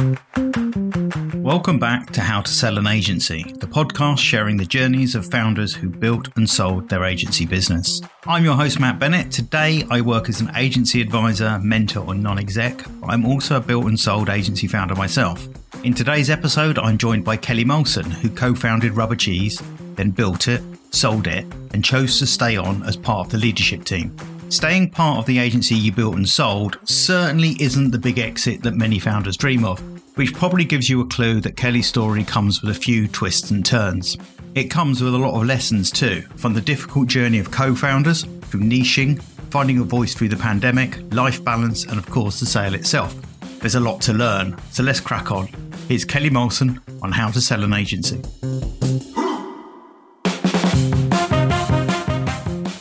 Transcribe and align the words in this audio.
Welcome 0.00 1.78
back 1.78 2.10
to 2.12 2.22
How 2.22 2.40
to 2.40 2.50
Sell 2.50 2.78
an 2.78 2.86
Agency, 2.86 3.42
the 3.58 3.66
podcast 3.66 4.18
sharing 4.20 4.56
the 4.56 4.64
journeys 4.64 5.14
of 5.14 5.30
founders 5.30 5.74
who 5.74 5.90
built 5.90 6.28
and 6.36 6.48
sold 6.48 6.88
their 6.88 7.04
agency 7.04 7.44
business. 7.44 8.00
I'm 8.26 8.42
your 8.42 8.54
host, 8.54 8.80
Mat 8.80 8.98
Bennett. 8.98 9.30
Today, 9.30 9.84
I 9.90 10.00
work 10.00 10.30
as 10.30 10.40
an 10.40 10.52
agency 10.56 11.02
advisor, 11.02 11.58
mentor, 11.58 12.06
or 12.06 12.14
non 12.14 12.38
exec. 12.38 12.82
I'm 13.02 13.26
also 13.26 13.56
a 13.56 13.60
built 13.60 13.84
and 13.84 14.00
sold 14.00 14.30
agency 14.30 14.66
founder 14.66 14.94
myself. 14.94 15.46
In 15.84 15.92
today's 15.92 16.30
episode, 16.30 16.78
I'm 16.78 16.96
joined 16.96 17.26
by 17.26 17.36
Kelly 17.36 17.66
Molson, 17.66 18.06
who 18.06 18.30
co 18.30 18.54
founded 18.54 18.92
Rubber 18.92 19.16
Cheese, 19.16 19.60
then 19.96 20.12
built 20.12 20.48
it, 20.48 20.62
sold 20.92 21.26
it, 21.26 21.44
and 21.74 21.84
chose 21.84 22.18
to 22.20 22.26
stay 22.26 22.56
on 22.56 22.82
as 22.84 22.96
part 22.96 23.26
of 23.26 23.32
the 23.32 23.38
leadership 23.38 23.84
team. 23.84 24.16
Staying 24.50 24.90
part 24.90 25.18
of 25.18 25.26
the 25.26 25.38
agency 25.38 25.76
you 25.76 25.92
built 25.92 26.16
and 26.16 26.28
sold 26.28 26.76
certainly 26.82 27.54
isn't 27.60 27.92
the 27.92 27.98
big 28.00 28.18
exit 28.18 28.64
that 28.64 28.74
many 28.74 28.98
founders 28.98 29.36
dream 29.36 29.64
of, 29.64 29.80
which 30.14 30.34
probably 30.34 30.64
gives 30.64 30.88
you 30.88 31.00
a 31.00 31.06
clue 31.06 31.40
that 31.40 31.56
Kelly's 31.56 31.86
story 31.86 32.24
comes 32.24 32.62
with 32.62 32.76
a 32.76 32.80
few 32.80 33.08
twists 33.08 33.50
and 33.50 33.64
turns. 33.64 34.16
It 34.54 34.64
comes 34.64 35.02
with 35.02 35.14
a 35.14 35.18
lot 35.18 35.40
of 35.40 35.46
lessons 35.46 35.90
too, 35.90 36.22
from 36.36 36.54
the 36.54 36.60
difficult 36.60 37.08
journey 37.08 37.38
of 37.38 37.50
co 37.50 37.74
founders, 37.74 38.24
through 38.42 38.60
niching, 38.60 39.22
finding 39.50 39.78
a 39.78 39.84
voice 39.84 40.14
through 40.14 40.28
the 40.28 40.36
pandemic, 40.36 40.98
life 41.12 41.42
balance, 41.44 41.84
and 41.84 41.98
of 41.98 42.06
course 42.06 42.40
the 42.40 42.46
sale 42.46 42.74
itself. 42.74 43.14
There's 43.60 43.74
a 43.74 43.80
lot 43.80 44.00
to 44.02 44.12
learn, 44.12 44.56
so 44.70 44.82
let's 44.82 45.00
crack 45.00 45.30
on. 45.30 45.48
Here's 45.88 46.04
Kelly 46.04 46.30
Molson 46.30 46.80
on 47.02 47.12
how 47.12 47.30
to 47.30 47.40
sell 47.40 47.62
an 47.62 47.72
agency. 47.72 48.22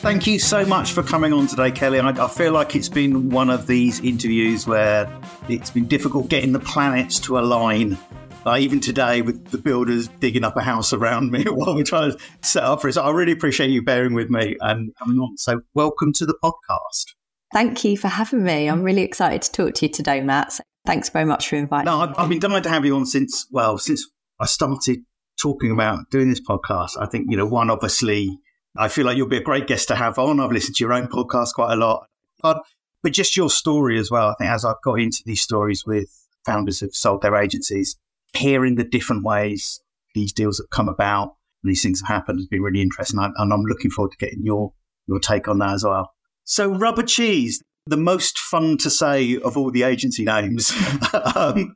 Thank 0.09 0.25
you 0.25 0.39
so 0.39 0.65
much 0.65 0.93
for 0.93 1.03
coming 1.03 1.33
on 1.33 1.45
today, 1.45 1.69
Kelly. 1.69 1.99
I, 1.99 2.09
I, 2.09 2.27
feel 2.27 2.51
like 2.51 2.75
it's 2.75 2.89
been 2.89 3.29
one 3.29 3.51
of 3.51 3.67
these 3.67 3.99
interviews 3.99 4.65
where 4.65 5.07
it's 5.47 5.69
been 5.69 5.87
difficult 5.87 6.29
getting 6.29 6.51
the 6.51 6.59
planets 6.59 7.19
to 7.19 7.37
align. 7.37 7.95
Uh, 8.43 8.57
even 8.57 8.79
today, 8.79 9.21
with 9.21 9.51
the 9.51 9.59
builders 9.59 10.07
digging 10.19 10.43
up 10.43 10.57
a 10.57 10.61
house 10.61 10.93
around 10.93 11.29
me 11.29 11.43
while 11.47 11.75
we're 11.75 11.83
trying 11.83 12.11
to 12.11 12.17
set 12.41 12.63
up 12.63 12.81
for 12.81 12.87
it. 12.87 12.93
So 12.93 13.03
I 13.03 13.11
really 13.11 13.31
appreciate 13.31 13.69
you 13.69 13.83
bearing 13.83 14.15
with 14.15 14.31
me 14.31 14.57
and 14.61 14.91
coming 14.95 15.19
on. 15.19 15.37
So, 15.37 15.61
welcome 15.75 16.11
to 16.13 16.25
the 16.25 16.35
podcast. 16.43 17.13
Thank 17.53 17.83
you 17.83 17.95
for 17.95 18.07
having 18.07 18.43
me. 18.43 18.67
I'm 18.67 18.81
really 18.81 19.03
excited 19.03 19.43
to 19.43 19.51
talk 19.51 19.75
to 19.75 19.85
you 19.85 19.91
today, 19.91 20.21
Mat. 20.21 20.53
So 20.53 20.63
thanks 20.87 21.09
very 21.09 21.25
much 21.25 21.49
for 21.49 21.55
inviting 21.55 21.85
no, 21.85 22.01
I've, 22.01 22.17
I've 22.17 22.29
been 22.29 22.39
dying 22.39 22.63
to 22.63 22.69
have 22.69 22.83
you 22.83 22.95
on 22.95 23.05
since, 23.05 23.45
well, 23.51 23.77
since 23.77 24.09
I 24.39 24.47
started 24.47 25.01
talking 25.39 25.69
about 25.69 26.09
doing 26.09 26.29
this 26.29 26.41
podcast. 26.41 26.99
I 26.99 27.05
think, 27.05 27.27
you 27.29 27.37
know, 27.37 27.45
one, 27.45 27.69
obviously, 27.69 28.39
I 28.77 28.87
feel 28.87 29.05
like 29.05 29.17
you'll 29.17 29.27
be 29.27 29.37
a 29.37 29.41
great 29.43 29.67
guest 29.67 29.87
to 29.87 29.95
have 29.95 30.19
on. 30.19 30.39
I've 30.39 30.51
listened 30.51 30.75
to 30.75 30.83
your 30.83 30.93
own 30.93 31.07
podcast 31.07 31.53
quite 31.55 31.73
a 31.73 31.77
lot, 31.77 32.07
but, 32.41 32.61
just 33.11 33.37
your 33.37 33.49
story 33.49 33.97
as 33.97 34.11
well. 34.11 34.29
I 34.29 34.35
think 34.37 34.51
as 34.51 34.65
I've 34.65 34.81
got 34.83 34.99
into 34.99 35.23
these 35.25 35.41
stories 35.41 35.83
with 35.85 36.09
founders 36.45 36.79
who've 36.79 36.93
sold 36.93 37.21
their 37.21 37.35
agencies, 37.35 37.97
hearing 38.33 38.75
the 38.75 38.83
different 38.83 39.23
ways 39.23 39.81
these 40.13 40.33
deals 40.33 40.59
have 40.59 40.69
come 40.69 40.89
about 40.89 41.35
and 41.63 41.71
these 41.71 41.81
things 41.81 42.01
have 42.01 42.13
happened 42.13 42.39
has 42.39 42.47
been 42.47 42.61
really 42.61 42.81
interesting. 42.81 43.19
And 43.19 43.53
I'm 43.53 43.63
looking 43.63 43.89
forward 43.91 44.11
to 44.11 44.17
getting 44.17 44.43
your, 44.43 44.73
your 45.07 45.19
take 45.19 45.47
on 45.47 45.59
that 45.59 45.73
as 45.73 45.83
well. 45.83 46.11
So, 46.43 46.69
rubber 46.69 47.03
cheese, 47.03 47.63
the 47.85 47.97
most 47.97 48.37
fun 48.37 48.77
to 48.77 48.89
say 48.89 49.37
of 49.37 49.57
all 49.57 49.71
the 49.71 49.83
agency 49.83 50.23
names. 50.23 50.71
um, 51.35 51.73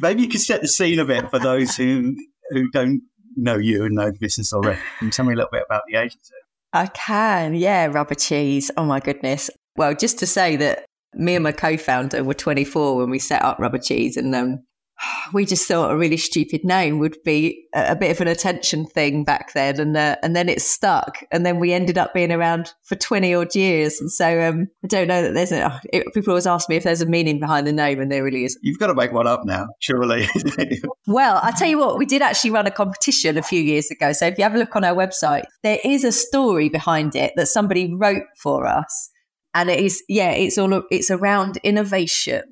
maybe 0.00 0.22
you 0.22 0.28
could 0.28 0.40
set 0.40 0.60
the 0.60 0.68
scene 0.68 0.98
a 0.98 1.04
bit 1.04 1.30
for 1.30 1.38
those 1.38 1.76
who 1.76 2.14
who 2.50 2.70
don't 2.70 3.02
know 3.36 3.56
you 3.56 3.84
and 3.84 3.94
know 3.94 4.10
the 4.10 4.18
business 4.18 4.52
already. 4.52 4.80
Can 4.98 5.08
you 5.08 5.12
tell 5.12 5.24
me 5.24 5.34
a 5.34 5.36
little 5.36 5.50
bit 5.50 5.64
about 5.66 5.82
the 5.88 5.96
agency? 5.96 6.34
I 6.72 6.86
can, 6.86 7.54
yeah, 7.54 7.86
rubber 7.86 8.14
cheese. 8.14 8.70
Oh 8.76 8.84
my 8.84 9.00
goodness. 9.00 9.50
Well, 9.76 9.94
just 9.94 10.18
to 10.20 10.26
say 10.26 10.56
that 10.56 10.86
me 11.14 11.34
and 11.34 11.44
my 11.44 11.52
co-founder 11.52 12.24
were 12.24 12.34
24 12.34 12.96
when 12.96 13.10
we 13.10 13.18
set 13.18 13.42
up 13.42 13.58
Rubber 13.58 13.78
Cheese, 13.78 14.16
and 14.16 14.34
um, 14.34 14.64
we 15.32 15.44
just 15.44 15.66
thought 15.66 15.90
a 15.90 15.96
really 15.96 16.16
stupid 16.16 16.64
name 16.64 16.98
would 16.98 17.16
be 17.24 17.66
a, 17.74 17.92
a 17.92 17.96
bit 17.96 18.10
of 18.10 18.20
an 18.20 18.28
attention 18.28 18.86
thing 18.86 19.24
back 19.24 19.52
then, 19.52 19.80
and 19.80 19.96
uh, 19.96 20.16
and 20.22 20.34
then 20.34 20.48
it 20.48 20.60
stuck, 20.60 21.18
and 21.30 21.44
then 21.44 21.58
we 21.58 21.72
ended 21.72 21.98
up 21.98 22.14
being 22.14 22.32
around 22.32 22.72
for 22.82 22.96
twenty 22.96 23.34
odd 23.34 23.54
years, 23.54 24.00
and 24.00 24.10
so 24.10 24.48
um, 24.48 24.68
I 24.84 24.86
don't 24.86 25.08
know 25.08 25.22
that 25.22 25.34
there's 25.34 25.52
a. 25.52 25.80
It, 25.92 26.06
people 26.14 26.30
always 26.30 26.46
ask 26.46 26.68
me 26.70 26.76
if 26.76 26.84
there's 26.84 27.02
a 27.02 27.06
meaning 27.06 27.38
behind 27.38 27.66
the 27.66 27.72
name, 27.72 28.00
and 28.00 28.10
there 28.10 28.24
really 28.24 28.44
is. 28.44 28.58
You've 28.62 28.78
got 28.78 28.86
to 28.86 28.94
make 28.94 29.12
one 29.12 29.26
up 29.26 29.44
now, 29.44 29.66
surely. 29.78 30.26
well, 31.06 31.38
I 31.42 31.50
tell 31.50 31.68
you 31.68 31.78
what, 31.78 31.98
we 31.98 32.06
did 32.06 32.22
actually 32.22 32.50
run 32.50 32.66
a 32.66 32.70
competition 32.70 33.36
a 33.36 33.42
few 33.42 33.60
years 33.60 33.90
ago. 33.90 34.12
So 34.12 34.26
if 34.26 34.38
you 34.38 34.44
have 34.44 34.54
a 34.54 34.58
look 34.58 34.74
on 34.74 34.84
our 34.84 34.94
website, 34.94 35.44
there 35.62 35.78
is 35.84 36.04
a 36.04 36.12
story 36.12 36.70
behind 36.70 37.14
it 37.14 37.34
that 37.36 37.48
somebody 37.48 37.92
wrote 37.92 38.22
for 38.38 38.66
us, 38.66 39.10
and 39.52 39.68
it 39.68 39.80
is 39.80 40.02
yeah, 40.08 40.30
it's 40.30 40.56
all 40.56 40.82
it's 40.90 41.10
around 41.10 41.58
innovation 41.58 42.42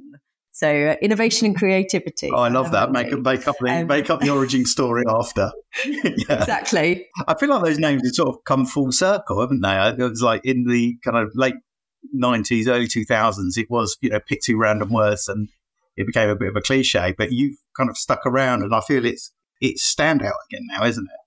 so 0.60 0.88
uh, 0.88 0.96
innovation 1.00 1.46
and 1.46 1.56
creativity. 1.56 2.30
Oh, 2.30 2.40
I 2.40 2.48
love 2.48 2.72
that. 2.72 2.92
Make 2.92 3.18
make 3.18 3.48
up 3.48 3.56
the 3.60 3.70
um, 3.70 3.86
make 3.86 4.10
up 4.10 4.20
the 4.20 4.28
origin 4.28 4.66
story 4.66 5.04
after. 5.08 5.50
yeah. 5.86 6.10
Exactly. 6.28 7.06
I 7.26 7.32
feel 7.32 7.48
like 7.48 7.64
those 7.64 7.78
names 7.78 8.02
have 8.04 8.14
sort 8.14 8.28
of 8.28 8.44
come 8.44 8.66
full 8.66 8.92
circle, 8.92 9.40
haven't 9.40 9.62
they? 9.62 9.74
It 9.98 10.10
was 10.10 10.20
like 10.20 10.44
in 10.44 10.64
the 10.64 10.98
kind 11.02 11.16
of 11.16 11.32
late 11.34 11.54
nineties, 12.12 12.68
early 12.68 12.88
two 12.88 13.06
thousands. 13.06 13.56
It 13.56 13.70
was 13.70 13.96
you 14.02 14.10
know 14.10 14.20
pick 14.20 14.42
two 14.42 14.58
random 14.58 14.92
words 14.92 15.28
and 15.28 15.48
it 15.96 16.06
became 16.06 16.28
a 16.28 16.36
bit 16.36 16.50
of 16.50 16.56
a 16.56 16.60
cliche. 16.60 17.14
But 17.16 17.32
you've 17.32 17.56
kind 17.74 17.88
of 17.88 17.96
stuck 17.96 18.26
around, 18.26 18.62
and 18.62 18.74
I 18.74 18.82
feel 18.82 19.06
it's 19.06 19.32
it's 19.62 19.82
standout 19.82 20.36
again 20.50 20.66
now, 20.68 20.84
isn't 20.84 21.06
it? 21.06 21.19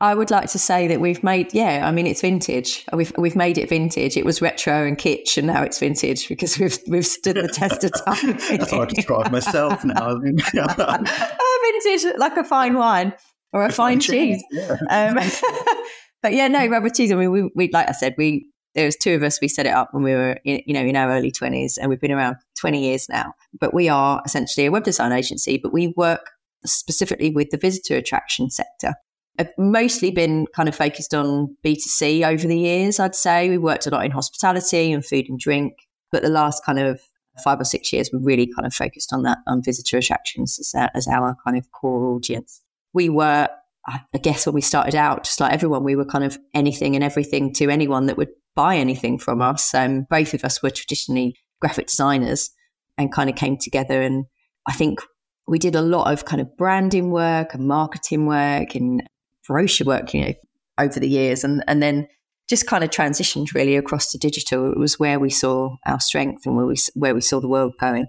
I 0.00 0.14
would 0.14 0.30
like 0.30 0.48
to 0.50 0.58
say 0.60 0.86
that 0.86 1.00
we've 1.00 1.24
made, 1.24 1.52
yeah, 1.52 1.82
I 1.84 1.90
mean, 1.90 2.06
it's 2.06 2.20
vintage. 2.20 2.84
We've 2.92 3.12
we've 3.18 3.34
made 3.34 3.58
it 3.58 3.68
vintage. 3.68 4.16
It 4.16 4.24
was 4.24 4.40
retro 4.40 4.86
and 4.86 4.96
kitsch, 4.96 5.36
and 5.36 5.48
now 5.48 5.62
it's 5.62 5.80
vintage 5.80 6.28
because 6.28 6.56
we've 6.56 6.78
we've 6.86 7.06
stood 7.06 7.34
the 7.34 7.48
test 7.48 7.82
of 7.82 7.92
time. 8.04 8.38
That's 8.58 8.70
hard 8.70 8.90
to 8.90 8.94
describe 8.94 9.32
myself 9.32 9.84
now. 9.84 10.20
vintage, 11.82 12.14
like 12.16 12.36
a 12.36 12.44
fine 12.44 12.74
wine 12.74 13.12
or 13.52 13.64
a 13.64 13.72
fine 13.72 13.98
cheese. 13.98 14.42
Yeah. 14.52 14.76
Um, 14.88 15.14
but 16.22 16.32
yeah, 16.32 16.46
no, 16.46 16.64
rubber 16.68 16.90
cheese. 16.90 17.10
I 17.10 17.16
mean, 17.16 17.32
we, 17.32 17.50
we 17.56 17.70
like 17.72 17.88
I 17.88 17.92
said, 17.92 18.14
we 18.16 18.48
there 18.76 18.84
was 18.84 18.94
two 18.94 19.14
of 19.14 19.24
us. 19.24 19.40
We 19.40 19.48
set 19.48 19.66
it 19.66 19.74
up 19.74 19.88
when 19.92 20.04
we 20.04 20.12
were, 20.12 20.38
in, 20.44 20.62
you 20.64 20.74
know, 20.74 20.80
in 20.82 20.94
our 20.94 21.10
early 21.10 21.32
twenties, 21.32 21.76
and 21.76 21.90
we've 21.90 22.00
been 22.00 22.12
around 22.12 22.36
twenty 22.56 22.84
years 22.84 23.08
now. 23.08 23.34
But 23.58 23.74
we 23.74 23.88
are 23.88 24.22
essentially 24.24 24.66
a 24.66 24.70
web 24.70 24.84
design 24.84 25.10
agency, 25.10 25.58
but 25.58 25.72
we 25.72 25.92
work 25.96 26.30
specifically 26.64 27.30
with 27.30 27.50
the 27.50 27.56
visitor 27.56 27.96
attraction 27.96 28.50
sector. 28.50 28.94
I've 29.38 29.52
mostly 29.56 30.10
been 30.10 30.46
kind 30.54 30.68
of 30.68 30.74
focused 30.74 31.14
on 31.14 31.56
B2C 31.64 32.26
over 32.26 32.46
the 32.46 32.58
years, 32.58 32.98
I'd 32.98 33.14
say. 33.14 33.48
We 33.48 33.58
worked 33.58 33.86
a 33.86 33.90
lot 33.90 34.04
in 34.04 34.10
hospitality 34.10 34.92
and 34.92 35.04
food 35.04 35.26
and 35.28 35.38
drink, 35.38 35.74
but 36.10 36.22
the 36.22 36.28
last 36.28 36.64
kind 36.64 36.78
of 36.78 37.00
five 37.42 37.60
or 37.60 37.64
six 37.64 37.92
years, 37.92 38.10
we're 38.12 38.18
really 38.20 38.46
kind 38.46 38.66
of 38.66 38.74
focused 38.74 39.12
on 39.12 39.22
that, 39.22 39.38
on 39.46 39.62
visitor 39.62 39.98
attractions 39.98 40.58
as 40.58 40.72
our, 40.74 40.90
as 40.94 41.06
our 41.06 41.36
kind 41.44 41.56
of 41.56 41.70
core 41.70 42.06
audience. 42.06 42.62
We 42.92 43.08
were, 43.08 43.48
I 43.86 44.18
guess, 44.20 44.44
when 44.44 44.54
we 44.54 44.60
started 44.60 44.96
out, 44.96 45.24
just 45.24 45.40
like 45.40 45.52
everyone, 45.52 45.84
we 45.84 45.94
were 45.94 46.04
kind 46.04 46.24
of 46.24 46.36
anything 46.52 46.96
and 46.96 47.04
everything 47.04 47.52
to 47.54 47.70
anyone 47.70 48.06
that 48.06 48.16
would 48.16 48.30
buy 48.56 48.76
anything 48.76 49.18
from 49.18 49.40
us. 49.40 49.72
Um, 49.72 50.06
both 50.10 50.34
of 50.34 50.44
us 50.44 50.62
were 50.62 50.70
traditionally 50.70 51.36
graphic 51.60 51.86
designers 51.86 52.50
and 52.96 53.12
kind 53.12 53.30
of 53.30 53.36
came 53.36 53.56
together. 53.56 54.02
And 54.02 54.24
I 54.66 54.72
think 54.72 55.00
we 55.46 55.60
did 55.60 55.76
a 55.76 55.80
lot 55.80 56.12
of 56.12 56.24
kind 56.24 56.42
of 56.42 56.56
branding 56.56 57.10
work 57.10 57.54
and 57.54 57.68
marketing 57.68 58.26
work 58.26 58.74
and 58.74 59.08
brochure 59.48 59.86
work, 59.86 60.14
you 60.14 60.20
know, 60.20 60.34
over 60.78 61.00
the 61.00 61.08
years, 61.08 61.42
and 61.42 61.64
and 61.66 61.82
then 61.82 62.06
just 62.48 62.66
kind 62.66 62.84
of 62.84 62.90
transitioned 62.90 63.52
really 63.54 63.76
across 63.76 64.12
to 64.12 64.18
digital. 64.18 64.70
It 64.70 64.78
was 64.78 64.98
where 64.98 65.18
we 65.18 65.30
saw 65.30 65.76
our 65.86 65.98
strength 65.98 66.46
and 66.46 66.56
where 66.56 66.66
we 66.66 66.76
where 66.94 67.14
we 67.14 67.20
saw 67.20 67.40
the 67.40 67.48
world 67.48 67.74
going, 67.80 68.06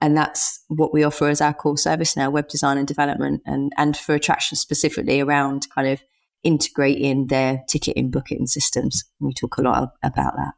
and 0.00 0.16
that's 0.16 0.62
what 0.68 0.92
we 0.92 1.04
offer 1.04 1.28
as 1.28 1.40
our 1.40 1.54
core 1.54 1.78
service 1.78 2.16
now: 2.16 2.28
web 2.28 2.48
design 2.48 2.76
and 2.76 2.86
development, 2.86 3.40
and 3.46 3.72
and 3.78 3.96
for 3.96 4.14
attraction 4.14 4.56
specifically 4.56 5.20
around 5.20 5.66
kind 5.74 5.88
of 5.88 6.02
integrating 6.42 7.28
their 7.28 7.62
ticketing 7.68 8.10
booking 8.10 8.46
systems. 8.46 9.04
We 9.20 9.32
talk 9.32 9.56
a 9.56 9.62
lot 9.62 9.90
about 10.02 10.34
that. 10.36 10.52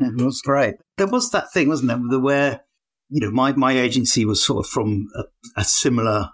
Mm-hmm. 0.00 0.18
Yeah, 0.18 0.24
that's 0.24 0.40
great. 0.40 0.76
There 0.96 1.06
was 1.06 1.30
that 1.32 1.52
thing, 1.52 1.68
wasn't 1.68 1.88
there, 1.88 2.00
the 2.08 2.20
where 2.20 2.60
you 3.10 3.20
know 3.20 3.30
my 3.30 3.52
my 3.52 3.78
agency 3.78 4.24
was 4.24 4.44
sort 4.44 4.64
of 4.64 4.70
from 4.70 5.06
a, 5.14 5.24
a 5.60 5.64
similar 5.64 6.30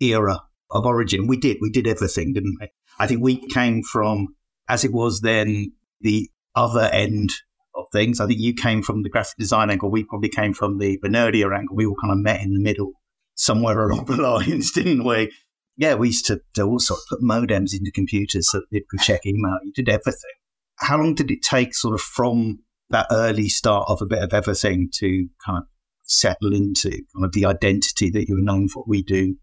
era 0.00 0.40
of 0.70 0.86
origin. 0.86 1.26
We 1.26 1.36
did, 1.36 1.58
we 1.60 1.70
did 1.70 1.86
everything, 1.86 2.32
didn't 2.32 2.56
we? 2.60 2.68
I 2.98 3.06
think 3.06 3.22
we 3.22 3.46
came 3.48 3.82
from, 3.82 4.28
as 4.68 4.84
it 4.84 4.92
was 4.92 5.20
then, 5.20 5.72
the 6.00 6.30
other 6.54 6.84
end 6.92 7.30
of 7.74 7.84
things. 7.92 8.20
I 8.20 8.26
think 8.26 8.40
you 8.40 8.54
came 8.54 8.82
from 8.82 9.02
the 9.02 9.10
graphic 9.10 9.36
design 9.38 9.70
angle. 9.70 9.90
We 9.90 10.04
probably 10.04 10.30
came 10.30 10.54
from 10.54 10.78
the, 10.78 10.98
the 11.02 11.08
nerdier 11.08 11.56
angle. 11.56 11.76
We 11.76 11.86
all 11.86 11.96
kind 12.00 12.12
of 12.12 12.18
met 12.18 12.40
in 12.40 12.52
the 12.52 12.60
middle 12.60 12.92
somewhere 13.34 13.80
along 13.88 14.06
the 14.06 14.16
lines, 14.16 14.72
didn't 14.72 15.04
we? 15.04 15.30
Yeah, 15.76 15.94
we 15.94 16.08
used 16.08 16.26
to, 16.26 16.40
also 16.62 16.96
put 17.10 17.20
modems 17.20 17.74
into 17.74 17.90
computers 17.92 18.50
so 18.50 18.60
that 18.60 18.70
people 18.70 18.86
could 18.90 19.00
check 19.00 19.26
email. 19.26 19.58
You 19.62 19.72
did 19.72 19.90
everything. 19.90 20.30
How 20.76 20.96
long 20.96 21.14
did 21.14 21.30
it 21.30 21.42
take 21.42 21.74
sort 21.74 21.94
of 21.94 22.00
from 22.00 22.60
that 22.90 23.06
early 23.10 23.48
start 23.48 23.86
of 23.88 24.00
a 24.00 24.06
bit 24.06 24.22
of 24.22 24.32
everything 24.32 24.88
to 24.94 25.28
kind 25.44 25.58
of 25.58 25.64
settle 26.04 26.54
into 26.54 26.90
kind 26.90 27.24
of 27.24 27.32
the 27.32 27.44
identity 27.44 28.10
that 28.10 28.26
you 28.28 28.36
were 28.36 28.42
known 28.42 28.68
for? 28.68 28.84
We 28.86 29.02
do 29.02 29.36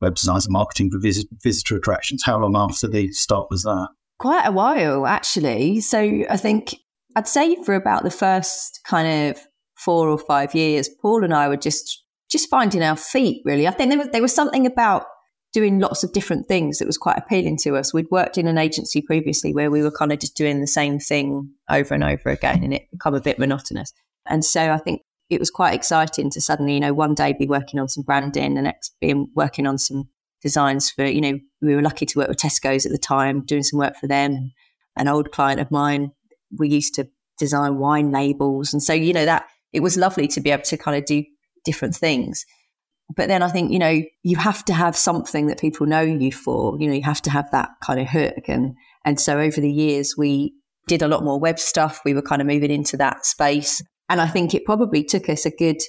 web 0.00 0.14
design 0.14 0.36
and 0.36 0.46
marketing 0.48 0.90
for 0.90 0.98
visit, 0.98 1.26
visitor 1.42 1.76
attractions. 1.76 2.22
How 2.24 2.38
long 2.38 2.56
after 2.56 2.86
the 2.86 3.12
start 3.12 3.48
was 3.50 3.62
that? 3.62 3.88
Quite 4.18 4.46
a 4.46 4.52
while, 4.52 5.06
actually. 5.06 5.80
So 5.80 5.98
I 6.30 6.36
think 6.36 6.74
I'd 7.16 7.28
say 7.28 7.62
for 7.64 7.74
about 7.74 8.02
the 8.02 8.10
first 8.10 8.80
kind 8.84 9.30
of 9.30 9.42
four 9.74 10.08
or 10.08 10.18
five 10.18 10.54
years, 10.54 10.88
Paul 11.00 11.24
and 11.24 11.34
I 11.34 11.48
were 11.48 11.56
just 11.56 12.02
just 12.30 12.50
finding 12.50 12.82
our 12.82 12.96
feet, 12.96 13.42
really. 13.44 13.68
I 13.68 13.70
think 13.70 13.90
there 13.90 13.98
was, 13.98 14.08
there 14.08 14.22
was 14.22 14.34
something 14.34 14.66
about 14.66 15.06
doing 15.52 15.78
lots 15.78 16.02
of 16.02 16.12
different 16.12 16.46
things 16.46 16.78
that 16.78 16.86
was 16.86 16.98
quite 16.98 17.16
appealing 17.16 17.56
to 17.56 17.76
us. 17.76 17.94
We'd 17.94 18.10
worked 18.10 18.36
in 18.36 18.46
an 18.46 18.58
agency 18.58 19.00
previously 19.00 19.54
where 19.54 19.70
we 19.70 19.82
were 19.82 19.90
kind 19.90 20.12
of 20.12 20.18
just 20.18 20.36
doing 20.36 20.60
the 20.60 20.66
same 20.66 20.98
thing 20.98 21.50
over 21.70 21.94
and 21.94 22.04
over 22.04 22.28
again 22.30 22.62
and 22.62 22.74
it 22.74 22.90
become 22.90 23.14
a 23.14 23.20
bit 23.20 23.38
monotonous. 23.38 23.92
And 24.26 24.44
so 24.44 24.72
I 24.72 24.78
think 24.78 25.02
it 25.28 25.40
was 25.40 25.50
quite 25.50 25.74
exciting 25.74 26.30
to 26.30 26.40
suddenly, 26.40 26.74
you 26.74 26.80
know, 26.80 26.94
one 26.94 27.14
day 27.14 27.32
be 27.32 27.46
working 27.46 27.80
on 27.80 27.88
some 27.88 28.04
branding, 28.04 28.54
the 28.54 28.62
next 28.62 28.94
being 29.00 29.28
working 29.34 29.66
on 29.66 29.78
some 29.78 30.08
designs 30.42 30.90
for, 30.90 31.04
you 31.04 31.20
know, 31.20 31.38
we 31.60 31.74
were 31.74 31.82
lucky 31.82 32.06
to 32.06 32.18
work 32.18 32.28
with 32.28 32.38
Tesco's 32.38 32.86
at 32.86 32.92
the 32.92 32.98
time, 32.98 33.44
doing 33.44 33.62
some 33.62 33.78
work 33.78 33.96
for 33.96 34.06
them. 34.06 34.52
An 34.96 35.08
old 35.08 35.32
client 35.32 35.60
of 35.60 35.70
mine, 35.70 36.12
we 36.56 36.68
used 36.68 36.94
to 36.94 37.08
design 37.38 37.78
wine 37.78 38.10
labels. 38.12 38.72
And 38.72 38.82
so, 38.82 38.92
you 38.92 39.12
know, 39.12 39.24
that 39.24 39.46
it 39.72 39.80
was 39.80 39.96
lovely 39.96 40.28
to 40.28 40.40
be 40.40 40.50
able 40.50 40.62
to 40.64 40.76
kind 40.76 40.96
of 40.96 41.04
do 41.04 41.24
different 41.64 41.94
things. 41.94 42.44
But 43.14 43.28
then 43.28 43.42
I 43.42 43.48
think, 43.48 43.72
you 43.72 43.78
know, 43.78 44.02
you 44.22 44.36
have 44.36 44.64
to 44.66 44.74
have 44.74 44.96
something 44.96 45.46
that 45.46 45.60
people 45.60 45.86
know 45.86 46.00
you 46.00 46.32
for. 46.32 46.76
You 46.80 46.88
know, 46.88 46.94
you 46.94 47.02
have 47.02 47.22
to 47.22 47.30
have 47.30 47.50
that 47.50 47.70
kind 47.84 48.00
of 48.00 48.08
hook. 48.08 48.48
And 48.48 48.74
and 49.04 49.20
so 49.20 49.38
over 49.38 49.60
the 49.60 49.70
years 49.70 50.14
we 50.16 50.54
did 50.88 51.02
a 51.02 51.08
lot 51.08 51.24
more 51.24 51.38
web 51.38 51.58
stuff. 51.58 52.00
We 52.04 52.14
were 52.14 52.22
kind 52.22 52.40
of 52.40 52.46
moving 52.46 52.70
into 52.70 52.96
that 52.96 53.26
space. 53.26 53.82
And 54.08 54.20
I 54.20 54.26
think 54.26 54.54
it 54.54 54.64
probably 54.64 55.02
took 55.02 55.28
us 55.28 55.46
a 55.46 55.50
good 55.50 55.82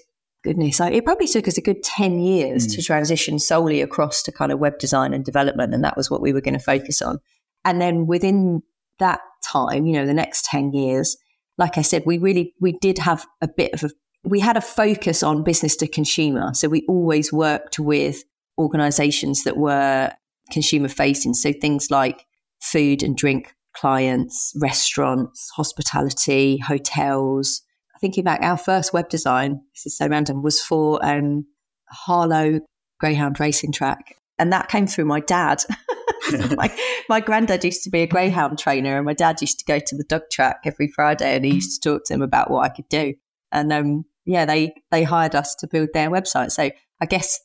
goodness, 0.44 0.80
it 0.80 1.04
probably 1.04 1.28
took 1.28 1.48
us 1.48 1.58
a 1.58 1.62
good 1.62 1.84
10 1.84 2.20
years 2.20 2.68
mm. 2.68 2.76
to 2.76 2.82
transition 2.82 3.40
solely 3.40 3.82
across 3.82 4.24
to 4.24 4.32
kind 4.32 4.52
of 4.52 4.60
web 4.60 4.80
design 4.80 5.14
and 5.14 5.26
development. 5.26 5.74
And 5.74 5.84
that 5.84 5.98
was 5.98 6.10
what 6.10 6.22
we 6.22 6.32
were 6.32 6.42
going 6.42 6.54
to 6.54 6.60
focus 6.60 7.02
on. 7.02 7.20
And 7.66 7.82
then 7.82 8.08
within 8.08 8.62
that 9.00 9.20
time, 9.44 9.86
you 9.86 9.94
know, 9.94 10.06
the 10.06 10.14
next 10.14 10.46
10 10.46 10.74
years, 10.74 11.18
like 11.58 11.78
I 11.78 11.82
said, 11.82 12.04
we 12.06 12.18
really, 12.18 12.54
we 12.62 12.74
did 12.80 12.98
have 13.00 13.26
a 13.42 13.48
bit 13.48 13.74
of 13.74 13.84
a, 13.84 13.90
we 14.24 14.40
had 14.40 14.58
a 14.58 14.62
focus 14.62 15.24
on 15.24 15.44
business 15.44 15.76
to 15.78 15.88
consumer. 15.88 16.54
So 16.54 16.70
we 16.70 16.86
always 16.88 17.34
worked 17.34 17.80
with 17.80 18.24
organizations 18.58 19.44
that 19.44 19.58
were 19.58 20.12
consumer 20.52 20.88
facing. 20.88 21.34
So 21.34 21.52
things 21.52 21.92
like 21.92 22.26
food 22.62 23.04
and 23.04 23.18
drink 23.18 23.54
clients, 23.76 24.54
restaurants, 24.60 25.50
hospitality, 25.56 26.58
hotels, 26.58 27.62
thinking 28.00 28.24
back, 28.24 28.42
our 28.42 28.58
first 28.58 28.94
web 28.94 29.10
design, 29.10 29.62
this 29.74 29.86
is 29.86 29.98
so 29.98 30.08
random, 30.08 30.42
was 30.44 30.62
for 30.62 31.04
um, 31.06 31.46
Harlow 31.90 32.60
Greyhound 33.00 33.40
racing 33.40 33.72
track. 33.72 34.16
And 34.40 34.54
that 34.54 34.70
came 34.70 34.88
through 34.88 35.06
my 35.06 35.20
dad. 35.20 35.64
my, 36.56 36.76
my 37.10 37.20
granddad 37.20 37.64
used 37.64 37.84
to 37.84 37.90
be 37.90 38.02
a 38.02 38.08
greyhound 38.08 38.60
trainer, 38.60 38.98
and 38.98 39.06
my 39.06 39.14
dad 39.14 39.42
used 39.42 39.60
to 39.60 39.66
go 39.66 39.80
to 39.80 39.96
the 39.96 40.04
dog 40.04 40.24
track 40.32 40.62
every 40.66 40.88
Friday, 40.88 41.36
and 41.36 41.46
he 41.46 41.56
used 41.56 41.82
to 41.82 41.90
talk 41.90 42.04
to 42.06 42.14
him 42.14 42.22
about 42.22 42.52
what 42.52 42.64
I 42.64 42.70
could 42.70 42.90
do. 42.90 43.16
And 43.52 43.72
um, 43.72 44.06
yeah, 44.26 44.46
they 44.46 44.76
they 44.92 45.04
hired 45.04 45.36
us 45.36 45.56
to 45.56 45.68
build 45.68 45.90
their 45.94 46.10
website. 46.10 46.52
So 46.52 46.70
I 47.02 47.06
guess 47.06 47.40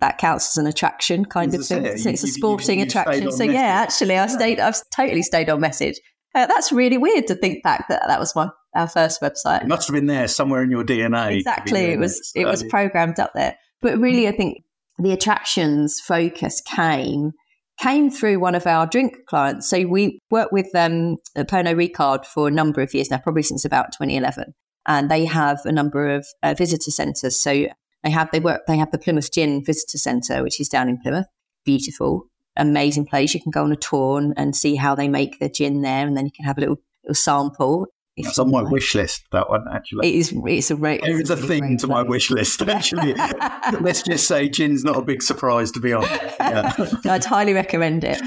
that 0.00 0.18
counts 0.18 0.56
as 0.56 0.62
an 0.62 0.66
attraction, 0.66 1.24
kind 1.24 1.54
of 1.54 1.66
thing. 1.66 1.84
It, 1.84 2.06
it's 2.06 2.22
a 2.22 2.26
sporting 2.26 2.78
you, 2.78 2.84
you, 2.84 2.88
attraction. 2.88 3.32
So 3.32 3.44
message. 3.44 3.54
yeah, 3.54 3.60
actually, 3.60 4.18
I 4.18 4.26
stayed. 4.26 4.60
I've 4.60 4.80
totally 4.94 5.22
stayed 5.22 5.50
on 5.50 5.60
message. 5.60 6.00
Uh, 6.34 6.46
that's 6.46 6.70
really 6.72 6.98
weird 6.98 7.26
to 7.26 7.34
think 7.34 7.62
back 7.62 7.88
that 7.88 8.02
that 8.06 8.20
was 8.20 8.34
my 8.36 8.50
our 8.78 8.88
first 8.88 9.20
website. 9.20 9.62
It 9.62 9.68
must 9.68 9.88
have 9.88 9.94
been 9.94 10.06
there 10.06 10.28
somewhere 10.28 10.62
in 10.62 10.70
your 10.70 10.84
DNA. 10.84 11.38
Exactly, 11.38 11.86
it 11.86 11.98
was 11.98 12.32
it 12.34 12.46
was 12.46 12.62
programmed 12.62 13.18
up 13.18 13.32
there. 13.34 13.56
But 13.82 13.98
really, 13.98 14.28
I 14.28 14.32
think 14.32 14.62
the 14.98 15.12
attractions 15.12 16.00
focus 16.00 16.60
came 16.60 17.32
came 17.80 18.10
through 18.10 18.40
one 18.40 18.54
of 18.54 18.66
our 18.66 18.86
drink 18.86 19.16
clients. 19.26 19.68
So 19.68 19.86
we 19.86 20.20
worked 20.30 20.52
with 20.52 20.74
um, 20.74 21.16
Pernod 21.36 21.76
Ricard 21.76 22.26
for 22.26 22.48
a 22.48 22.50
number 22.50 22.80
of 22.80 22.92
years 22.92 23.10
now, 23.10 23.18
probably 23.18 23.42
since 23.42 23.64
about 23.64 23.92
2011, 23.92 24.54
and 24.86 25.10
they 25.10 25.24
have 25.24 25.60
a 25.64 25.72
number 25.72 26.08
of 26.08 26.26
uh, 26.42 26.54
visitor 26.54 26.90
centres. 26.90 27.40
So 27.40 27.66
they 28.04 28.10
have 28.10 28.30
they 28.32 28.40
work 28.40 28.62
they 28.66 28.78
have 28.78 28.90
the 28.90 28.98
Plymouth 28.98 29.32
Gin 29.32 29.64
Visitor 29.64 29.98
Centre, 29.98 30.42
which 30.42 30.60
is 30.60 30.68
down 30.68 30.88
in 30.88 31.00
Plymouth. 31.00 31.26
Beautiful, 31.64 32.28
amazing 32.56 33.06
place. 33.06 33.34
You 33.34 33.40
can 33.40 33.50
go 33.50 33.64
on 33.64 33.72
a 33.72 33.76
tour 33.76 34.18
and, 34.18 34.34
and 34.36 34.54
see 34.54 34.76
how 34.76 34.94
they 34.94 35.08
make 35.08 35.38
the 35.38 35.48
gin 35.48 35.82
there, 35.82 36.06
and 36.06 36.16
then 36.16 36.26
you 36.26 36.32
can 36.34 36.44
have 36.44 36.58
a 36.58 36.60
little, 36.60 36.76
little 37.04 37.14
sample. 37.14 37.86
It's 38.26 38.38
on 38.38 38.50
my 38.50 38.62
wish 38.62 38.94
list. 38.94 39.24
That 39.32 39.48
one 39.48 39.64
actually. 39.72 40.08
It 40.08 40.14
is. 40.14 40.32
It's 40.34 40.70
a 40.70 40.76
great. 40.76 41.00
It's 41.04 41.30
a 41.30 41.36
thing 41.36 41.78
to 41.78 41.86
my 41.86 42.02
wish 42.02 42.30
list. 42.30 42.62
Actually, 42.62 43.14
let's 43.80 44.02
just 44.02 44.26
say 44.26 44.48
gin's 44.48 44.84
not 44.84 44.96
a 44.96 45.02
big 45.02 45.22
surprise 45.22 45.70
to 45.72 45.80
be 45.80 45.92
honest. 45.92 46.36
Yeah. 46.40 46.72
I'd 47.04 47.24
highly 47.24 47.52
recommend 47.52 48.04
it. 48.04 48.20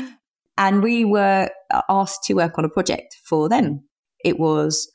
And 0.57 0.83
we 0.83 1.05
were 1.05 1.49
asked 1.89 2.23
to 2.25 2.33
work 2.33 2.57
on 2.57 2.65
a 2.65 2.69
project 2.69 3.17
for 3.23 3.49
them. 3.49 3.83
It 4.23 4.39
was 4.39 4.89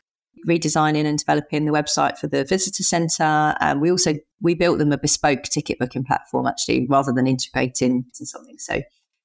redesigning 0.46 1.04
and 1.04 1.18
developing 1.18 1.64
the 1.64 1.72
website 1.72 2.18
for 2.18 2.28
the 2.28 2.44
visitor 2.44 2.82
centre. 2.82 3.54
And 3.60 3.80
we 3.80 3.90
also 3.90 4.14
we 4.40 4.54
built 4.54 4.78
them 4.78 4.92
a 4.92 4.98
bespoke 4.98 5.44
ticket 5.44 5.78
booking 5.78 6.04
platform 6.04 6.46
actually, 6.46 6.86
rather 6.88 7.12
than 7.12 7.26
integrating 7.26 8.04
into 8.04 8.26
something. 8.26 8.58
So 8.58 8.82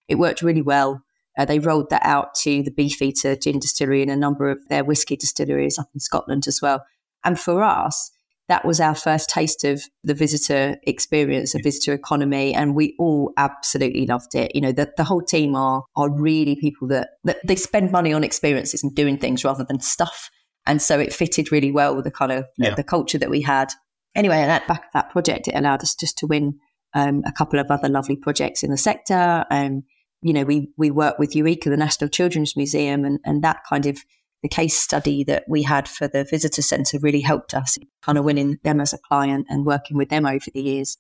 it 0.08 0.16
worked 0.16 0.42
really 0.42 0.62
well. 0.62 1.04
Uh, 1.38 1.46
they 1.46 1.60
rolled 1.60 1.90
that 1.90 2.06
out 2.06 2.36
to 2.36 2.62
the 2.64 2.72
Beefeater 2.72 3.36
Gin 3.36 3.60
Distillery 3.60 4.02
and 4.02 4.12
a 4.12 4.16
number 4.16 4.50
of 4.50 4.60
their 4.70 4.84
whiskey 4.84 5.16
distilleries 5.16 5.80
up 5.80 5.90
in 5.94 6.00
Scotland 6.00 6.46
as 6.48 6.60
well. 6.62 6.84
And 7.24 7.40
for 7.40 7.64
us, 7.64 8.12
that 8.52 8.66
was 8.66 8.82
our 8.82 8.96
first 8.96 9.30
taste 9.30 9.64
of 9.64 9.82
the 10.04 10.14
visitor 10.14 10.76
experience, 10.84 11.56
a 11.56 11.60
visitor 11.64 11.94
economy, 11.94 12.54
and 12.54 12.76
we 12.76 12.96
all 13.00 13.32
absolutely 13.38 14.06
loved 14.06 14.36
it. 14.36 14.54
You 14.54 14.60
know, 14.60 14.74
the, 14.74 14.92
the 14.98 15.06
whole 15.06 15.22
team 15.22 15.56
are 15.56 15.84
are 15.96 16.12
really 16.12 16.58
people 16.58 16.90
that, 16.90 17.12
that 17.24 17.38
they 17.48 17.56
spend 17.56 17.94
money 17.94 18.12
on 18.12 18.26
experiences 18.26 18.84
and 18.84 18.94
doing 18.94 19.18
things 19.18 19.46
rather 19.46 19.64
than 19.64 19.80
stuff. 19.80 20.30
And 20.66 20.82
so 20.82 21.00
it 21.00 21.14
fitted 21.14 21.52
really 21.52 21.72
well 21.72 21.96
with 21.96 22.04
the 22.04 22.12
kind 22.12 22.32
of 22.32 22.46
yeah. 22.58 22.72
the, 22.72 22.78
the 22.78 22.84
culture 22.84 23.18
that 23.18 23.30
we 23.30 23.42
had. 23.42 23.72
Anyway, 24.16 24.36
and 24.36 24.52
at 24.52 24.68
back 24.68 24.84
of 24.84 24.92
that 24.94 25.12
project, 25.12 25.48
it 25.48 25.56
allowed 25.56 25.82
us 25.82 25.96
just 25.96 26.18
to 26.18 26.28
win 26.28 26.60
um, 26.94 27.22
a 27.26 27.32
couple 27.32 27.58
of 27.58 27.72
other 27.72 27.88
lovely 27.88 28.18
projects 28.18 28.64
in 28.64 28.72
the 28.72 28.78
sector. 28.78 29.46
Um, 29.50 29.84
you 30.22 30.34
know, 30.34 30.44
we 30.44 30.70
we 30.78 30.92
work 30.92 31.20
with 31.20 31.36
Eureka, 31.36 31.70
the 31.70 31.78
National 31.78 32.10
Children's 32.10 32.56
Museum, 32.56 33.06
and 33.06 33.20
and 33.26 33.44
that 33.44 33.62
kind 33.68 33.86
of 33.86 34.04
the 34.44 34.50
case 34.50 34.78
study 34.78 35.24
that 35.24 35.44
we 35.48 35.64
had 35.64 35.88
for 35.88 36.08
the 36.08 36.24
visitor 36.24 36.62
centre 36.62 36.98
really 37.00 37.22
helped 37.22 37.54
us 37.54 37.78
kind 38.02 38.18
of 38.18 38.26
winning 38.26 38.58
them 38.64 38.82
as 38.82 38.94
a 38.94 38.98
client 38.98 39.46
and 39.50 39.66
working 39.66 39.98
with 39.98 40.10
them 40.10 40.26
over 40.26 40.46
the 40.54 40.62
years. 40.62 40.98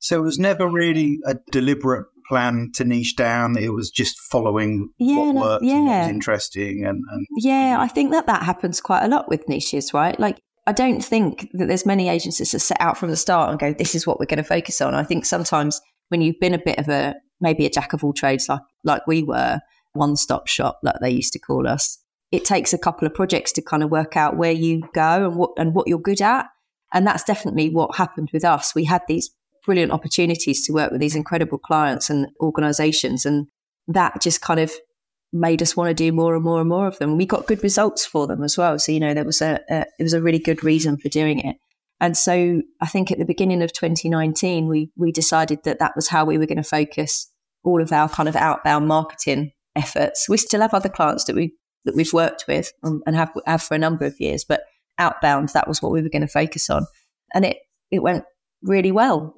So 0.00 0.18
it 0.18 0.22
was 0.24 0.38
never 0.38 0.68
really 0.68 1.18
a 1.26 1.36
deliberate 1.52 2.06
plan 2.28 2.70
to 2.74 2.84
niche 2.84 3.16
down. 3.16 3.56
It 3.56 3.74
was 3.74 3.90
just 3.90 4.18
following 4.18 4.88
yeah, 4.98 5.18
what 5.18 5.34
worked 5.34 5.64
yeah. 5.64 5.74
and 5.74 5.86
what 5.86 5.98
was 5.98 6.08
interesting. 6.08 6.84
And, 6.84 7.04
and 7.10 7.26
yeah, 7.36 7.76
I 7.78 7.86
think 7.86 8.12
that 8.12 8.26
that 8.26 8.42
happens 8.42 8.80
quite 8.80 9.04
a 9.04 9.08
lot 9.08 9.28
with 9.28 9.48
niches, 9.48 9.92
right? 9.92 10.18
Like 10.18 10.40
I 10.66 10.72
don't 10.72 11.04
think 11.04 11.48
that 11.52 11.66
there's 11.66 11.86
many 11.86 12.08
agencies 12.08 12.52
that 12.52 12.60
set 12.60 12.80
out 12.80 12.96
from 12.96 13.10
the 13.10 13.16
start 13.16 13.50
and 13.50 13.58
go, 13.58 13.72
"This 13.72 13.94
is 13.94 14.06
what 14.06 14.18
we're 14.18 14.26
going 14.26 14.38
to 14.38 14.44
focus 14.44 14.80
on." 14.80 14.94
I 14.94 15.04
think 15.04 15.26
sometimes 15.26 15.80
when 16.08 16.22
you've 16.22 16.40
been 16.40 16.54
a 16.54 16.58
bit 16.58 16.78
of 16.78 16.88
a 16.88 17.14
maybe 17.40 17.66
a 17.66 17.70
jack 17.70 17.92
of 17.92 18.04
all 18.04 18.12
trades 18.12 18.48
like 18.48 18.60
like 18.84 19.06
we 19.06 19.22
were, 19.22 19.60
one 19.92 20.16
stop 20.16 20.46
shop 20.46 20.78
like 20.82 20.96
they 21.00 21.10
used 21.10 21.32
to 21.32 21.38
call 21.38 21.66
us. 21.66 21.98
It 22.30 22.44
takes 22.44 22.72
a 22.72 22.78
couple 22.78 23.06
of 23.06 23.14
projects 23.14 23.52
to 23.52 23.62
kind 23.62 23.82
of 23.82 23.90
work 23.90 24.16
out 24.16 24.36
where 24.36 24.52
you 24.52 24.82
go 24.94 25.26
and 25.26 25.36
what 25.36 25.50
and 25.56 25.74
what 25.74 25.88
you're 25.88 25.98
good 25.98 26.22
at. 26.22 26.46
And 26.92 27.06
that's 27.06 27.24
definitely 27.24 27.70
what 27.70 27.96
happened 27.96 28.30
with 28.32 28.44
us. 28.44 28.74
We 28.74 28.84
had 28.84 29.02
these 29.08 29.30
brilliant 29.64 29.92
opportunities 29.92 30.64
to 30.66 30.72
work 30.72 30.90
with 30.90 31.00
these 31.00 31.16
incredible 31.16 31.58
clients 31.58 32.08
and 32.08 32.28
organizations 32.40 33.26
and 33.26 33.46
that 33.88 34.20
just 34.20 34.40
kind 34.40 34.60
of 34.60 34.72
made 35.32 35.62
us 35.62 35.76
want 35.76 35.88
to 35.88 35.94
do 35.94 36.12
more 36.12 36.34
and 36.34 36.42
more 36.42 36.60
and 36.60 36.68
more 36.68 36.86
of 36.86 36.98
them. 36.98 37.16
We 37.16 37.26
got 37.26 37.46
good 37.46 37.62
results 37.62 38.04
for 38.04 38.26
them 38.26 38.42
as 38.42 38.56
well. 38.56 38.78
So, 38.78 38.92
you 38.92 39.00
know, 39.00 39.14
there 39.14 39.24
was 39.24 39.42
a, 39.42 39.60
a 39.68 39.84
it 39.98 40.02
was 40.02 40.12
a 40.12 40.22
really 40.22 40.38
good 40.38 40.64
reason 40.64 40.96
for 40.96 41.08
doing 41.08 41.40
it. 41.40 41.56
And 42.00 42.16
so 42.16 42.62
I 42.80 42.86
think 42.86 43.10
at 43.10 43.18
the 43.18 43.26
beginning 43.26 43.62
of 43.62 43.72
2019, 43.72 44.66
we, 44.66 44.90
we 44.96 45.12
decided 45.12 45.60
that 45.64 45.78
that 45.80 45.94
was 45.94 46.08
how 46.08 46.24
we 46.24 46.38
were 46.38 46.46
going 46.46 46.56
to 46.56 46.62
focus 46.62 47.29
all 47.64 47.82
of 47.82 47.92
our 47.92 48.08
kind 48.08 48.28
of 48.28 48.36
outbound 48.36 48.88
marketing 48.88 49.52
efforts. 49.76 50.28
We 50.28 50.36
still 50.36 50.60
have 50.60 50.74
other 50.74 50.88
clients 50.88 51.24
that 51.24 51.36
we 51.36 51.54
that 51.84 51.94
we've 51.94 52.12
worked 52.12 52.44
with 52.46 52.72
and 52.82 53.16
have 53.16 53.32
have 53.46 53.62
for 53.62 53.74
a 53.74 53.78
number 53.78 54.04
of 54.04 54.20
years, 54.20 54.44
but 54.44 54.62
outbound 54.98 55.50
that 55.50 55.68
was 55.68 55.80
what 55.80 55.92
we 55.92 56.02
were 56.02 56.10
going 56.10 56.22
to 56.22 56.28
focus 56.28 56.68
on, 56.70 56.86
and 57.34 57.44
it 57.44 57.58
it 57.90 58.02
went 58.02 58.24
really 58.62 58.92
well 58.92 59.34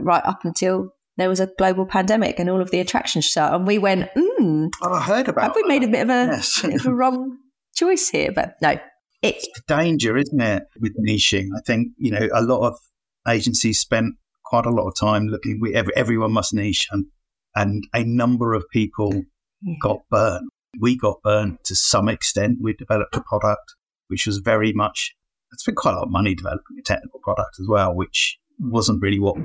right 0.00 0.24
up 0.24 0.44
until 0.44 0.90
there 1.16 1.28
was 1.28 1.38
a 1.38 1.50
global 1.58 1.86
pandemic 1.86 2.40
and 2.40 2.50
all 2.50 2.60
of 2.60 2.70
the 2.70 2.80
attractions 2.80 3.24
shut, 3.24 3.54
and 3.54 3.66
we 3.66 3.78
went, 3.78 4.10
mm, 4.14 4.70
oh, 4.82 4.92
I 4.92 5.02
heard 5.02 5.28
about. 5.28 5.44
Have 5.44 5.56
we 5.56 5.62
made 5.64 5.84
a 5.84 5.88
bit 5.88 6.02
of 6.02 6.10
a, 6.10 6.32
yes. 6.32 6.62
bit 6.62 6.74
of 6.74 6.86
a 6.86 6.94
wrong 6.94 7.38
choice 7.74 8.08
here? 8.08 8.32
But 8.32 8.56
no, 8.60 8.78
it's 9.22 9.48
danger, 9.68 10.16
isn't 10.16 10.40
it, 10.40 10.64
with 10.80 10.94
niching? 10.98 11.48
I 11.56 11.60
think 11.64 11.92
you 11.96 12.10
know 12.10 12.28
a 12.32 12.42
lot 12.42 12.66
of 12.66 12.78
agencies 13.28 13.78
spent 13.78 14.16
quite 14.44 14.66
a 14.66 14.70
lot 14.70 14.88
of 14.88 14.96
time 14.96 15.28
looking. 15.28 15.60
We, 15.60 15.74
every, 15.74 15.94
everyone 15.96 16.32
must 16.32 16.52
niche, 16.52 16.88
and 16.90 17.06
and 17.54 17.84
a 17.94 18.04
number 18.04 18.54
of 18.54 18.64
people 18.70 19.22
got 19.80 20.00
burned. 20.10 20.48
We 20.80 20.96
got 20.96 21.22
burned 21.22 21.58
to 21.64 21.76
some 21.76 22.08
extent. 22.08 22.58
We 22.60 22.74
developed 22.74 23.16
a 23.16 23.22
product 23.22 23.74
which 24.08 24.26
was 24.26 24.38
very 24.38 24.72
much. 24.72 25.14
It's 25.52 25.64
been 25.64 25.74
quite 25.74 25.92
a 25.92 25.96
lot 25.98 26.04
of 26.04 26.10
money 26.10 26.34
developing 26.34 26.78
a 26.78 26.82
technical 26.82 27.20
product 27.20 27.56
as 27.60 27.66
well, 27.68 27.94
which 27.94 28.38
wasn't 28.58 29.02
really 29.02 29.20
what 29.20 29.36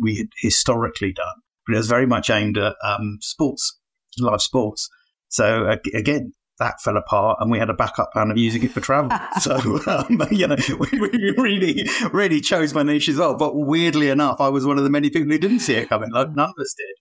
we 0.00 0.16
had 0.16 0.28
historically 0.38 1.12
done. 1.12 1.42
But 1.66 1.74
it 1.74 1.78
was 1.78 1.88
very 1.88 2.06
much 2.06 2.30
aimed 2.30 2.58
at 2.58 2.76
um, 2.84 3.18
sports, 3.20 3.78
live 4.18 4.42
sports. 4.42 4.88
So 5.28 5.66
uh, 5.66 5.76
again, 5.94 6.32
that 6.58 6.80
fell 6.82 6.96
apart, 6.96 7.38
and 7.40 7.50
we 7.50 7.58
had 7.58 7.70
a 7.70 7.74
backup 7.74 8.12
plan 8.12 8.30
of 8.30 8.36
using 8.36 8.62
it 8.62 8.70
for 8.70 8.80
travel. 8.80 9.10
so 9.40 9.56
um, 9.86 10.22
you 10.30 10.46
know, 10.46 10.56
we, 10.78 11.00
we, 11.00 11.34
really, 11.38 11.88
really 12.12 12.40
chose 12.40 12.74
my 12.74 12.82
niche 12.82 13.08
as 13.08 13.16
well. 13.16 13.34
But 13.34 13.56
weirdly 13.56 14.10
enough, 14.10 14.40
I 14.40 14.48
was 14.48 14.66
one 14.66 14.78
of 14.78 14.84
the 14.84 14.90
many 14.90 15.10
people 15.10 15.30
who 15.30 15.38
didn't 15.38 15.60
see 15.60 15.74
it 15.74 15.88
coming. 15.88 16.10
Like 16.10 16.30
none 16.30 16.50
of 16.50 16.54
us 16.60 16.74
did. 16.76 16.96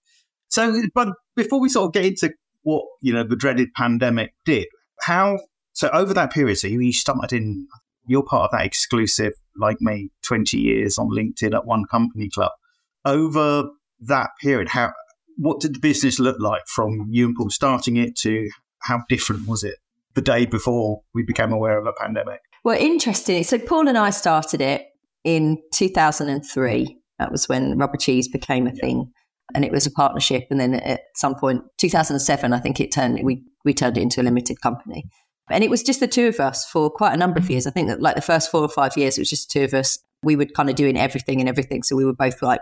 So, 0.50 0.84
but 0.94 1.10
before 1.36 1.60
we 1.60 1.70
sort 1.70 1.88
of 1.88 1.94
get 1.94 2.06
into 2.06 2.34
what 2.64 2.84
you 3.02 3.14
know 3.14 3.24
the 3.24 3.36
dreaded 3.36 3.74
pandemic 3.74 4.34
did, 4.46 4.68
how 5.02 5.40
so 5.74 5.90
over 5.90 6.14
that 6.14 6.32
period, 6.32 6.58
so 6.58 6.68
you 6.68 6.92
started 6.92 7.34
in 7.34 7.68
you're 8.10 8.24
part 8.24 8.46
of 8.46 8.52
that 8.52 8.66
exclusive, 8.66 9.34
like 9.56 9.78
me, 9.80 10.10
20 10.26 10.58
years 10.58 10.98
on 10.98 11.10
LinkedIn 11.10 11.54
at 11.54 11.66
one 11.66 11.86
company 11.86 12.28
club. 12.28 12.52
Over 13.06 13.70
that 14.02 14.32
period, 14.42 14.70
how 14.70 14.92
what 15.38 15.62
did 15.62 15.76
the 15.76 15.80
business 15.80 16.20
look 16.20 16.38
like 16.40 16.64
from 16.68 17.08
you 17.10 17.28
and 17.28 17.36
Paul 17.36 17.50
starting 17.50 17.98
it 17.98 18.18
to 18.18 18.50
how 18.80 19.04
different 19.08 19.48
was 19.48 19.64
it 19.64 19.76
the 20.16 20.22
day 20.22 20.46
before 20.46 21.02
we 21.14 21.24
became 21.24 21.54
aware 21.54 21.78
of 21.78 21.86
a 21.86 21.94
pandemic? 21.94 22.42
Well, 22.64 22.78
interesting. 22.78 23.44
So 23.44 23.58
Paul 23.58 23.88
and 23.88 23.98
I 23.98 24.10
started 24.10 24.60
it 24.60 24.88
in 25.24 25.62
2003. 25.74 26.98
That 27.20 27.32
was 27.32 27.48
when 27.48 27.78
rubber 27.78 27.98
cheese 27.98 28.28
became 28.28 28.68
a 28.68 28.72
thing, 28.72 29.12
and 29.56 29.66
it 29.66 29.72
was 29.72 29.86
a 29.86 29.92
partnership. 29.92 30.48
And 30.50 30.60
then 30.60 30.76
at 30.76 31.02
some 31.16 31.36
point, 31.36 31.64
2007, 31.78 32.54
I 32.54 32.60
think 32.60 32.80
it 32.80 32.92
turned 32.92 33.20
we 33.24 33.44
we 33.66 33.74
turned 33.74 33.98
it 33.98 34.02
into 34.02 34.22
a 34.22 34.24
limited 34.24 34.62
company. 34.62 35.10
And 35.52 35.64
it 35.64 35.70
was 35.70 35.82
just 35.82 36.00
the 36.00 36.08
two 36.08 36.28
of 36.28 36.40
us 36.40 36.66
for 36.66 36.90
quite 36.92 37.14
a 37.14 37.18
number 37.18 37.40
of 37.40 37.50
years. 37.50 37.66
I 37.66 37.72
think 37.72 37.88
that 37.88 38.02
like 38.02 38.16
the 38.16 38.22
first 38.22 38.52
four 38.52 38.62
or 38.62 38.70
five 38.70 38.96
years, 38.96 39.18
it 39.18 39.22
was 39.22 39.30
just 39.30 39.50
two 39.50 39.64
of 39.64 39.74
us. 39.74 39.98
We 40.22 40.36
were 40.36 40.46
kind 40.46 40.70
of 40.70 40.76
doing 40.76 40.98
everything 40.98 41.40
and 41.40 41.50
everything. 41.50 41.82
So 41.82 41.96
we 41.96 42.06
were 42.06 42.14
both 42.14 42.42
like 42.42 42.62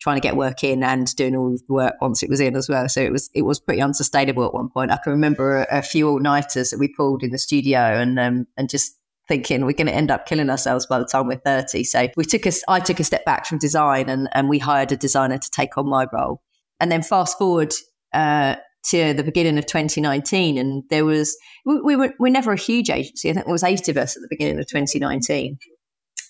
trying 0.00 0.16
to 0.16 0.20
get 0.20 0.36
work 0.36 0.62
in 0.62 0.82
and 0.82 1.14
doing 1.16 1.34
all 1.34 1.50
the 1.50 1.72
work 1.72 1.94
once 2.00 2.22
it 2.22 2.28
was 2.28 2.40
in 2.40 2.54
as 2.56 2.68
well. 2.68 2.88
So 2.88 3.00
it 3.00 3.12
was 3.12 3.30
it 3.34 3.42
was 3.42 3.58
pretty 3.58 3.80
unsustainable 3.80 4.44
at 4.44 4.54
one 4.54 4.68
point. 4.68 4.90
I 4.90 4.98
can 5.02 5.12
remember 5.12 5.62
a, 5.62 5.78
a 5.78 5.82
few 5.82 6.08
all 6.08 6.20
nighters 6.20 6.70
that 6.70 6.78
we 6.78 6.88
pulled 6.88 7.22
in 7.22 7.30
the 7.30 7.38
studio 7.38 7.80
and 7.80 8.18
um, 8.18 8.46
and 8.56 8.68
just 8.68 8.96
thinking 9.28 9.64
we're 9.64 9.72
going 9.72 9.86
to 9.86 9.94
end 9.94 10.10
up 10.10 10.26
killing 10.26 10.50
ourselves 10.50 10.86
by 10.86 10.98
the 10.98 11.04
time 11.04 11.26
we're 11.26 11.36
30. 11.36 11.84
So 11.84 12.08
we 12.16 12.24
took 12.24 12.46
us 12.46 12.62
I 12.68 12.80
took 12.80 13.00
a 13.00 13.04
step 13.04 13.24
back 13.24 13.46
from 13.46 13.58
design 13.58 14.08
and, 14.08 14.28
and 14.32 14.48
we 14.48 14.58
hired 14.58 14.92
a 14.92 14.96
designer 14.96 15.38
to 15.38 15.50
take 15.50 15.76
on 15.76 15.88
my 15.88 16.06
role. 16.12 16.40
And 16.78 16.92
then 16.92 17.02
fast 17.02 17.38
forward 17.38 17.72
uh, 18.12 18.56
to 18.90 19.14
the 19.14 19.24
beginning 19.24 19.58
of 19.58 19.66
2019, 19.66 20.58
and 20.58 20.84
there 20.90 21.04
was 21.04 21.36
we, 21.64 21.80
we 21.80 21.96
were 21.96 22.14
we're 22.18 22.32
never 22.32 22.52
a 22.52 22.58
huge 22.58 22.90
agency. 22.90 23.30
I 23.30 23.32
think 23.32 23.46
there 23.46 23.52
was 23.52 23.64
eight 23.64 23.88
of 23.88 23.96
us 23.96 24.16
at 24.16 24.22
the 24.22 24.28
beginning 24.30 24.58
of 24.58 24.66
2019, 24.66 25.58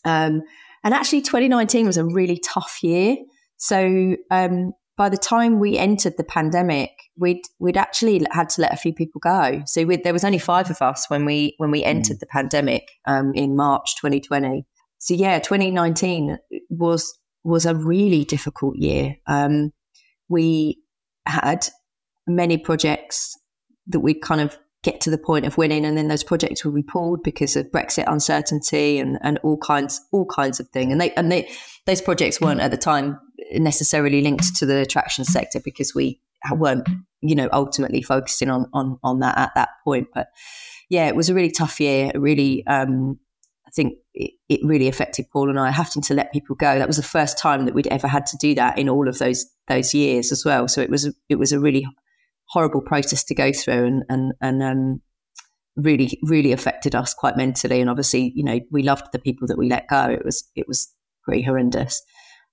um, 0.04 0.42
and 0.82 0.94
actually 0.94 1.22
2019 1.22 1.86
was 1.86 1.96
a 1.96 2.04
really 2.04 2.38
tough 2.38 2.78
year. 2.82 3.16
So 3.58 4.16
um, 4.30 4.72
by 4.96 5.08
the 5.08 5.18
time 5.18 5.60
we 5.60 5.76
entered 5.76 6.14
the 6.16 6.24
pandemic, 6.24 6.90
we'd 7.16 7.42
we'd 7.58 7.76
actually 7.76 8.26
had 8.30 8.48
to 8.50 8.62
let 8.62 8.72
a 8.72 8.76
few 8.76 8.94
people 8.94 9.20
go. 9.20 9.62
So 9.66 9.84
there 9.84 10.12
was 10.12 10.24
only 10.24 10.38
five 10.38 10.70
of 10.70 10.80
us 10.80 11.08
when 11.08 11.24
we 11.24 11.54
when 11.58 11.70
we 11.70 11.84
entered 11.84 12.20
the 12.20 12.26
pandemic 12.26 12.88
um, 13.06 13.32
in 13.34 13.56
March 13.56 13.96
2020. 13.96 14.64
So 14.98 15.14
yeah, 15.14 15.38
2019 15.38 16.38
was 16.70 17.18
was 17.44 17.66
a 17.66 17.74
really 17.74 18.24
difficult 18.24 18.76
year. 18.76 19.16
Um, 19.26 19.72
we 20.28 20.80
had 21.26 21.68
many 22.26 22.56
projects 22.56 23.38
that 23.88 24.00
we'd 24.00 24.20
kind 24.20 24.40
of 24.40 24.58
get 24.82 25.00
to 25.00 25.10
the 25.10 25.18
point 25.18 25.44
of 25.44 25.58
winning 25.58 25.84
and 25.84 25.96
then 25.96 26.08
those 26.08 26.22
projects 26.22 26.62
be 26.62 26.82
pulled 26.82 27.22
because 27.22 27.56
of 27.56 27.66
Brexit 27.72 28.04
uncertainty 28.06 28.98
and, 28.98 29.18
and 29.22 29.38
all 29.42 29.58
kinds 29.58 30.00
all 30.12 30.26
kinds 30.26 30.60
of 30.60 30.68
things 30.68 30.92
and 30.92 31.00
they 31.00 31.12
and 31.14 31.30
they 31.30 31.48
those 31.86 32.00
projects 32.00 32.40
weren't 32.40 32.60
at 32.60 32.70
the 32.70 32.76
time 32.76 33.18
necessarily 33.52 34.20
linked 34.20 34.56
to 34.56 34.66
the 34.66 34.78
attraction 34.78 35.24
sector 35.24 35.60
because 35.60 35.94
we 35.94 36.20
weren't 36.52 36.88
you 37.20 37.34
know 37.34 37.48
ultimately 37.52 38.02
focusing 38.02 38.50
on 38.50 38.66
on 38.72 38.98
on 39.02 39.20
that 39.20 39.36
at 39.38 39.52
that 39.54 39.70
point. 39.84 40.08
But 40.14 40.28
yeah 40.88 41.06
it 41.06 41.16
was 41.16 41.28
a 41.28 41.34
really 41.34 41.50
tough 41.50 41.80
year. 41.80 42.12
Really 42.14 42.66
um 42.66 43.18
I 43.66 43.70
think 43.70 43.94
it, 44.14 44.32
it 44.48 44.60
really 44.62 44.88
affected 44.88 45.26
Paul 45.32 45.50
and 45.50 45.58
I 45.58 45.70
having 45.70 46.02
to 46.02 46.14
let 46.14 46.32
people 46.32 46.56
go. 46.56 46.78
That 46.78 46.86
was 46.86 46.96
the 46.96 47.02
first 47.02 47.36
time 47.36 47.64
that 47.64 47.74
we'd 47.74 47.88
ever 47.88 48.06
had 48.06 48.26
to 48.26 48.36
do 48.36 48.54
that 48.54 48.78
in 48.78 48.88
all 48.88 49.08
of 49.08 49.18
those 49.18 49.46
those 49.68 49.94
years 49.94 50.32
as 50.32 50.44
well. 50.44 50.68
So 50.68 50.80
it 50.80 50.90
was 50.90 51.12
it 51.28 51.36
was 51.36 51.52
a 51.52 51.60
really 51.60 51.86
horrible 52.50 52.80
process 52.80 53.24
to 53.24 53.34
go 53.34 53.52
through 53.52 53.86
and 53.86 54.04
and 54.08 54.32
and 54.40 54.62
um, 54.62 55.02
really 55.76 56.18
really 56.22 56.52
affected 56.52 56.94
us 56.94 57.12
quite 57.12 57.36
mentally. 57.36 57.80
And 57.80 57.90
obviously 57.90 58.32
you 58.34 58.44
know 58.44 58.60
we 58.70 58.82
loved 58.82 59.06
the 59.12 59.18
people 59.18 59.48
that 59.48 59.58
we 59.58 59.68
let 59.68 59.88
go. 59.88 60.08
It 60.10 60.24
was 60.24 60.48
it 60.54 60.68
was 60.68 60.92
pretty 61.24 61.42
horrendous 61.42 62.00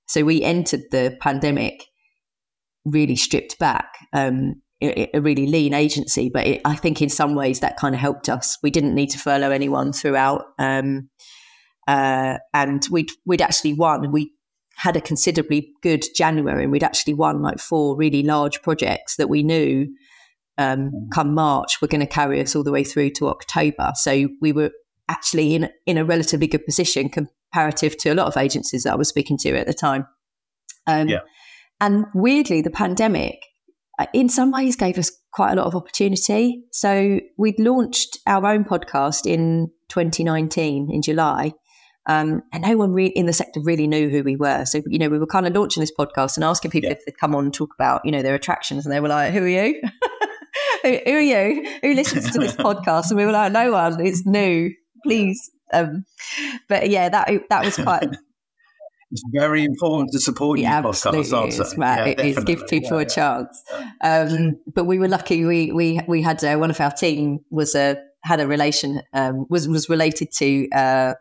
so 0.07 0.23
we 0.23 0.41
entered 0.41 0.81
the 0.91 1.17
pandemic 1.21 1.85
really 2.85 3.15
stripped 3.15 3.57
back 3.59 3.93
um, 4.13 4.61
a 4.81 5.19
really 5.19 5.47
lean 5.47 5.73
agency 5.73 6.29
but 6.29 6.45
it, 6.45 6.61
i 6.65 6.75
think 6.75 7.01
in 7.01 7.09
some 7.09 7.35
ways 7.35 7.61
that 7.61 7.77
kind 7.77 7.95
of 7.95 8.01
helped 8.01 8.27
us 8.27 8.57
we 8.61 8.69
didn't 8.69 8.95
need 8.95 9.09
to 9.09 9.17
furlough 9.17 9.51
anyone 9.51 9.93
throughout 9.93 10.45
um, 10.59 11.09
uh, 11.87 12.37
and 12.53 12.87
we'd 12.91 13.09
we'd 13.25 13.41
actually 13.41 13.73
won 13.73 14.11
we 14.11 14.31
had 14.75 14.95
a 14.95 15.01
considerably 15.01 15.71
good 15.81 16.03
January 16.15 16.63
and 16.63 16.71
we'd 16.71 16.83
actually 16.83 17.13
won 17.13 17.41
like 17.41 17.59
four 17.59 17.95
really 17.95 18.23
large 18.23 18.61
projects 18.61 19.17
that 19.17 19.29
we 19.29 19.43
knew 19.43 19.87
um, 20.57 20.91
mm. 20.91 21.11
come 21.11 21.33
March 21.33 21.81
were 21.81 21.87
going 21.87 22.01
to 22.01 22.07
carry 22.07 22.41
us 22.41 22.55
all 22.55 22.63
the 22.63 22.71
way 22.71 22.83
through 22.83 23.09
to 23.11 23.27
October. 23.27 23.91
So 23.95 24.29
we 24.41 24.51
were 24.51 24.71
actually 25.09 25.55
in 25.55 25.69
in 25.85 25.97
a 25.97 26.05
relatively 26.05 26.47
good 26.47 26.65
position 26.65 27.09
comparative 27.53 27.97
to 27.97 28.09
a 28.09 28.15
lot 28.15 28.27
of 28.27 28.37
agencies 28.37 28.83
that 28.83 28.93
I 28.93 28.95
was 28.95 29.09
speaking 29.09 29.37
to 29.39 29.55
at 29.57 29.67
the 29.67 29.73
time. 29.73 30.07
Um, 30.87 31.07
yeah. 31.07 31.19
And 31.79 32.05
weirdly, 32.13 32.61
the 32.61 32.71
pandemic 32.71 33.39
uh, 33.99 34.07
in 34.13 34.29
some 34.29 34.51
ways 34.51 34.75
gave 34.75 34.97
us 34.97 35.11
quite 35.33 35.53
a 35.53 35.55
lot 35.55 35.67
of 35.67 35.75
opportunity. 35.75 36.63
So 36.71 37.19
we'd 37.37 37.59
launched 37.59 38.19
our 38.25 38.45
own 38.45 38.63
podcast 38.63 39.25
in 39.25 39.71
2019 39.89 40.89
in 40.91 41.01
July. 41.01 41.53
Um, 42.05 42.41
and 42.51 42.63
no 42.63 42.75
one 42.75 42.91
re- 42.91 43.07
in 43.07 43.27
the 43.27 43.33
sector 43.33 43.61
really 43.63 43.87
knew 43.87 44.09
who 44.09 44.23
we 44.23 44.35
were. 44.35 44.65
So, 44.65 44.81
you 44.87 44.99
know, 44.99 45.07
we 45.09 45.19
were 45.19 45.27
kind 45.27 45.47
of 45.47 45.53
launching 45.53 45.81
this 45.81 45.91
podcast 45.97 46.35
and 46.35 46.43
asking 46.43 46.71
people 46.71 46.89
yeah. 46.89 46.95
if 46.95 47.05
they'd 47.05 47.17
come 47.17 47.33
on 47.33 47.45
and 47.45 47.53
talk 47.53 47.69
about, 47.77 48.01
you 48.03 48.11
know, 48.11 48.21
their 48.21 48.35
attractions. 48.35 48.85
And 48.85 48.93
they 48.93 48.99
were 48.99 49.07
like, 49.07 49.31
who 49.31 49.43
are 49.43 49.47
you? 49.47 49.81
who, 50.81 50.97
who, 51.05 51.11
are 51.11 51.21
you? 51.21 51.79
Who 51.81 51.93
listens 51.93 52.29
to 52.31 52.39
this 52.39 52.55
podcast? 52.57 53.09
And 53.09 53.17
we 53.17 53.25
were 53.25 53.31
like, 53.31 53.53
no 53.53 53.71
one. 53.71 54.05
It's 54.05 54.25
new. 54.25 54.71
Please. 55.03 55.49
Um, 55.73 56.05
but 56.69 56.89
yeah, 56.89 57.09
that 57.09 57.29
that 57.49 57.65
was 57.65 57.77
quite. 57.77 58.09
It's 59.11 59.23
very 59.31 59.63
important 59.63 60.09
to 60.13 60.19
support 60.19 60.57
yeah, 60.57 60.79
your 60.79 60.89
absolutely 60.89 61.29
podcast. 61.29 61.61
Is, 61.61 61.75
yeah, 61.77 62.05
it 62.05 62.19
is 62.19 62.43
give 62.45 62.65
people 62.65 62.97
yeah, 62.97 63.05
a 63.05 63.07
chance. 63.07 63.63
Um, 64.01 64.59
but 64.73 64.85
we 64.85 64.97
were 64.97 65.07
lucky. 65.07 65.45
We 65.45 65.71
we 65.71 65.99
we 66.07 66.23
had 66.23 66.43
uh, 66.43 66.55
one 66.55 66.71
of 66.71 66.81
our 66.81 66.89
team 66.89 67.41
was 67.51 67.75
a 67.75 67.97
had 68.23 68.39
a 68.39 68.47
relation 68.47 69.03
um, 69.13 69.45
was 69.51 69.67
was 69.67 69.87
related 69.87 70.31
to 70.39 70.67
uh, 70.71 71.13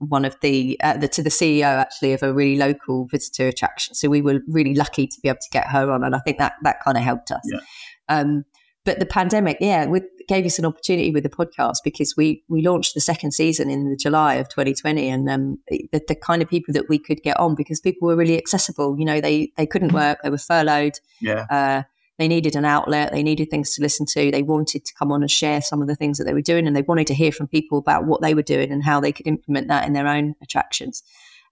one 0.00 0.24
of 0.24 0.34
the, 0.40 0.80
uh, 0.82 0.96
the, 0.96 1.08
to 1.08 1.22
the 1.22 1.30
CEO 1.30 1.62
actually 1.62 2.12
of 2.14 2.22
a 2.22 2.32
really 2.32 2.56
local 2.56 3.06
visitor 3.06 3.48
attraction. 3.48 3.94
So 3.94 4.08
we 4.08 4.22
were 4.22 4.40
really 4.48 4.74
lucky 4.74 5.06
to 5.06 5.16
be 5.22 5.28
able 5.28 5.38
to 5.42 5.50
get 5.52 5.66
her 5.68 5.90
on, 5.90 6.02
and 6.02 6.14
I 6.14 6.18
think 6.20 6.38
that 6.38 6.54
that 6.62 6.82
kind 6.82 6.96
of 6.96 7.04
helped 7.04 7.30
us. 7.30 7.42
Yeah. 7.44 7.60
Um, 8.08 8.44
but 8.84 8.98
the 8.98 9.06
pandemic, 9.06 9.58
yeah, 9.60 9.86
with, 9.86 10.04
gave 10.26 10.46
us 10.46 10.58
an 10.58 10.64
opportunity 10.64 11.10
with 11.10 11.22
the 11.22 11.28
podcast 11.28 11.78
because 11.84 12.14
we 12.16 12.42
we 12.48 12.62
launched 12.62 12.94
the 12.94 13.00
second 13.00 13.32
season 13.32 13.68
in 13.68 13.90
the 13.90 13.96
July 13.96 14.34
of 14.34 14.48
2020, 14.48 15.08
and 15.08 15.28
um, 15.28 15.58
the, 15.68 16.00
the, 16.08 16.14
kind 16.14 16.40
of 16.40 16.48
people 16.48 16.72
that 16.72 16.88
we 16.88 16.98
could 16.98 17.22
get 17.22 17.38
on 17.38 17.54
because 17.54 17.80
people 17.80 18.08
were 18.08 18.16
really 18.16 18.38
accessible. 18.38 18.98
You 18.98 19.04
know, 19.04 19.20
they 19.20 19.52
they 19.56 19.66
couldn't 19.66 19.92
work, 19.92 20.20
they 20.22 20.30
were 20.30 20.38
furloughed. 20.38 20.98
Yeah. 21.20 21.46
Uh, 21.50 21.82
they 22.18 22.28
needed 22.28 22.54
an 22.54 22.66
outlet. 22.66 23.12
They 23.12 23.22
needed 23.22 23.48
things 23.48 23.74
to 23.74 23.82
listen 23.82 24.04
to. 24.10 24.30
They 24.30 24.42
wanted 24.42 24.84
to 24.84 24.94
come 24.94 25.10
on 25.10 25.22
and 25.22 25.30
share 25.30 25.62
some 25.62 25.80
of 25.80 25.88
the 25.88 25.96
things 25.96 26.18
that 26.18 26.24
they 26.24 26.34
were 26.34 26.42
doing, 26.42 26.66
and 26.66 26.76
they 26.76 26.82
wanted 26.82 27.06
to 27.08 27.14
hear 27.14 27.32
from 27.32 27.48
people 27.48 27.78
about 27.78 28.04
what 28.04 28.20
they 28.20 28.34
were 28.34 28.42
doing 28.42 28.70
and 28.70 28.84
how 28.84 29.00
they 29.00 29.12
could 29.12 29.26
implement 29.26 29.68
that 29.68 29.86
in 29.86 29.94
their 29.94 30.06
own 30.06 30.34
attractions. 30.42 31.02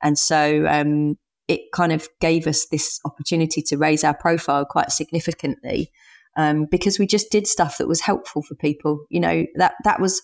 And 0.03 0.19
so 0.19 0.67
um, 0.69 1.19
it 1.49 1.73
kind 1.73 1.93
of 1.93 2.09
gave 2.21 2.47
us 2.47 2.67
this 2.67 3.01
opportunity 3.05 3.63
to 3.63 3.77
raise 3.77 4.05
our 4.05 4.15
profile 4.15 4.65
quite 4.65 4.93
significantly 4.93 5.91
um, 6.39 6.67
because 6.71 6.99
we 6.99 7.07
just 7.07 7.31
did 7.31 7.47
stuff 7.47 7.77
that 7.77 7.89
was 7.89 8.01
helpful 8.01 8.43
for 8.43 8.55
people. 8.55 9.05
You 9.11 9.21
know 9.21 9.45
that 9.57 9.75
that 9.85 10.01
was 10.01 10.23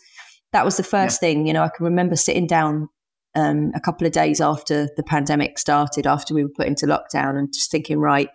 that 0.52 0.64
was 0.64 0.78
the 0.78 0.82
first 0.82 1.20
yeah. 1.20 1.28
thing. 1.28 1.46
You 1.46 1.52
know, 1.52 1.64
I 1.64 1.68
can 1.68 1.84
remember 1.84 2.16
sitting 2.16 2.46
down 2.46 2.88
um, 3.34 3.72
a 3.74 3.80
couple 3.80 4.06
of 4.06 4.12
days 4.12 4.40
after 4.40 4.88
the 4.96 5.02
pandemic 5.02 5.58
started, 5.58 6.06
after 6.06 6.32
we 6.32 6.44
were 6.44 6.52
put 6.56 6.68
into 6.68 6.86
lockdown, 6.86 7.36
and 7.36 7.52
just 7.52 7.70
thinking, 7.70 7.98
right, 7.98 8.28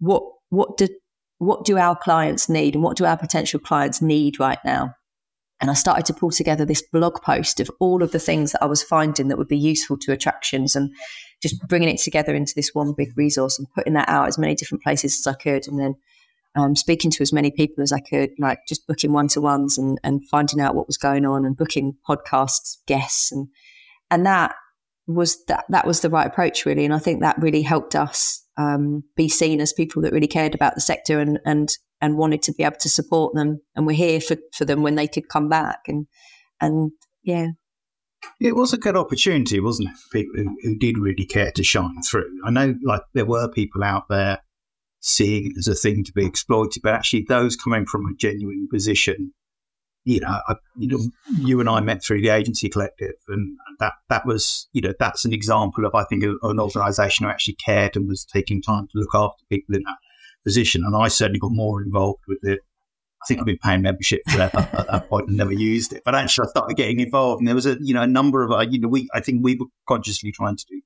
what 0.00 0.22
what 0.48 0.76
did 0.78 0.90
what 1.38 1.64
do 1.64 1.76
our 1.76 1.96
clients 1.96 2.48
need 2.48 2.74
and 2.74 2.82
what 2.82 2.96
do 2.96 3.04
our 3.04 3.16
potential 3.16 3.60
clients 3.60 4.00
need 4.00 4.40
right 4.40 4.58
now? 4.64 4.94
And 5.60 5.70
I 5.70 5.74
started 5.74 6.06
to 6.06 6.14
pull 6.14 6.30
together 6.30 6.64
this 6.64 6.82
blog 6.92 7.20
post 7.22 7.60
of 7.60 7.70
all 7.78 8.02
of 8.02 8.10
the 8.10 8.18
things 8.18 8.52
that 8.52 8.62
I 8.62 8.66
was 8.66 8.82
finding 8.82 9.28
that 9.28 9.38
would 9.38 9.48
be 9.48 9.58
useful 9.58 9.96
to 9.98 10.12
attractions 10.12 10.74
and 10.74 10.90
just 11.40 11.60
bringing 11.68 11.88
it 11.88 12.00
together 12.00 12.34
into 12.34 12.52
this 12.56 12.70
one 12.72 12.94
big 12.96 13.16
resource 13.16 13.58
and 13.58 13.68
putting 13.74 13.92
that 13.92 14.08
out 14.08 14.26
as 14.26 14.38
many 14.38 14.54
different 14.54 14.82
places 14.82 15.20
as 15.20 15.32
I 15.32 15.36
could. 15.36 15.68
And 15.68 15.78
then 15.78 15.94
um, 16.54 16.76
speaking 16.76 17.10
to 17.10 17.22
as 17.22 17.32
many 17.32 17.50
people 17.50 17.82
as 17.82 17.92
I 17.92 18.00
could, 18.00 18.30
like 18.38 18.60
just 18.68 18.86
booking 18.86 19.12
one 19.12 19.28
to 19.28 19.40
ones 19.40 19.78
and, 19.78 19.98
and 20.04 20.28
finding 20.28 20.60
out 20.60 20.74
what 20.74 20.86
was 20.86 20.96
going 20.96 21.24
on 21.24 21.44
and 21.44 21.56
booking 21.56 21.94
podcasts, 22.08 22.76
guests. 22.86 23.32
And, 23.32 23.48
and 24.10 24.26
that 24.26 24.54
was 25.06 25.44
that, 25.46 25.64
that 25.70 25.86
was 25.86 26.00
the 26.00 26.10
right 26.10 26.26
approach 26.26 26.64
really. 26.66 26.84
And 26.84 26.94
I 26.94 26.98
think 26.98 27.20
that 27.20 27.40
really 27.40 27.62
helped 27.62 27.94
us 27.94 28.44
um, 28.56 29.02
be 29.16 29.28
seen 29.28 29.60
as 29.60 29.72
people 29.72 30.02
that 30.02 30.12
really 30.12 30.26
cared 30.26 30.54
about 30.54 30.74
the 30.74 30.80
sector 30.80 31.20
and 31.20 31.38
and 31.44 31.70
and 32.00 32.18
wanted 32.18 32.42
to 32.42 32.52
be 32.52 32.64
able 32.64 32.76
to 32.80 32.88
support 32.88 33.32
them, 33.34 33.60
and 33.76 33.86
we're 33.86 33.92
here 33.92 34.20
for, 34.20 34.36
for 34.52 34.64
them 34.64 34.82
when 34.82 34.96
they 34.96 35.06
could 35.06 35.28
come 35.28 35.48
back, 35.48 35.78
and 35.86 36.06
and 36.60 36.90
yeah. 37.22 37.48
It 38.40 38.54
was 38.54 38.72
a 38.72 38.78
good 38.78 38.96
opportunity, 38.96 39.60
wasn't 39.60 39.90
it, 39.90 39.96
for 39.96 40.18
people 40.18 40.34
who, 40.36 40.56
who 40.62 40.78
did 40.78 40.98
really 40.98 41.24
care 41.24 41.50
to 41.52 41.62
shine 41.62 42.02
through. 42.08 42.30
I 42.44 42.50
know, 42.50 42.74
like, 42.84 43.02
there 43.14 43.24
were 43.24 43.48
people 43.48 43.82
out 43.82 44.04
there 44.08 44.40
seeing 45.02 45.50
it 45.50 45.58
as 45.58 45.68
a 45.68 45.74
thing 45.74 46.04
to 46.04 46.12
be 46.12 46.24
exploited, 46.24 46.80
but 46.82 46.94
actually, 46.94 47.26
those 47.28 47.56
coming 47.56 47.84
from 47.84 48.06
a 48.06 48.16
genuine 48.16 48.68
position 48.72 49.34
you 50.04 50.20
know, 50.20 50.40
I, 50.48 50.56
you 50.76 50.88
know, 50.88 50.98
you 51.38 51.60
and 51.60 51.68
I 51.68 51.80
met 51.80 52.02
through 52.02 52.22
the 52.22 52.30
agency 52.30 52.68
collective, 52.68 53.14
and 53.28 53.56
that 53.78 53.92
that 54.08 54.26
was, 54.26 54.68
you 54.72 54.80
know, 54.80 54.92
that's 54.98 55.24
an 55.24 55.32
example 55.32 55.84
of 55.86 55.94
I 55.94 56.04
think 56.04 56.24
an 56.24 56.38
organisation 56.42 57.24
who 57.24 57.30
actually 57.30 57.56
cared 57.64 57.96
and 57.96 58.08
was 58.08 58.24
taking 58.24 58.60
time 58.60 58.88
to 58.88 58.98
look 58.98 59.14
after 59.14 59.44
people 59.48 59.76
in 59.76 59.82
that 59.84 59.98
position. 60.44 60.82
And 60.84 60.96
I 60.96 61.08
certainly 61.08 61.38
got 61.38 61.52
more 61.52 61.82
involved 61.82 62.22
with 62.26 62.40
it. 62.42 62.60
I 63.22 63.26
think 63.28 63.38
I've 63.38 63.46
been 63.46 63.58
paying 63.62 63.82
membership 63.82 64.22
forever 64.28 64.68
at 64.72 64.88
that 64.90 65.08
point 65.08 65.28
and 65.28 65.36
never 65.36 65.52
used 65.52 65.92
it. 65.92 66.02
But 66.04 66.16
actually, 66.16 66.48
I 66.48 66.50
started 66.50 66.76
getting 66.76 66.98
involved, 66.98 67.40
and 67.40 67.46
there 67.46 67.54
was 67.54 67.66
a 67.66 67.76
you 67.80 67.94
know 67.94 68.02
a 68.02 68.08
number 68.08 68.42
of 68.42 68.50
uh, 68.50 68.66
you 68.68 68.80
know 68.80 68.88
we 68.88 69.08
I 69.14 69.20
think 69.20 69.44
we 69.44 69.56
were 69.56 69.66
consciously 69.86 70.32
trying 70.32 70.56
to 70.56 70.64
do 70.68 70.80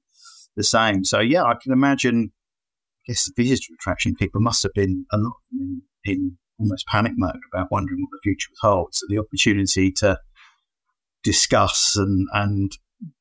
the 0.56 0.64
same. 0.64 1.04
So 1.04 1.20
yeah, 1.20 1.44
I 1.44 1.54
can 1.62 1.72
imagine. 1.72 2.32
I 3.06 3.12
guess 3.12 3.30
the 3.30 3.42
visitor 3.42 3.74
attraction 3.74 4.14
people 4.14 4.40
must 4.40 4.62
have 4.62 4.72
been 4.74 5.06
a 5.12 5.18
lot 5.18 5.36
in, 5.52 5.82
in 6.04 6.38
almost 6.58 6.86
panic 6.86 7.12
mode 7.16 7.36
about 7.52 7.70
wondering 7.70 8.00
what 8.00 8.10
the 8.10 8.20
future 8.22 8.48
would 8.50 8.68
hold. 8.68 8.94
So 8.94 9.06
the 9.08 9.18
opportunity 9.18 9.92
to 9.92 10.18
discuss 11.22 11.96
and 11.96 12.28
and 12.32 12.72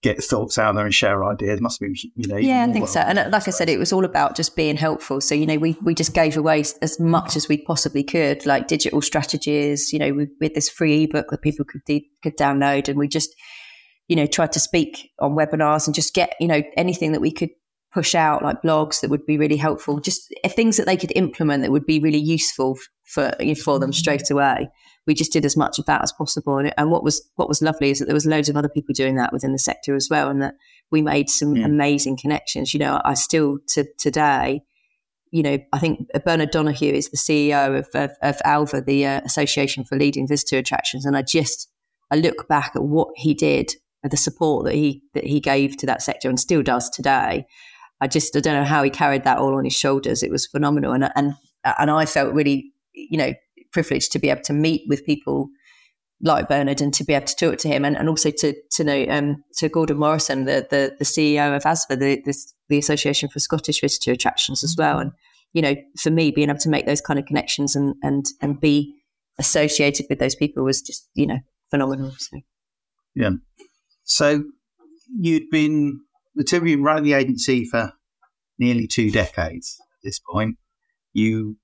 get 0.01 0.23
thoughts 0.23 0.57
out 0.57 0.75
there 0.75 0.85
and 0.85 0.93
share 0.93 1.25
ideas 1.25 1.59
must 1.59 1.81
be 1.81 1.87
you 2.15 2.27
know 2.27 2.37
yeah 2.37 2.63
i 2.63 2.71
think 2.71 2.85
well. 2.85 2.93
so 2.93 2.99
and 3.01 3.19
uh, 3.19 3.27
like 3.29 3.45
i 3.45 3.51
said 3.51 3.67
it 3.67 3.77
was 3.77 3.91
all 3.91 4.05
about 4.05 4.33
just 4.33 4.55
being 4.55 4.77
helpful 4.77 5.19
so 5.19 5.35
you 5.35 5.45
know 5.45 5.57
we, 5.57 5.75
we 5.83 5.93
just 5.93 6.13
gave 6.13 6.37
away 6.37 6.59
as 6.81 6.97
much 6.97 7.35
as 7.35 7.49
we 7.49 7.57
possibly 7.57 8.01
could 8.01 8.45
like 8.45 8.67
digital 8.67 9.01
strategies 9.01 9.91
you 9.91 9.99
know 9.99 10.13
with, 10.13 10.29
with 10.39 10.53
this 10.53 10.69
free 10.69 11.03
ebook 11.03 11.27
that 11.29 11.41
people 11.41 11.65
could 11.65 11.81
could 12.23 12.37
download 12.37 12.87
and 12.87 12.97
we 12.97 13.07
just 13.07 13.35
you 14.07 14.15
know 14.15 14.25
tried 14.25 14.53
to 14.53 14.59
speak 14.61 15.09
on 15.19 15.35
webinars 15.35 15.87
and 15.87 15.93
just 15.93 16.13
get 16.13 16.35
you 16.39 16.47
know 16.47 16.63
anything 16.77 17.11
that 17.11 17.21
we 17.21 17.31
could 17.31 17.49
push 17.95 18.13
out 18.13 18.43
like 18.43 18.61
blogs 18.61 18.99
that 18.99 19.09
would 19.09 19.25
be 19.25 19.37
really 19.37 19.55
helpful, 19.55 20.01
just 20.01 20.31
eh, 20.43 20.49
things 20.49 20.75
that 20.75 20.85
they 20.85 20.97
could 20.97 21.13
implement 21.15 21.63
that 21.63 21.71
would 21.71 21.85
be 21.85 21.99
really 21.99 22.19
useful 22.19 22.77
for 23.05 23.31
for 23.63 23.79
them 23.79 23.93
straight 23.93 24.29
away. 24.29 24.69
We 25.07 25.13
just 25.13 25.31
did 25.31 25.45
as 25.45 25.55
much 25.55 25.79
of 25.79 25.85
that 25.85 26.03
as 26.03 26.11
possible, 26.11 26.57
and, 26.57 26.73
and 26.77 26.91
what 26.91 27.05
was 27.05 27.27
what 27.35 27.47
was 27.47 27.61
lovely 27.61 27.89
is 27.91 27.99
that 27.99 28.05
there 28.05 28.13
was 28.13 28.25
loads 28.25 28.49
of 28.49 28.57
other 28.57 28.67
people 28.67 28.93
doing 28.93 29.15
that 29.15 29.31
within 29.31 29.53
the 29.53 29.59
sector 29.59 29.95
as 29.95 30.09
well, 30.11 30.29
and 30.29 30.41
that 30.41 30.55
we 30.91 31.01
made 31.01 31.29
some 31.29 31.55
yeah. 31.55 31.65
amazing 31.65 32.17
connections. 32.17 32.73
You 32.73 32.81
know, 32.81 33.01
I 33.05 33.13
still 33.13 33.59
to 33.69 33.85
today. 33.97 34.61
You 35.31 35.43
know, 35.43 35.57
I 35.73 35.79
think 35.79 36.07
Bernard 36.23 36.51
Donoghue 36.51 36.93
is 36.93 37.09
the 37.09 37.17
CEO 37.17 37.79
of, 37.79 37.87
of, 37.93 38.11
of 38.21 38.37
ALVA, 38.45 38.85
the 38.85 39.05
uh, 39.05 39.21
Association 39.25 39.83
for 39.83 39.97
Leading 39.97 40.27
Visitor 40.27 40.57
Attractions, 40.57 41.05
and 41.05 41.15
I 41.15 41.23
just 41.23 41.69
I 42.11 42.17
look 42.17 42.47
back 42.47 42.73
at 42.75 42.83
what 42.83 43.09
he 43.15 43.33
did, 43.33 43.71
the 44.03 44.17
support 44.17 44.65
that 44.65 44.75
he 44.75 45.01
that 45.13 45.25
he 45.25 45.39
gave 45.39 45.77
to 45.77 45.85
that 45.85 46.01
sector, 46.01 46.27
and 46.27 46.39
still 46.39 46.61
does 46.61 46.89
today, 46.89 47.45
I 48.05 48.07
just 48.07 48.35
I 48.37 48.39
don't 48.39 48.53
know 48.53 48.63
how 48.63 48.83
he 48.83 48.91
carried 48.91 49.23
that 49.23 49.39
all 49.39 49.55
on 49.55 49.63
his 49.63 49.73
shoulders. 49.73 50.21
It 50.21 50.29
was 50.29 50.45
phenomenal, 50.45 50.91
and 50.91 51.09
and 51.15 51.33
and 51.63 51.89
I 51.89 52.05
felt 52.05 52.35
really 52.35 52.71
you 52.93 53.17
know 53.17 53.33
privileged 53.71 54.11
to 54.11 54.19
be 54.19 54.29
able 54.29 54.43
to 54.43 54.53
meet 54.53 54.83
with 54.87 55.05
people 55.07 55.49
like 56.21 56.47
Bernard 56.47 56.81
and 56.81 56.93
to 56.93 57.03
be 57.03 57.13
able 57.13 57.25
to 57.25 57.35
talk 57.35 57.57
to 57.57 57.67
him 57.67 57.83
and, 57.83 57.97
and 57.97 58.07
also 58.07 58.29
to 58.29 58.53
to 58.73 58.83
know 58.83 59.05
um, 59.09 59.43
to 59.57 59.69
Gordon 59.69 59.97
Morrison, 59.97 60.45
the 60.45 60.67
the, 60.69 60.95
the 60.99 61.05
CEO 61.05 61.55
of 61.55 61.63
ASVA, 61.63 61.99
the, 61.99 62.21
the, 62.23 62.37
the 62.69 62.77
Association 62.77 63.27
for 63.27 63.39
Scottish 63.39 63.81
Visitor 63.81 64.11
Attractions 64.11 64.63
as 64.63 64.75
well. 64.77 64.99
And 64.99 65.11
you 65.53 65.63
know, 65.63 65.75
for 65.99 66.11
me, 66.11 66.29
being 66.29 66.49
able 66.49 66.59
to 66.59 66.69
make 66.69 66.85
those 66.85 67.01
kind 67.01 67.17
of 67.17 67.25
connections 67.25 67.75
and 67.75 67.95
and 68.03 68.27
and 68.39 68.61
be 68.61 68.93
associated 69.39 70.05
with 70.11 70.19
those 70.19 70.35
people 70.35 70.63
was 70.63 70.79
just 70.79 71.09
you 71.15 71.25
know 71.25 71.39
phenomenal. 71.71 72.13
So. 72.19 72.37
Yeah. 73.15 73.31
So 74.03 74.43
you'd 75.09 75.49
been 75.49 76.04
the 76.35 76.43
two 76.43 76.57
of 76.57 76.67
you 76.67 76.81
running 76.81 77.03
the 77.03 77.13
agency 77.13 77.65
for 77.65 77.93
nearly 78.57 78.87
two 78.87 79.11
decades 79.11 79.77
at 79.79 80.03
this 80.03 80.19
point. 80.19 80.57
You 81.13 81.57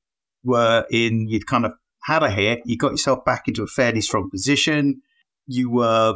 were 0.44 0.86
in, 0.90 1.28
you'd 1.28 1.48
kind 1.48 1.66
of 1.66 1.74
had 2.04 2.24
a 2.24 2.30
hit, 2.30 2.62
you 2.66 2.78
got 2.78 2.92
yourself 2.92 3.24
back 3.26 3.48
into 3.48 3.64
a 3.64 3.68
fairly 3.68 4.02
strong 4.02 4.30
position. 4.30 5.02
You 5.46 5.70
were 5.70 6.16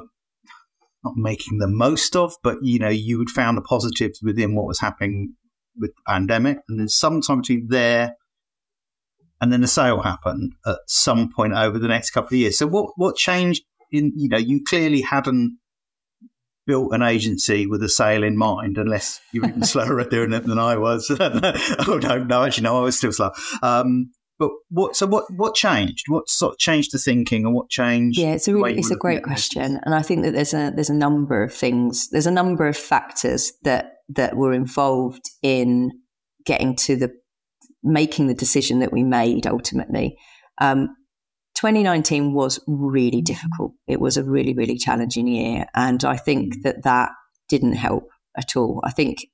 not 1.03 1.15
making 1.15 1.60
the 1.60 1.67
most 1.67 2.15
of, 2.15 2.34
but 2.43 2.58
you 2.62 2.79
know, 2.79 2.89
you 2.89 3.19
had 3.19 3.29
found 3.29 3.58
the 3.58 3.62
positives 3.62 4.21
within 4.23 4.56
what 4.56 4.65
was 4.65 4.79
happening 4.79 5.36
with 5.77 5.91
the 5.95 6.01
pandemic. 6.08 6.60
And 6.67 6.79
then 6.79 6.89
sometime 6.89 7.41
between 7.41 7.67
there 7.69 8.15
and 9.41 9.51
then 9.51 9.62
the 9.62 9.67
sale 9.67 10.01
happened 10.01 10.53
at 10.65 10.79
some 10.88 11.29
point 11.32 11.53
over 11.53 11.77
the 11.77 11.88
next 11.88 12.12
couple 12.12 12.29
of 12.29 12.39
years. 12.39 12.58
So 12.58 12.67
what 12.67 12.93
what 12.95 13.15
changed 13.15 13.63
in 13.91 14.13
you 14.15 14.29
know, 14.29 14.38
you 14.38 14.63
clearly 14.67 15.01
hadn't 15.01 15.60
built 16.65 16.93
an 16.93 17.01
agency 17.01 17.67
with 17.67 17.84
a 17.84 17.89
sale 17.89 18.23
in 18.23 18.38
mind, 18.38 18.78
unless 18.78 19.19
you're 19.32 19.47
even 19.47 19.63
slower 19.65 19.99
at 19.99 20.10
doing 20.10 20.34
it 20.34 20.43
than 20.45 20.60
I 20.60 20.78
was. 20.78 21.10
oh 21.19 21.99
no, 22.01 22.23
no, 22.23 22.43
actually, 22.43 22.63
no, 22.63 22.78
I 22.80 22.82
was 22.82 22.97
still 22.97 23.12
slow. 23.12 23.32
Um, 23.62 24.12
but 24.38 24.51
what? 24.69 24.95
So 24.95 25.08
what? 25.08 25.25
What 25.34 25.56
changed? 25.56 26.06
What 26.08 26.30
sort 26.30 26.54
of 26.54 26.60
changed 26.60 26.91
the 26.91 26.97
thinking, 26.97 27.45
and 27.45 27.54
what 27.54 27.69
changed? 27.69 28.19
Yeah, 28.19 28.34
it's 28.34 28.47
a 28.47 28.54
really, 28.54 28.78
it's 28.78 28.91
a 28.91 28.95
great 28.95 29.23
question, 29.23 29.80
and 29.84 29.95
I 29.95 30.01
think 30.01 30.23
that 30.23 30.32
there's 30.32 30.54
a 30.54 30.71
there's 30.75 30.89
a 30.89 30.95
number 30.95 31.41
of 31.43 31.54
things. 31.54 32.10
There's 32.10 32.28
a 32.28 32.32
number 32.32 32.67
of 32.67 32.75
factors 32.75 33.54
that 33.63 33.93
that 34.10 34.36
were 34.36 34.54
involved 34.54 35.23
in 35.41 35.91
getting 36.45 36.75
to 36.75 36.95
the 36.95 37.12
making 37.82 38.28
the 38.28 38.34
decision 38.34 38.80
that 38.80 38.91
we 38.91 39.04
made 39.04 39.47
ultimately. 39.47 40.17
Um, 40.60 40.89
2019 41.55 42.33
was 42.33 42.59
really 42.67 43.21
difficult. 43.21 43.73
It 43.87 43.99
was 43.99 44.17
a 44.17 44.23
really, 44.23 44.53
really 44.53 44.77
challenging 44.77 45.27
year. 45.27 45.65
And 45.73 46.03
I 46.03 46.17
think 46.17 46.55
mm. 46.55 46.61
that 46.63 46.83
that 46.83 47.09
didn't 47.49 47.73
help 47.73 48.09
at 48.37 48.55
all. 48.55 48.81
I 48.83 48.91
think, 48.91 49.25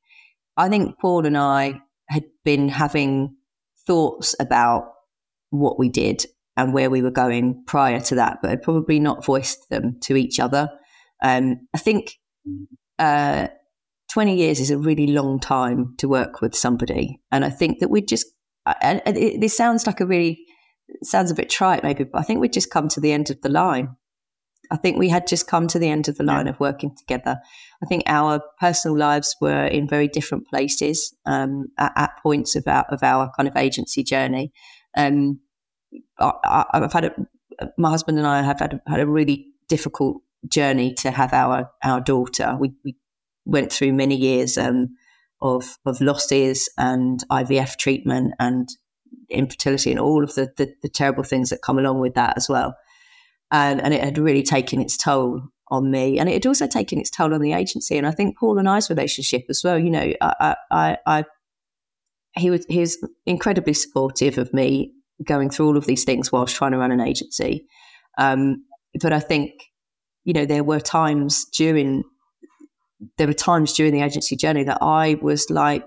I 0.56 0.70
think 0.70 1.00
Paul 1.00 1.26
and 1.26 1.38
I 1.38 1.82
had 2.08 2.26
been 2.46 2.70
having 2.70 3.36
thoughts 3.88 4.36
about 4.40 4.86
what 5.50 5.80
we 5.80 5.90
did 5.90 6.26
and 6.56 6.74
where 6.74 6.90
we 6.90 7.02
were 7.02 7.12
going 7.12 7.64
prior 7.66 8.00
to 8.02 8.16
that, 8.16 8.38
but 8.42 8.52
had 8.52 8.62
probably 8.62 9.00
not 9.00 9.26
voiced 9.26 9.70
them 9.70 9.98
to 10.02 10.16
each 10.16 10.40
other. 10.40 10.70
Um, 11.24 11.68
I 11.74 11.80
think 11.80 12.20
mm. 12.48 12.66
uh, 13.00 13.48
20 14.14 14.36
years 14.36 14.60
is 14.60 14.70
a 14.70 14.78
really 14.78 15.08
long 15.08 15.40
time 15.40 15.96
to 15.98 16.08
work 16.08 16.42
with 16.42 16.56
somebody. 16.56 17.20
And 17.32 17.44
I 17.44 17.50
think 17.50 17.80
that 17.80 17.90
we 17.90 18.02
just, 18.02 18.28
and 18.82 19.02
it, 19.06 19.42
this 19.42 19.58
sounds 19.58 19.88
like 19.88 20.02
a 20.02 20.06
really 20.06 20.46
sounds 21.04 21.32
a 21.32 21.36
bit 21.36 21.50
trite 21.50 21.84
maybe, 21.84 22.04
but 22.04 22.20
I 22.20 22.24
think 22.24 22.40
we'd 22.40 22.54
just 22.54 22.72
come 22.72 22.88
to 22.90 23.00
the 23.00 23.12
end 23.12 23.30
of 23.30 23.42
the 23.42 23.50
line. 23.50 23.96
I 24.72 24.78
think 24.78 24.98
we 24.98 25.10
had 25.10 25.28
just 25.28 25.48
come 25.48 25.68
to 25.68 25.80
the 25.80 25.90
end 25.90 26.08
of 26.08 26.18
the 26.18 26.24
line 26.24 26.46
yeah. 26.46 26.54
of 26.54 26.60
working 26.60 26.96
together. 26.96 27.38
I 27.84 27.86
think 27.88 28.04
our 28.08 28.42
personal 28.60 28.98
lives 28.98 29.36
were 29.42 29.66
in 29.66 29.88
very 29.88 30.08
different 30.08 30.48
places 30.48 31.14
um, 31.26 31.68
at, 31.78 31.92
at, 31.98 32.12
points 32.24 32.56
of 32.56 32.66
our 32.68 32.86
of 32.90 33.04
our 33.04 33.32
kind 33.36 33.50
of 33.50 33.58
agency 33.58 34.02
journey. 34.02 34.54
Um, 34.96 35.42
I, 36.20 36.66
have 36.74 36.94
had 36.94 37.06
a, 37.06 37.16
my 37.78 37.90
husband 37.90 38.18
and 38.18 38.26
I 38.26 38.42
have 38.44 38.60
had 38.60 38.74
a, 38.74 38.90
had 38.90 39.02
a 39.02 39.08
really 39.08 39.48
difficult 39.68 40.22
journey 40.48 40.94
to 40.96 41.12
have 41.12 41.34
our 41.34 41.70
our 41.84 42.00
daughter. 42.00 42.56
We, 42.58 42.72
we 42.86 42.96
went 43.46 43.74
through 43.74 43.92
many 43.92 44.16
years 44.16 44.58
um, 44.58 44.96
of 45.42 45.78
of 45.86 46.00
losses 46.00 46.70
and 46.78 47.24
IVF 47.30 47.78
treatment 47.78 48.36
and 48.40 48.70
infertility 49.30 49.92
and 49.92 50.00
all 50.00 50.24
of 50.24 50.36
the, 50.36 50.52
the, 50.58 50.74
the 50.82 50.90
terrible 50.90 51.24
things 51.24 51.50
that 51.50 51.62
come 51.62 51.80
along 51.80 52.00
with 52.00 52.14
that 52.16 52.36
as 52.38 52.50
well. 52.50 52.76
And, 53.52 53.82
and 53.82 53.94
it 53.94 54.04
had 54.04 54.18
really 54.18 54.44
taken 54.44 54.82
its 54.82 54.98
toll 54.98 55.42
on 55.70 55.90
me, 55.90 56.20
and 56.20 56.28
it 56.28 56.34
had 56.34 56.46
also 56.46 56.68
taken 56.68 57.00
its 57.00 57.10
toll 57.10 57.34
on 57.34 57.42
the 57.42 57.54
agency. 57.54 57.98
And 57.98 58.06
I 58.06 58.12
think 58.12 58.38
Paul 58.38 58.58
and 58.58 58.68
I's 58.68 58.90
relationship 58.90 59.44
as 59.50 59.62
well. 59.64 59.80
You 59.80 59.90
know, 59.90 60.14
I, 60.22 60.56
I, 60.70 60.98
I 61.06 61.26
he 62.34 62.50
was 62.50 62.66
he 62.68 62.80
was 62.80 62.98
incredibly 63.26 63.74
supportive 63.74 64.38
of 64.38 64.54
me 64.54 64.92
going 65.26 65.50
through 65.50 65.68
all 65.68 65.78
of 65.78 65.86
these 65.86 66.04
things 66.04 66.32
whilst 66.32 66.56
trying 66.56 66.72
to 66.72 66.78
run 66.78 66.92
an 66.92 67.00
agency. 67.00 67.68
Um, 68.18 68.66
but 69.02 69.14
I 69.14 69.20
think, 69.20 69.52
you 70.26 70.34
know, 70.34 70.46
there 70.46 70.64
were 70.64 70.80
times 70.80 71.46
during 71.56 72.04
there 73.18 73.28
were 73.28 73.34
times 73.34 73.74
during 73.74 73.94
the 73.94 74.02
agency 74.02 74.36
journey 74.36 74.64
that 74.64 74.80
I 74.82 75.18
was 75.22 75.50
like, 75.50 75.86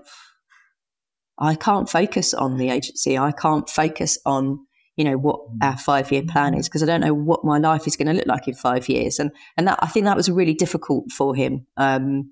I 1.37 1.55
can't 1.55 1.89
focus 1.89 2.33
on 2.33 2.57
the 2.57 2.69
agency. 2.69 3.17
I 3.17 3.31
can't 3.31 3.69
focus 3.69 4.17
on 4.25 4.65
you 4.95 5.03
know 5.03 5.17
what 5.17 5.41
our 5.61 5.77
five 5.77 6.11
year 6.11 6.23
plan 6.23 6.53
is 6.53 6.69
because 6.69 6.81
I 6.81 6.85
don't 6.85 7.01
know 7.01 7.13
what 7.13 7.43
my 7.43 7.57
life 7.57 7.85
is 7.85 7.97
going 7.97 8.07
to 8.07 8.13
look 8.13 8.27
like 8.27 8.47
in 8.47 8.53
five 8.53 8.87
years. 8.87 9.19
And 9.19 9.31
and 9.57 9.67
that 9.67 9.79
I 9.81 9.87
think 9.87 10.05
that 10.05 10.15
was 10.15 10.29
really 10.29 10.53
difficult 10.53 11.11
for 11.11 11.35
him. 11.35 11.65
Um, 11.77 12.31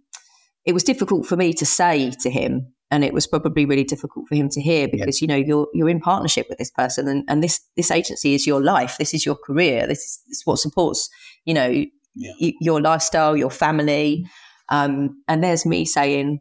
it 0.65 0.73
was 0.73 0.83
difficult 0.83 1.25
for 1.25 1.35
me 1.35 1.53
to 1.53 1.65
say 1.65 2.11
to 2.21 2.29
him, 2.29 2.73
and 2.89 3.03
it 3.03 3.13
was 3.13 3.27
probably 3.27 3.65
really 3.65 3.83
difficult 3.83 4.27
for 4.29 4.35
him 4.35 4.47
to 4.49 4.61
hear 4.61 4.87
because 4.87 5.21
yeah. 5.21 5.25
you 5.25 5.27
know 5.27 5.47
you're 5.47 5.67
you're 5.73 5.89
in 5.89 5.99
partnership 5.99 6.47
with 6.47 6.57
this 6.57 6.71
person, 6.71 7.07
and, 7.07 7.25
and 7.27 7.43
this 7.43 7.59
this 7.75 7.91
agency 7.91 8.33
is 8.33 8.47
your 8.47 8.61
life. 8.61 8.97
This 8.97 9.13
is 9.13 9.25
your 9.25 9.35
career. 9.35 9.85
This 9.85 9.99
is, 9.99 10.21
this 10.27 10.37
is 10.37 10.45
what 10.45 10.59
supports 10.59 11.09
you 11.43 11.53
know 11.53 11.67
yeah. 11.67 12.33
y- 12.39 12.53
your 12.61 12.81
lifestyle, 12.81 13.35
your 13.35 13.51
family. 13.51 14.25
Um, 14.69 15.21
and 15.27 15.43
there's 15.43 15.65
me 15.65 15.83
saying 15.83 16.39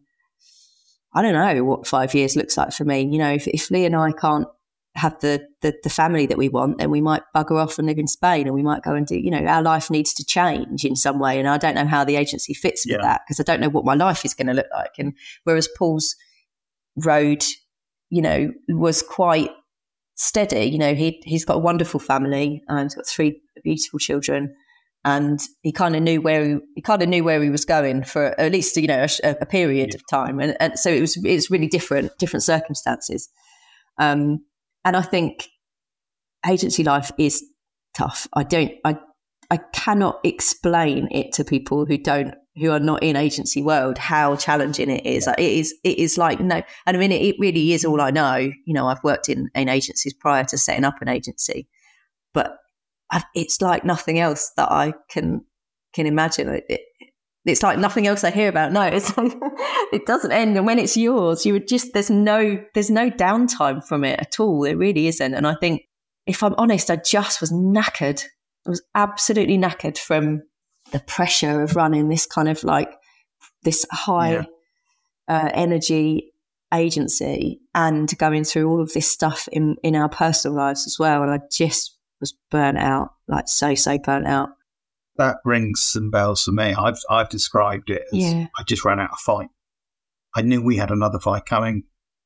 I 1.15 1.23
don't 1.23 1.35
know 1.35 1.65
what 1.65 1.87
five 1.87 2.15
years 2.15 2.37
looks 2.37 2.57
like 2.57 2.73
for 2.73 2.85
me. 2.85 3.01
You 3.03 3.19
know, 3.19 3.33
if, 3.33 3.47
if 3.49 3.71
Lee 3.71 3.85
and 3.85 3.97
I 3.97 4.13
can't 4.13 4.47
have 4.95 5.19
the, 5.21 5.47
the, 5.63 5.75
the 5.83 5.91
family 5.91 6.27
that 6.27 6.37
we 6.37 6.49
want, 6.49 6.79
then 6.79 6.91
we 6.91 7.01
might 7.01 7.23
bugger 7.35 7.63
off 7.63 7.79
and 7.79 7.87
live 7.87 7.99
in 7.99 8.07
Spain, 8.07 8.47
and 8.47 8.55
we 8.55 8.63
might 8.63 8.83
go 8.83 8.95
and 8.95 9.07
do. 9.07 9.19
You 9.19 9.31
know, 9.31 9.45
our 9.45 9.63
life 9.63 9.91
needs 9.91 10.13
to 10.15 10.25
change 10.25 10.85
in 10.85 10.97
some 10.97 11.19
way, 11.19 11.39
and 11.39 11.49
I 11.49 11.59
don't 11.59 11.75
know 11.75 11.87
how 11.87 12.05
the 12.05 12.17
agency 12.17 12.55
fits 12.55 12.85
with 12.87 12.97
yeah. 12.97 13.03
that 13.03 13.23
because 13.27 13.41
I 13.41 13.43
don't 13.43 13.61
know 13.61 13.71
what 13.71 13.85
my 13.85 13.95
life 13.95 14.25
is 14.25 14.35
going 14.35 14.49
to 14.49 14.55
look 14.55 14.67
like. 14.75 14.93
And 14.99 15.15
whereas 15.45 15.69
Paul's 15.79 16.15
road, 16.97 17.45
you 18.11 18.23
know, 18.23 18.53
was 18.69 19.03
quite 19.03 19.51
steady. 20.15 20.65
You 20.65 20.79
know, 20.79 20.95
he 20.95 21.23
he's 21.25 21.45
got 21.45 21.57
a 21.57 21.61
wonderful 21.61 22.01
family. 22.01 22.63
Um, 22.69 22.85
he's 22.85 22.95
got 22.95 23.07
three 23.07 23.41
beautiful 23.65 23.99
children, 23.99 24.55
and 25.05 25.41
he 25.63 25.73
kind 25.73 25.97
of 25.97 26.03
knew 26.03 26.21
where 26.21 26.45
he, 26.45 26.57
he 26.77 26.81
kind 26.83 27.03
of 27.03 27.09
knew 27.09 27.25
where 27.25 27.43
he 27.43 27.51
was 27.51 27.65
going 27.65 28.05
for 28.05 28.39
at 28.41 28.53
least 28.53 28.77
you 28.77 28.87
know 28.87 29.07
a, 29.25 29.37
a 29.41 29.47
period 29.47 29.91
yeah. 29.91 29.97
of 29.97 30.03
time. 30.09 30.41
And, 30.41 30.57
and 30.61 30.79
so 30.79 30.91
it 30.91 31.01
was 31.01 31.19
it's 31.25 31.51
really 31.51 31.69
different 31.69 32.17
different 32.19 32.45
circumstances. 32.45 33.29
Um, 33.99 34.45
and 34.85 34.97
I 34.97 35.03
think 35.03 35.49
agency 36.49 36.83
life 36.83 37.11
is 37.19 37.45
tough. 37.95 38.27
I 38.35 38.43
don't, 38.43 38.73
I, 38.85 38.97
I 39.51 39.59
cannot 39.73 40.21
explain 40.25 41.09
it 41.11 41.33
to 41.33 41.45
people 41.45 41.87
who 41.87 41.99
don't, 41.99 42.35
who 42.57 42.71
are 42.71 42.81
not 42.81 43.03
in 43.03 43.17
agency 43.17 43.63
world, 43.63 43.99
how 43.99 44.37
challenging 44.37 44.91
it 44.91 45.07
is. 45.07 45.27
It 45.27 45.39
is, 45.39 45.75
it 45.85 45.99
is 45.99 46.19
like 46.19 46.41
no, 46.41 46.63
and 46.87 46.97
I 46.97 47.01
mean, 47.01 47.13
it, 47.13 47.23
it 47.23 47.37
really 47.39 47.73
is 47.73 47.85
all 47.85 48.01
I 48.01 48.11
know. 48.11 48.37
You 48.37 48.75
know, 48.75 48.87
I've 48.87 49.03
worked 49.05 49.29
in, 49.29 49.51
in 49.55 49.69
agencies 49.69 50.15
prior 50.15 50.45
to 50.45 50.59
setting 50.59 50.85
up 50.85 51.01
an 51.01 51.09
agency, 51.09 51.69
but 52.35 52.57
it's 53.35 53.61
like 53.61 53.85
nothing 53.85 54.19
else 54.19 54.53
that 54.57 54.71
I 54.71 54.95
can 55.11 55.45
can 55.93 56.07
imagine. 56.07 56.49
It, 56.49 56.65
it, 56.69 56.81
it's 57.45 57.63
like 57.63 57.79
nothing 57.79 58.07
else 58.07 58.25
I 58.25 58.31
hear 58.31 58.49
about. 58.49 58.73
No, 58.73 58.83
it's 58.83 59.17
like, 59.17 59.33
it 59.93 60.07
doesn't 60.07 60.33
end. 60.33 60.57
And 60.57 60.67
when 60.67 60.79
it's 60.79 60.97
yours, 60.97 61.45
you 61.45 61.53
would 61.55 61.69
just 61.69 61.93
there's 61.93 62.11
no 62.11 62.63
there's 62.75 62.91
no 62.91 63.11
downtime 63.11 63.85
from 63.87 64.05
it 64.05 64.19
at 64.21 64.39
all. 64.39 64.65
It 64.65 64.75
really 64.75 65.07
isn't. 65.09 65.35
And 65.35 65.47
I 65.47 65.55
think 65.61 65.83
if 66.27 66.43
I'm 66.43 66.55
honest, 66.57 66.91
I 66.91 66.97
just 66.97 67.41
was 67.41 67.53
knackered. 67.53 68.23
I 68.67 68.71
was 68.71 68.83
absolutely 68.95 69.59
knackered 69.59 69.99
from 69.99 70.43
the 70.93 71.01
pressure 71.01 71.63
of 71.63 71.75
running 71.75 72.09
this 72.09 72.27
kind 72.27 72.49
of 72.49 72.63
like 72.63 72.93
this 73.65 73.85
high 73.91 74.33
yeah. 74.33 74.45
uh, 75.29 75.51
energy 75.53 76.33
agency 76.73 77.61
and 77.75 78.17
going 78.19 78.45
through 78.45 78.69
all 78.71 78.81
of 78.81 78.93
this 78.93 79.11
stuff 79.11 79.49
in 79.53 79.77
in 79.83 79.97
our 79.97 80.09
personal 80.09 80.57
lives 80.57 80.87
as 80.87 80.97
well. 80.99 81.23
And 81.23 81.33
I 81.33 81.41
just 81.51 81.99
was 82.23 82.35
burnt 82.51 82.79
out, 82.79 83.11
like 83.29 83.49
so 83.49 83.75
so 83.75 83.99
burnt 83.99 84.27
out 84.27 84.51
that 85.17 85.37
rings 85.45 85.83
some 85.83 86.11
bells 86.11 86.43
for 86.43 86.53
me. 86.53 86.75
I've 86.75 86.99
I've 87.11 87.29
described 87.29 87.91
it 87.91 88.03
as 88.13 88.19
yeah. 88.19 88.47
I 88.59 88.63
just 88.65 88.85
ran 88.85 89.01
out 89.01 89.13
of 89.13 89.19
fight. 89.19 89.49
I 90.35 90.43
knew 90.43 90.63
we 90.63 90.77
had 90.77 90.91
another 90.91 91.21
fight 91.21 91.45
coming. 91.47 91.85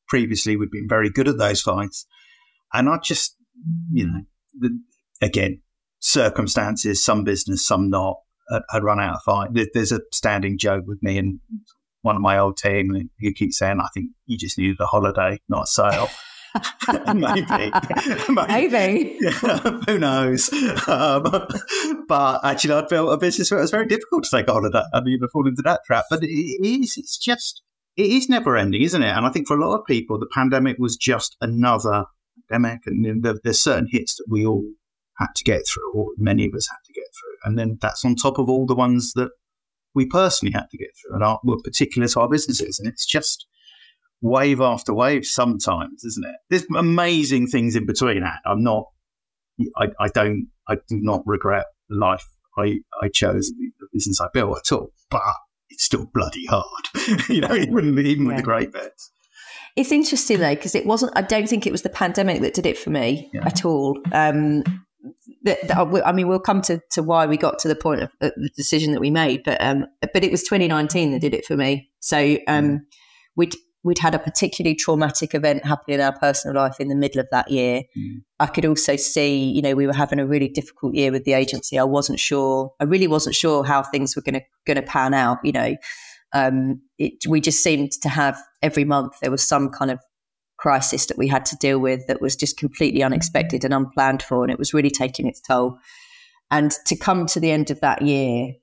Previously, 0.09 0.57
we'd 0.57 0.71
been 0.71 0.89
very 0.89 1.11
good 1.11 1.27
at 1.27 1.39
those 1.39 1.61
fights, 1.61 2.07
and 2.73 2.89
I 2.89 2.99
just, 2.99 3.37
you 3.91 4.07
know, 4.07 4.21
the, 4.59 4.79
again, 5.21 5.63
circumstances, 5.99 7.05
some 7.05 7.25
business, 7.25 7.67
some 7.67 7.91
not. 7.91 8.19
I'd 8.71 8.85
run 8.85 9.01
out 9.01 9.17
of 9.17 9.23
fight. 9.23 9.51
There's 9.75 9.91
a 9.91 10.01
standing 10.13 10.57
joke 10.57 10.85
with 10.87 11.03
me 11.03 11.19
and 11.19 11.41
one 12.03 12.15
of 12.15 12.23
my 12.23 12.39
old 12.39 12.57
team, 12.57 12.95
and 12.95 13.11
he 13.19 13.33
keeps 13.33 13.59
saying, 13.59 13.81
"I 13.81 13.89
think 13.93 14.11
you 14.27 14.39
just 14.39 14.59
needed 14.59 14.77
a 14.79 14.87
holiday, 14.87 15.41
not 15.49 15.65
a 15.65 15.67
sale." 15.67 16.09
maybe, 17.15 17.73
maybe. 18.29 19.19
Yeah, 19.21 19.31
who 19.87 19.99
knows? 19.99 20.53
Um, 20.89 21.49
but 22.09 22.45
actually, 22.45 22.75
I'd 22.75 22.89
built 22.89 23.13
a 23.13 23.17
business 23.17 23.51
where 23.51 23.59
it 23.59 23.65
was 23.65 23.71
very 23.71 23.87
difficult 23.87 24.25
to 24.25 24.31
take 24.31 24.49
of 24.49 24.73
that. 24.73 24.89
I 24.93 25.01
mean, 25.01 25.19
I 25.23 25.27
fall 25.33 25.47
into 25.47 25.63
that 25.63 25.81
trap. 25.87 26.05
But 26.11 26.23
it 26.23 26.27
is, 26.29 26.95
it's 26.97 27.19
just, 27.19 27.63
it 27.97 28.07
is 28.07 28.29
never 28.29 28.57
ending, 28.57 28.83
isn't 28.83 29.03
it? 29.03 29.09
And 29.17 29.27
I 29.27 29.31
think 29.31 29.47
for 29.47 29.57
a 29.57 29.67
lot 29.67 29.79
of 29.79 29.87
people, 29.87 30.19
the 30.19 30.29
pandemic 30.33 30.77
was 30.79 30.97
just 30.97 31.37
another 31.41 32.05
pandemic, 32.49 32.81
and 32.87 33.25
there's 33.43 33.61
certain 33.61 33.89
hits 33.91 34.17
that 34.17 34.27
we 34.29 34.47
all 34.47 34.65
had 35.19 35.29
to 35.37 35.45
get 35.45 35.63
through, 35.67 35.93
or 35.95 36.09
many 36.19 36.47
of 36.47 36.55
us 36.55 36.69
had 36.69 36.85
to 36.87 36.93
get 36.93 37.07
through, 37.19 37.37
and 37.45 37.59
then 37.59 37.79
that's 37.81 38.05
on 38.05 38.15
top 38.15 38.39
of 38.39 38.49
all 38.49 38.67
the 38.67 38.75
ones 38.75 39.13
that 39.15 39.31
we 39.95 40.07
personally 40.07 40.53
had 40.53 40.67
to 40.71 40.79
get 40.79 40.91
through, 41.01 41.15
and 41.15 41.25
are, 41.25 41.41
were 41.43 41.61
particular 41.63 42.07
to 42.07 42.21
our 42.21 42.29
businesses, 42.29 42.79
and 42.79 42.89
it's 42.89 43.07
just 43.07 43.47
wave 44.21 44.61
after 44.61 44.95
wave 44.95 45.25
sometimes, 45.25 46.05
isn't 46.05 46.25
it? 46.25 46.37
There's 46.51 46.67
amazing 46.77 47.49
things 47.49 47.77
in 47.77 47.87
between 47.87 48.21
that. 48.21 48.41
I'm 48.45 48.63
not, 48.63 48.85
I, 49.77 49.87
I 50.01 50.09
don't, 50.09 50.49
I 50.69 50.77
do 50.89 50.99
not 51.01 51.23
regret 51.27 51.67
the 51.89 51.97
life 51.97 52.27
I, 52.59 52.79
I 53.03 53.09
chose, 53.09 53.51
the 53.51 53.87
business 53.93 54.21
I 54.21 54.29
built 54.33 54.59
at 54.59 54.75
all, 54.75 54.93
but 55.11 55.23
it's 55.71 55.85
still 55.85 56.07
bloody 56.13 56.47
hard, 56.47 56.65
you 57.29 57.41
know, 57.41 57.55
even, 57.55 57.99
even 57.99 58.25
yeah. 58.25 58.29
with 58.29 58.37
the 58.37 58.43
great 58.43 58.73
bits. 58.73 59.11
It's 59.77 59.93
interesting 59.93 60.41
though, 60.41 60.55
because 60.55 60.75
it 60.75 60.87
wasn't, 60.87 61.13
I 61.15 61.23
don't 61.23 61.49
think 61.49 61.67
it 61.67 61.73
was 61.73 61.83
the 61.83 61.91
pandemic 61.91 62.41
that 62.41 62.55
did 62.55 62.65
it 62.65 62.79
for 62.79 62.91
me 62.91 63.31
yeah. 63.35 63.47
at 63.47 63.65
all. 63.65 63.99
Um, 64.13 64.65
I 65.47 66.13
mean, 66.13 66.29
we'll 66.29 66.41
come 66.41 66.63
to, 66.63 66.81
to 66.93 67.03
why 67.03 67.27
we 67.27 67.37
got 67.37 67.59
to 67.61 67.69
the 67.69 67.77
point 67.77 68.03
of 68.03 68.11
uh, 68.21 68.31
the 68.37 68.51
decision 68.57 68.93
that 68.93 69.01
we 69.01 69.11
made, 69.11 69.43
but 69.45 69.61
um, 69.63 69.87
but 70.01 70.25
it 70.25 70.31
was 70.31 70.43
2019 70.43 71.13
that 71.13 71.21
did 71.21 71.35
it 71.35 71.45
for 71.45 71.57
me. 71.57 71.91
So 72.01 72.39
um, 72.49 72.71
mm. 72.71 72.81
we'd 73.37 73.55
we'd 73.87 74.01
had 74.01 74.17
a 74.17 74.19
particularly 74.19 74.75
traumatic 74.75 75.33
event 75.33 75.65
happen 75.65 75.95
in 75.95 76.01
our 76.01 76.13
personal 76.19 76.57
life 76.57 76.81
in 76.81 76.89
the 76.89 76.95
middle 76.97 77.21
of 77.21 77.29
that 77.31 77.49
year. 77.49 77.83
Mm. 77.97 78.23
I 78.41 78.47
could 78.47 78.67
also 78.67 78.97
see, 78.97 79.37
you 79.37 79.63
know, 79.63 79.77
we 79.77 79.87
were 79.87 79.95
having 79.95 80.19
a 80.19 80.27
really 80.27 80.49
difficult 80.49 80.95
year 80.95 81.13
with 81.13 81.23
the 81.23 81.35
agency. 81.35 81.79
I 81.79 81.85
wasn't 81.85 82.19
sure, 82.19 82.73
I 82.81 82.85
really 82.85 83.07
wasn't 83.07 83.37
sure 83.37 83.63
how 83.63 83.85
things 83.85 84.17
were 84.17 84.23
going 84.23 84.35
to 84.35 84.43
going 84.67 84.77
to 84.77 84.83
pan 84.83 85.15
out. 85.15 85.39
You 85.45 85.53
know, 85.53 85.77
um, 86.33 86.81
it, 86.99 87.25
we 87.29 87.41
just 87.41 87.63
seemed 87.63 87.93
to 88.03 88.09
have 88.09 88.37
every 88.61 88.85
month 88.85 89.21
there 89.23 89.31
was 89.31 89.47
some 89.47 89.71
kind 89.71 89.93
of 89.93 90.01
crisis 90.59 91.07
that 91.07 91.17
we 91.17 91.29
had 91.29 91.45
to 91.47 91.57
deal 91.61 91.79
with 91.79 92.05
that 92.09 92.21
was 92.21 92.35
just 92.35 92.59
completely 92.59 93.05
unexpected 93.05 93.65
and 93.65 93.73
unplanned 93.73 94.23
for, 94.23 94.43
and 94.43 94.51
it 94.51 94.59
was 94.59 94.75
really 94.75 94.91
taking 94.91 95.29
its 95.29 95.41
toll. 95.41 95.79
And 96.51 96.73
to 96.87 96.97
come 96.97 97.27
to 97.27 97.39
the 97.39 97.53
end 97.53 97.71
of 97.71 97.81
that 97.83 98.03
year 98.03 98.55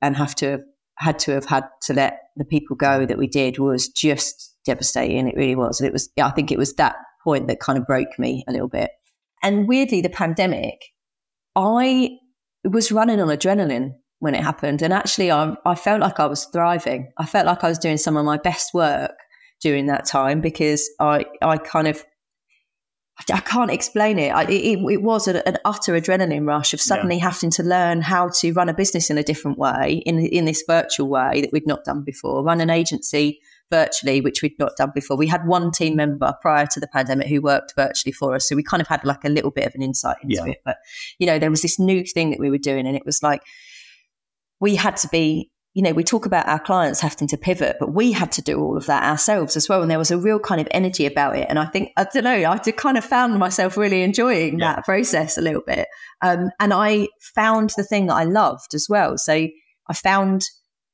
and 0.00 0.16
have 0.16 0.34
to 0.36 0.50
have 0.52 0.62
had 0.96 1.18
to 1.18 1.32
have 1.32 1.46
had 1.46 1.64
to 1.82 1.92
let 1.92 2.18
the 2.36 2.44
people 2.46 2.76
go 2.76 3.04
that 3.04 3.18
we 3.18 3.26
did 3.26 3.58
was 3.58 3.88
just 3.88 4.49
devastating. 4.70 5.26
It 5.26 5.36
really 5.36 5.56
was. 5.56 5.80
And 5.80 5.88
it 5.88 5.92
was, 5.92 6.08
I 6.22 6.30
think 6.30 6.52
it 6.52 6.58
was 6.58 6.74
that 6.74 6.94
point 7.24 7.48
that 7.48 7.60
kind 7.60 7.78
of 7.78 7.86
broke 7.86 8.18
me 8.18 8.44
a 8.46 8.52
little 8.52 8.68
bit. 8.68 8.90
And 9.42 9.66
weirdly, 9.68 10.00
the 10.00 10.10
pandemic, 10.10 10.78
I 11.56 12.10
was 12.64 12.92
running 12.92 13.20
on 13.20 13.28
adrenaline 13.28 13.94
when 14.20 14.34
it 14.34 14.44
happened. 14.44 14.82
And 14.82 14.92
actually, 14.92 15.32
I, 15.32 15.54
I 15.66 15.74
felt 15.74 16.00
like 16.00 16.20
I 16.20 16.26
was 16.26 16.44
thriving. 16.46 17.10
I 17.18 17.26
felt 17.26 17.46
like 17.46 17.64
I 17.64 17.68
was 17.68 17.78
doing 17.78 17.96
some 17.96 18.16
of 18.16 18.24
my 18.24 18.36
best 18.36 18.72
work 18.72 19.12
during 19.60 19.86
that 19.86 20.04
time 20.04 20.40
because 20.40 20.88
I, 21.00 21.24
I 21.42 21.56
kind 21.56 21.88
of, 21.88 22.04
I 23.30 23.40
can't 23.40 23.70
explain 23.70 24.18
it. 24.18 24.30
I, 24.30 24.44
it, 24.44 24.78
it, 24.78 25.02
was 25.02 25.26
an, 25.26 25.36
an, 25.44 25.58
utter 25.64 25.92
adrenaline 25.92 26.46
rush 26.46 26.72
of 26.72 26.80
suddenly 26.80 27.16
yeah. 27.16 27.24
having 27.24 27.50
to 27.50 27.62
learn 27.62 28.00
how 28.00 28.30
to 28.40 28.52
run 28.52 28.70
a 28.70 28.74
business 28.74 29.10
in 29.10 29.18
a 29.18 29.22
different 29.22 29.58
way, 29.58 30.02
in 30.06 30.20
in 30.20 30.46
this 30.46 30.64
virtual 30.66 31.06
way 31.08 31.42
that 31.42 31.52
we'd 31.52 31.66
not 31.66 31.84
done 31.84 32.02
before. 32.02 32.42
Run 32.42 32.62
an 32.62 32.70
agency 32.70 33.40
virtually, 33.70 34.20
which 34.20 34.42
we'd 34.42 34.58
not 34.58 34.76
done 34.76 34.92
before. 34.94 35.16
We 35.16 35.28
had 35.28 35.46
one 35.46 35.70
team 35.70 35.96
member 35.96 36.34
prior 36.40 36.66
to 36.66 36.80
the 36.80 36.88
pandemic 36.88 37.28
who 37.28 37.40
worked 37.40 37.74
virtually 37.76 38.12
for 38.12 38.34
us. 38.34 38.48
So 38.48 38.56
we 38.56 38.62
kind 38.62 38.80
of 38.80 38.88
had 38.88 39.04
like 39.04 39.24
a 39.24 39.28
little 39.28 39.50
bit 39.50 39.66
of 39.66 39.74
an 39.74 39.82
insight 39.82 40.16
into 40.22 40.36
yeah. 40.36 40.52
it. 40.52 40.58
But, 40.64 40.76
you 41.18 41.26
know, 41.26 41.38
there 41.38 41.50
was 41.50 41.62
this 41.62 41.78
new 41.78 42.04
thing 42.04 42.30
that 42.30 42.40
we 42.40 42.50
were 42.50 42.58
doing, 42.58 42.86
and 42.86 42.96
it 42.96 43.06
was 43.06 43.22
like 43.22 43.42
we 44.60 44.74
had 44.74 44.96
to 44.98 45.08
be, 45.08 45.50
you 45.72 45.82
know, 45.82 45.92
we 45.92 46.02
talk 46.02 46.26
about 46.26 46.48
our 46.48 46.58
clients 46.58 47.00
having 47.00 47.28
to 47.28 47.36
pivot, 47.36 47.76
but 47.78 47.94
we 47.94 48.10
had 48.10 48.32
to 48.32 48.42
do 48.42 48.60
all 48.60 48.76
of 48.76 48.86
that 48.86 49.04
ourselves 49.04 49.56
as 49.56 49.68
well. 49.68 49.82
And 49.82 49.90
there 49.90 49.98
was 49.98 50.10
a 50.10 50.18
real 50.18 50.40
kind 50.40 50.60
of 50.60 50.66
energy 50.72 51.06
about 51.06 51.36
it. 51.36 51.46
And 51.48 51.60
I 51.60 51.66
think, 51.66 51.92
I 51.96 52.06
don't 52.12 52.24
know, 52.24 52.44
I 52.44 52.58
kind 52.58 52.98
of 52.98 53.04
found 53.04 53.38
myself 53.38 53.76
really 53.76 54.02
enjoying 54.02 54.58
yeah. 54.58 54.74
that 54.74 54.84
process 54.84 55.38
a 55.38 55.40
little 55.40 55.62
bit. 55.64 55.86
Um, 56.22 56.50
and 56.58 56.74
I 56.74 57.06
found 57.36 57.70
the 57.76 57.84
thing 57.84 58.06
that 58.06 58.14
I 58.14 58.24
loved 58.24 58.74
as 58.74 58.88
well. 58.90 59.16
So 59.16 59.32
I 59.32 59.94
found 59.94 60.42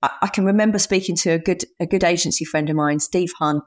I, 0.03 0.29
can 0.29 0.45
remember 0.45 0.79
speaking 0.79 1.17
to 1.17 1.31
a 1.31 1.39
good 1.39 1.65
a 1.81 1.87
good 1.87 2.05
agency 2.05 2.45
friend 2.45 2.69
of 2.69 2.77
mine, 2.77 3.01
Steve 3.01 3.33
Hunt, 3.39 3.65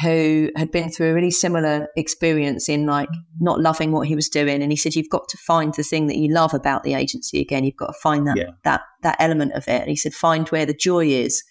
who 0.00 0.50
had 0.56 0.70
been 0.70 0.90
through 0.90 1.10
a 1.10 1.14
really 1.14 1.30
similar 1.30 1.88
experience 1.96 2.68
in 2.68 2.86
like 2.86 3.08
not 3.40 3.60
loving 3.60 3.92
what 3.92 4.06
he 4.06 4.14
was 4.14 4.28
doing. 4.28 4.62
And 4.62 4.72
he 4.72 4.76
said 4.76 4.94
you've 4.94 5.10
got 5.10 5.28
to 5.28 5.36
find 5.36 5.74
the 5.74 5.82
thing 5.82 6.06
that 6.06 6.16
you 6.16 6.32
love 6.32 6.54
about 6.54 6.84
the 6.84 6.94
agency 6.94 7.40
again. 7.40 7.64
You've 7.64 7.76
got 7.76 7.88
to 7.88 8.00
find 8.00 8.26
that 8.26 8.36
yeah. 8.36 8.50
that 8.64 8.82
that 9.02 9.16
element 9.18 9.52
of 9.52 9.66
it. 9.68 9.82
And 9.82 9.90
he 9.90 9.96
said 9.96 10.14
find 10.14 10.48
where 10.48 10.66
the 10.66 10.74
joy 10.74 11.06
is. 11.06 11.42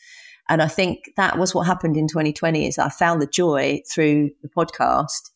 And 0.51 0.63
i 0.63 0.67
think 0.67 1.01
that 1.15 1.37
was 1.37 1.53
what 1.53 1.67
happened 1.67 1.95
in 1.95 2.07
2020 2.07 2.67
is 2.67 2.79
i 2.79 2.89
found 2.89 3.21
the 3.21 3.27
joy 3.27 3.81
through 3.93 4.31
the 4.41 4.49
podcast 4.49 5.29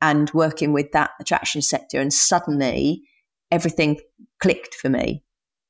and 0.00 0.30
working 0.32 0.72
with 0.72 0.92
that 0.92 1.10
attraction 1.20 1.62
sector 1.62 2.00
and 2.00 2.12
suddenly 2.12 3.02
everything 3.50 3.98
clicked 4.40 4.74
for 4.74 4.88
me. 4.88 5.24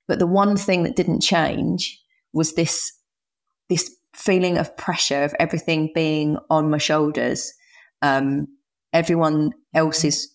But 0.07 0.19
the 0.19 0.27
one 0.27 0.57
thing 0.57 0.83
that 0.85 0.97
didn't 0.97 1.21
change 1.21 2.01
was 2.33 2.55
this 2.55 2.93
this 3.69 3.95
feeling 4.15 4.59
of 4.59 4.77
pressure 4.77 5.23
of 5.23 5.35
everything 5.39 5.91
being 5.95 6.39
on 6.51 6.71
my 6.71 6.79
shoulders. 6.79 7.53
Um, 8.03 8.47
everyone 8.93 9.53
else 9.75 10.05
is 10.05 10.35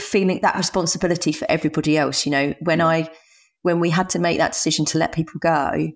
feeling 0.00 0.40
that 0.42 0.56
responsibility 0.56 1.32
for 1.32 1.50
everybody 1.50 1.96
else. 1.98 2.26
You 2.26 2.32
know, 2.32 2.54
when 2.60 2.80
I 2.80 3.10
when 3.62 3.80
we 3.80 3.90
had 3.90 4.10
to 4.10 4.18
make 4.18 4.38
that 4.38 4.52
decision 4.52 4.84
to 4.86 4.98
let 4.98 5.12
people 5.12 5.38
go, 5.40 5.88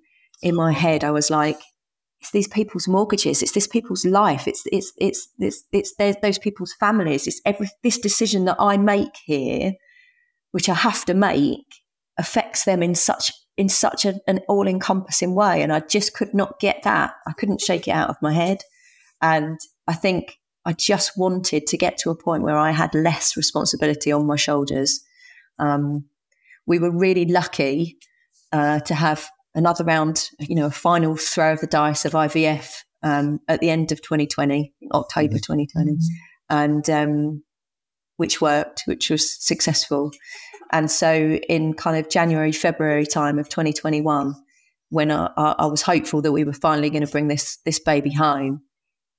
in 0.42 0.54
my 0.54 0.72
head 0.72 1.04
I 1.04 1.10
was 1.10 1.30
like, 1.30 1.58
it's 2.20 2.30
these 2.30 2.48
people's 2.48 2.88
mortgages, 2.88 3.42
it's 3.42 3.52
this 3.52 3.66
people's 3.66 4.04
life, 4.04 4.48
it's 4.48 4.64
it's 4.72 4.92
it's 4.98 5.28
it's, 5.38 5.64
it's, 5.72 5.94
it's 5.98 6.20
those 6.20 6.38
people's 6.38 6.74
families, 6.80 7.26
it's 7.26 7.40
every 7.44 7.68
this 7.82 7.98
decision 7.98 8.44
that 8.46 8.56
I 8.58 8.76
make 8.76 9.16
here, 9.24 9.72
which 10.52 10.68
I 10.68 10.74
have 10.74 11.04
to 11.06 11.14
make, 11.14 11.66
affects 12.18 12.64
them 12.64 12.82
in 12.82 12.94
such 12.94 13.32
in 13.58 13.68
such 13.68 14.04
a, 14.04 14.20
an 14.28 14.40
all 14.48 14.68
encompassing 14.68 15.34
way, 15.34 15.60
and 15.60 15.72
I 15.72 15.80
just 15.80 16.14
could 16.14 16.32
not 16.32 16.60
get 16.60 16.84
that. 16.84 17.14
I 17.26 17.32
couldn't 17.32 17.60
shake 17.60 17.88
it 17.88 17.90
out 17.90 18.08
of 18.08 18.16
my 18.22 18.32
head, 18.32 18.62
and 19.20 19.58
I 19.86 19.94
think 19.94 20.38
I 20.64 20.72
just 20.72 21.18
wanted 21.18 21.66
to 21.66 21.76
get 21.76 21.98
to 21.98 22.10
a 22.10 22.14
point 22.14 22.44
where 22.44 22.56
I 22.56 22.70
had 22.70 22.94
less 22.94 23.36
responsibility 23.36 24.12
on 24.12 24.26
my 24.26 24.36
shoulders. 24.36 25.00
Um, 25.58 26.04
we 26.66 26.78
were 26.78 26.96
really 26.96 27.24
lucky 27.24 27.98
uh, 28.52 28.78
to 28.80 28.94
have 28.94 29.28
another 29.56 29.82
round, 29.82 30.30
you 30.38 30.54
know, 30.54 30.66
a 30.66 30.70
final 30.70 31.16
throw 31.16 31.54
of 31.54 31.60
the 31.60 31.66
dice 31.66 32.04
of 32.04 32.12
IVF 32.12 32.82
um, 33.02 33.40
at 33.48 33.60
the 33.60 33.70
end 33.70 33.90
of 33.90 34.02
2020, 34.02 34.72
October 34.92 35.34
2020, 35.34 35.92
mm-hmm. 35.92 35.96
and 36.48 36.88
um, 36.90 37.42
which 38.18 38.40
worked, 38.40 38.82
which 38.86 39.10
was 39.10 39.44
successful. 39.44 40.12
And 40.70 40.90
so, 40.90 41.38
in 41.48 41.74
kind 41.74 41.96
of 41.96 42.10
January, 42.10 42.52
February 42.52 43.06
time 43.06 43.38
of 43.38 43.48
2021, 43.48 44.34
when 44.90 45.10
I, 45.10 45.30
I 45.36 45.66
was 45.66 45.82
hopeful 45.82 46.22
that 46.22 46.32
we 46.32 46.44
were 46.44 46.52
finally 46.52 46.90
going 46.90 47.04
to 47.04 47.10
bring 47.10 47.28
this 47.28 47.58
this 47.64 47.78
baby 47.78 48.12
home, 48.12 48.62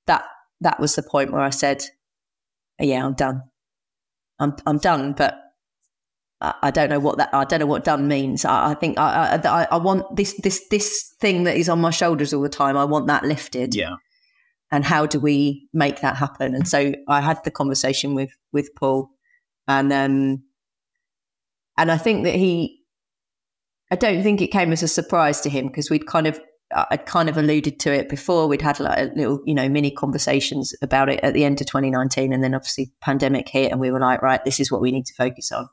that 0.06 0.24
that 0.60 0.80
was 0.80 0.94
the 0.94 1.02
point 1.02 1.32
where 1.32 1.42
I 1.42 1.50
said, 1.50 1.84
"Yeah, 2.78 3.04
I'm 3.04 3.14
done. 3.14 3.42
I'm 4.38 4.54
I'm 4.66 4.78
done." 4.78 5.12
But 5.12 5.40
I 6.40 6.70
don't 6.70 6.88
know 6.88 7.00
what 7.00 7.18
that 7.18 7.28
I 7.34 7.44
don't 7.44 7.60
know 7.60 7.66
what 7.66 7.84
done 7.84 8.08
means. 8.08 8.44
I, 8.44 8.70
I 8.70 8.74
think 8.74 8.98
I, 8.98 9.38
I, 9.44 9.68
I 9.70 9.76
want 9.76 10.16
this 10.16 10.34
this 10.42 10.66
this 10.70 11.14
thing 11.20 11.44
that 11.44 11.56
is 11.56 11.68
on 11.68 11.80
my 11.80 11.90
shoulders 11.90 12.32
all 12.32 12.42
the 12.42 12.48
time. 12.48 12.76
I 12.76 12.84
want 12.84 13.06
that 13.08 13.24
lifted. 13.24 13.74
Yeah. 13.74 13.96
And 14.72 14.84
how 14.84 15.04
do 15.04 15.18
we 15.18 15.68
make 15.74 16.00
that 16.00 16.16
happen? 16.16 16.54
And 16.54 16.66
so 16.66 16.94
I 17.08 17.20
had 17.20 17.42
the 17.44 17.50
conversation 17.50 18.14
with 18.14 18.30
with 18.52 18.70
Paul, 18.74 19.10
and 19.68 19.92
um, 19.92 20.42
and 21.80 21.90
I 21.90 21.96
think 21.96 22.24
that 22.24 22.34
he, 22.34 22.82
I 23.90 23.96
don't 23.96 24.22
think 24.22 24.42
it 24.42 24.48
came 24.48 24.70
as 24.70 24.82
a 24.82 24.88
surprise 24.88 25.40
to 25.40 25.50
him 25.50 25.66
because 25.66 25.88
we'd 25.90 26.06
kind 26.06 26.26
of 26.26 26.38
I'd 26.72 27.06
kind 27.06 27.28
of 27.28 27.36
alluded 27.36 27.80
to 27.80 27.92
it 27.92 28.08
before. 28.08 28.46
We'd 28.46 28.62
had 28.62 28.78
like 28.78 28.98
a 28.98 29.12
little, 29.16 29.40
you 29.44 29.54
know, 29.54 29.68
mini 29.68 29.90
conversations 29.90 30.72
about 30.82 31.08
it 31.08 31.18
at 31.24 31.34
the 31.34 31.44
end 31.44 31.60
of 31.60 31.66
2019, 31.66 32.32
and 32.32 32.44
then 32.44 32.54
obviously 32.54 32.92
pandemic 33.00 33.48
hit, 33.48 33.72
and 33.72 33.80
we 33.80 33.90
were 33.90 33.98
like, 33.98 34.22
right, 34.22 34.44
this 34.44 34.60
is 34.60 34.70
what 34.70 34.80
we 34.80 34.92
need 34.92 35.06
to 35.06 35.14
focus 35.14 35.50
on. 35.50 35.68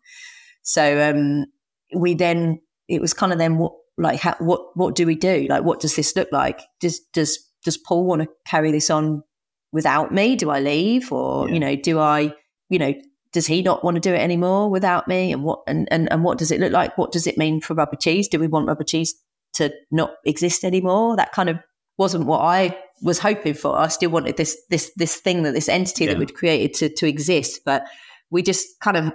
So 0.64 1.10
um, 1.10 1.46
we 1.94 2.16
then 2.16 2.62
it 2.88 3.02
was 3.02 3.14
kind 3.14 3.32
of 3.32 3.38
then 3.38 3.58
what 3.58 3.74
like 3.98 4.20
how, 4.20 4.36
what 4.40 4.76
what 4.76 4.96
do 4.96 5.06
we 5.06 5.16
do? 5.16 5.46
Like 5.50 5.64
what 5.64 5.82
does 5.82 5.96
this 5.96 6.16
look 6.16 6.32
like? 6.32 6.62
Does 6.80 7.00
does 7.14 7.38
does 7.64 7.78
Paul 7.78 8.06
want 8.06 8.24
to 8.24 8.30
carry 8.48 8.72
this 8.72 8.90
on 8.90 9.24
without 9.72 10.14
me? 10.14 10.36
Do 10.36 10.50
I 10.50 10.62
leave 10.62 11.12
or 11.12 11.48
yeah. 11.48 11.54
you 11.54 11.60
know 11.60 11.76
do 11.76 12.00
I 12.00 12.34
you 12.70 12.80
know 12.80 12.94
does 13.38 13.46
he 13.46 13.62
not 13.62 13.84
want 13.84 13.94
to 13.94 14.02
do 14.02 14.16
it 14.16 14.20
anymore 14.20 14.68
without 14.68 15.08
me? 15.08 15.32
And 15.32 15.44
what 15.44 15.60
and, 15.68 15.88
and 15.92 16.12
and 16.12 16.24
what 16.24 16.40
does 16.40 16.50
it 16.50 16.60
look 16.60 16.72
like? 16.72 16.98
What 16.98 17.12
does 17.12 17.28
it 17.28 17.38
mean 17.38 17.62
for 17.62 17.76
rubber 17.76 17.96
cheese? 17.96 18.28
Do 18.28 18.40
we 18.40 18.48
want 18.48 18.68
rubber 18.68 18.84
cheese 18.84 19.14
to 19.58 19.72
not 19.92 20.16
exist 20.26 20.64
anymore? 20.64 21.16
That 21.16 21.34
kind 21.34 21.48
of 21.48 21.60
wasn't 22.00 22.26
what 22.26 22.40
I 22.40 22.76
was 23.04 23.20
hoping 23.20 23.54
for. 23.54 23.78
I 23.78 23.90
still 23.90 24.10
wanted 24.10 24.38
this 24.38 24.60
this 24.72 24.92
this 24.96 25.18
thing 25.18 25.44
that 25.44 25.54
this 25.54 25.70
entity 25.70 26.06
yeah. 26.06 26.14
that 26.14 26.18
we'd 26.18 26.34
created 26.34 26.74
to 26.80 26.90
to 26.96 27.08
exist, 27.08 27.62
but 27.64 27.84
we 28.32 28.42
just 28.42 28.80
kind 28.80 28.98
of 28.98 29.14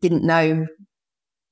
didn't 0.00 0.24
know 0.24 0.66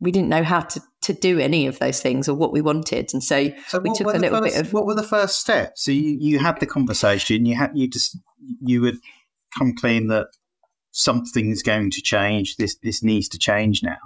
we 0.01 0.11
didn't 0.11 0.31
know 0.31 0.43
how 0.43 0.61
to, 0.61 0.81
to 1.03 1.13
do 1.13 1.39
any 1.39 1.67
of 1.67 1.81
those 1.81 2.01
things 2.01 2.31
or 2.31 2.35
what 2.35 2.51
we 2.51 2.63
wanted, 2.63 3.13
and 3.13 3.23
so, 3.23 3.51
so 3.69 3.79
we 3.79 3.93
took 3.93 4.07
a 4.07 4.19
little 4.19 4.41
first, 4.41 4.55
bit 4.55 4.67
of. 4.67 4.73
What 4.73 4.87
were 4.87 4.95
the 4.95 5.03
first 5.03 5.39
steps? 5.39 5.85
So 5.85 5.91
you, 5.91 6.17
you 6.19 6.39
had 6.39 6.61
the 6.61 6.67
conversation. 6.67 7.45
You 7.45 7.57
had 7.57 7.73
you 7.75 7.89
just 7.89 8.17
you 8.63 8.81
would 8.81 8.97
come 9.59 9.75
clean 9.75 10.07
that 10.09 10.29
something 10.95 11.51
is 11.51 11.63
going 11.63 11.91
to 11.91 12.01
change. 12.01 12.57
This 12.57 12.77
this 12.83 13.03
needs 13.03 13.29
to 13.31 13.39
change 13.39 13.83
now. 13.83 13.99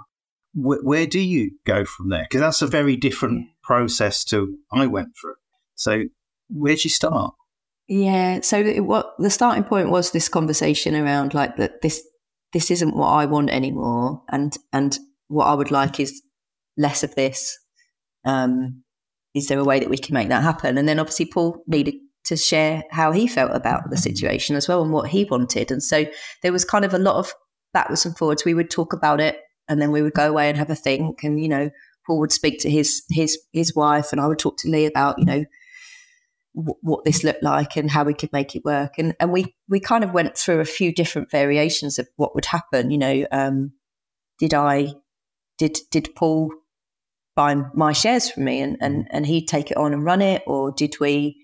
Where, 0.53 0.79
where 0.81 1.07
do 1.07 1.19
you 1.19 1.51
go 1.65 1.85
from 1.85 2.09
there? 2.09 2.23
Because 2.23 2.41
that's 2.41 2.61
a 2.61 2.67
very 2.67 2.97
different 2.97 3.47
process 3.63 4.23
to 4.25 4.57
I 4.71 4.87
went 4.87 5.09
through. 5.19 5.35
So 5.75 6.03
where'd 6.49 6.83
you 6.83 6.89
start? 6.89 7.33
Yeah. 7.87 8.41
So 8.41 8.59
it, 8.59 8.81
what 8.81 9.13
the 9.19 9.29
starting 9.29 9.63
point 9.63 9.91
was 9.91 10.11
this 10.11 10.27
conversation 10.27 10.95
around 10.95 11.33
like 11.33 11.55
that 11.57 11.81
this 11.81 12.03
this 12.51 12.71
isn't 12.71 12.95
what 12.95 13.09
I 13.09 13.25
want 13.25 13.51
anymore, 13.51 14.23
and 14.29 14.57
and 14.73 14.97
what 15.27 15.45
I 15.45 15.53
would 15.53 15.71
like 15.71 15.99
is 15.99 16.21
less 16.75 17.03
of 17.03 17.13
this. 17.15 17.57
Um, 18.25 18.83
is 19.35 19.47
there 19.47 19.59
a 19.59 19.63
way 19.63 19.79
that 19.79 19.89
we 19.89 19.97
can 19.97 20.15
make 20.15 20.29
that 20.29 20.43
happen? 20.43 20.77
And 20.77 20.87
then 20.87 20.99
obviously 20.99 21.27
Paul 21.27 21.63
needed 21.67 21.95
to 22.29 22.37
share 22.37 22.83
how 22.91 23.11
he 23.11 23.27
felt 23.27 23.51
about 23.55 23.89
the 23.89 23.97
situation 23.97 24.55
as 24.55 24.67
well 24.67 24.83
and 24.83 24.93
what 24.93 25.09
he 25.09 25.25
wanted. 25.25 25.71
And 25.71 25.81
so 25.81 26.05
there 26.43 26.51
was 26.51 26.63
kind 26.63 26.85
of 26.85 26.93
a 26.93 26.99
lot 26.99 27.15
of 27.15 27.33
backwards 27.73 28.05
and 28.05 28.15
forwards. 28.15 28.45
We 28.45 28.53
would 28.53 28.69
talk 28.69 28.93
about 28.93 29.19
it 29.19 29.39
and 29.67 29.81
then 29.81 29.91
we 29.91 30.03
would 30.03 30.13
go 30.13 30.29
away 30.29 30.47
and 30.47 30.55
have 30.55 30.69
a 30.69 30.75
think. 30.75 31.23
And, 31.23 31.41
you 31.41 31.49
know, 31.49 31.71
Paul 32.05 32.19
would 32.19 32.31
speak 32.31 32.59
to 32.59 32.69
his 32.69 33.01
his 33.09 33.39
his 33.51 33.75
wife 33.75 34.11
and 34.11 34.21
I 34.21 34.27
would 34.27 34.37
talk 34.37 34.57
to 34.59 34.69
Lee 34.69 34.85
about, 34.85 35.17
you 35.17 35.25
know, 35.25 35.43
what 36.53 37.03
this 37.03 37.23
looked 37.23 37.41
like 37.41 37.75
and 37.75 37.89
how 37.89 38.03
we 38.03 38.13
could 38.13 38.31
make 38.31 38.55
it 38.55 38.63
work. 38.63 38.99
And 38.99 39.15
and 39.19 39.31
we 39.31 39.55
we 39.67 39.79
kind 39.79 40.03
of 40.03 40.13
went 40.13 40.37
through 40.37 40.59
a 40.59 40.65
few 40.65 40.93
different 40.93 41.31
variations 41.31 41.97
of 41.97 42.07
what 42.15 42.35
would 42.35 42.45
happen. 42.45 42.91
You 42.91 42.99
know, 42.99 43.25
um, 43.31 43.71
did 44.37 44.53
I 44.53 44.93
did 45.57 45.79
did 45.89 46.13
Paul 46.15 46.51
buy 47.35 47.55
my 47.73 47.91
shares 47.91 48.29
from 48.29 48.43
me 48.43 48.61
and 48.61 48.77
and 48.81 49.07
and 49.09 49.25
he'd 49.25 49.47
take 49.47 49.71
it 49.71 49.77
on 49.77 49.93
and 49.93 50.05
run 50.05 50.21
it, 50.21 50.43
or 50.45 50.71
did 50.71 50.99
we 50.99 51.43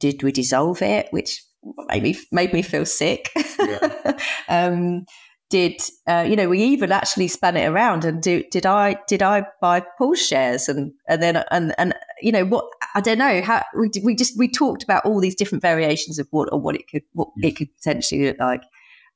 did 0.00 0.22
we 0.22 0.32
dissolve 0.32 0.82
it, 0.82 1.08
which 1.10 1.42
made 1.88 2.02
me 2.02 2.16
made 2.32 2.52
me 2.52 2.62
feel 2.62 2.86
sick. 2.86 3.30
Yeah. 3.58 4.18
um, 4.48 5.06
did 5.48 5.80
uh, 6.08 6.26
you 6.28 6.34
know 6.34 6.48
we 6.48 6.62
even 6.62 6.90
actually 6.90 7.28
span 7.28 7.56
it 7.56 7.66
around 7.66 8.04
and 8.04 8.20
do, 8.20 8.42
did 8.50 8.66
I 8.66 8.96
did 9.06 9.22
I 9.22 9.46
buy 9.60 9.84
Paul's 9.96 10.20
shares 10.20 10.68
and 10.68 10.92
and 11.08 11.22
then 11.22 11.44
and 11.50 11.74
and 11.78 11.94
you 12.20 12.32
know 12.32 12.44
what 12.44 12.64
I 12.94 13.00
don't 13.00 13.18
know 13.18 13.40
how 13.42 13.62
we 13.78 13.90
we 14.02 14.16
just 14.16 14.36
we 14.36 14.48
talked 14.48 14.82
about 14.82 15.04
all 15.04 15.20
these 15.20 15.36
different 15.36 15.62
variations 15.62 16.18
of 16.18 16.26
what 16.30 16.48
or 16.52 16.60
what 16.60 16.74
it 16.74 16.88
could 16.90 17.02
what 17.12 17.28
yes. 17.36 17.52
it 17.52 17.56
could 17.56 17.76
potentially 17.76 18.26
look 18.26 18.38
like 18.40 18.62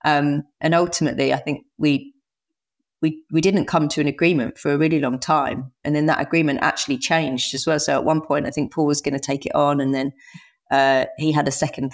um, 0.04 0.44
and 0.60 0.74
ultimately 0.74 1.34
I 1.34 1.38
think 1.38 1.66
we 1.78 2.14
we 3.02 3.24
we 3.32 3.40
didn't 3.40 3.66
come 3.66 3.88
to 3.88 4.00
an 4.00 4.06
agreement 4.06 4.56
for 4.56 4.72
a 4.72 4.78
really 4.78 5.00
long 5.00 5.18
time 5.18 5.72
and 5.82 5.96
then 5.96 6.06
that 6.06 6.20
agreement 6.20 6.60
actually 6.62 6.98
changed 6.98 7.54
as 7.54 7.66
well 7.66 7.80
so 7.80 7.94
at 7.94 8.04
one 8.04 8.20
point 8.20 8.46
I 8.46 8.50
think 8.50 8.72
Paul 8.72 8.86
was 8.86 9.00
going 9.00 9.14
to 9.14 9.20
take 9.20 9.46
it 9.46 9.54
on 9.54 9.80
and 9.80 9.92
then 9.92 10.12
uh, 10.70 11.06
he 11.18 11.32
had 11.32 11.48
a 11.48 11.52
second 11.52 11.92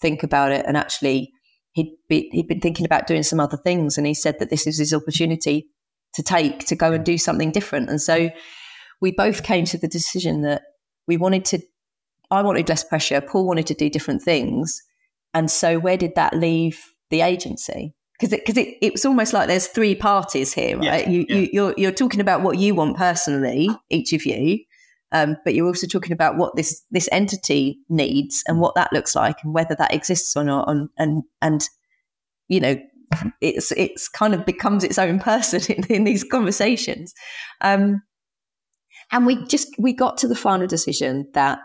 think 0.00 0.22
about 0.22 0.52
it 0.52 0.64
and 0.66 0.76
actually 0.76 1.32
he'd, 1.72 1.96
be, 2.08 2.28
he'd 2.32 2.48
been 2.48 2.60
thinking 2.60 2.86
about 2.86 3.06
doing 3.06 3.22
some 3.22 3.40
other 3.40 3.56
things. 3.56 3.98
And 3.98 4.06
he 4.06 4.14
said 4.14 4.38
that 4.38 4.50
this 4.50 4.66
is 4.66 4.78
his 4.78 4.94
opportunity 4.94 5.68
to 6.14 6.22
take 6.22 6.66
to 6.66 6.74
go 6.74 6.92
and 6.92 7.04
do 7.04 7.18
something 7.18 7.52
different. 7.52 7.90
And 7.90 8.00
so 8.00 8.30
we 9.00 9.12
both 9.12 9.42
came 9.42 9.64
to 9.66 9.78
the 9.78 9.88
decision 9.88 10.42
that 10.42 10.62
we 11.06 11.16
wanted 11.16 11.44
to, 11.46 11.60
I 12.30 12.42
wanted 12.42 12.68
less 12.68 12.84
pressure. 12.84 13.20
Paul 13.20 13.46
wanted 13.46 13.66
to 13.68 13.74
do 13.74 13.90
different 13.90 14.22
things. 14.22 14.80
And 15.34 15.50
so 15.50 15.78
where 15.78 15.96
did 15.96 16.14
that 16.16 16.34
leave 16.34 16.82
the 17.10 17.20
agency? 17.20 17.94
Because 18.18 18.32
it, 18.32 18.44
cause 18.44 18.56
it, 18.56 18.76
it 18.82 18.92
was 18.92 19.04
almost 19.04 19.32
like 19.32 19.46
there's 19.46 19.68
three 19.68 19.94
parties 19.94 20.52
here, 20.52 20.76
right? 20.76 21.06
Yeah, 21.06 21.08
you, 21.08 21.26
yeah. 21.28 21.36
you, 21.36 21.48
you're, 21.52 21.74
you're 21.76 21.92
talking 21.92 22.20
about 22.20 22.42
what 22.42 22.58
you 22.58 22.74
want 22.74 22.96
personally, 22.96 23.70
each 23.90 24.12
of 24.12 24.26
you. 24.26 24.58
Um, 25.10 25.36
but 25.44 25.54
you're 25.54 25.66
also 25.66 25.86
talking 25.86 26.12
about 26.12 26.36
what 26.36 26.54
this 26.56 26.82
this 26.90 27.08
entity 27.10 27.78
needs 27.88 28.42
and 28.46 28.60
what 28.60 28.74
that 28.74 28.92
looks 28.92 29.14
like 29.14 29.36
and 29.42 29.54
whether 29.54 29.74
that 29.76 29.94
exists 29.94 30.36
or 30.36 30.44
not. 30.44 30.70
And 30.70 30.88
and, 30.98 31.22
and 31.40 31.64
you 32.48 32.60
know, 32.60 32.76
it's 33.40 33.72
it's 33.72 34.08
kind 34.08 34.34
of 34.34 34.44
becomes 34.44 34.84
its 34.84 34.98
own 34.98 35.18
person 35.18 35.60
in, 35.74 35.84
in 35.86 36.04
these 36.04 36.24
conversations. 36.24 37.14
Um, 37.60 38.02
and 39.10 39.26
we 39.26 39.44
just 39.46 39.68
we 39.78 39.92
got 39.92 40.18
to 40.18 40.28
the 40.28 40.36
final 40.36 40.66
decision 40.66 41.28
that 41.34 41.58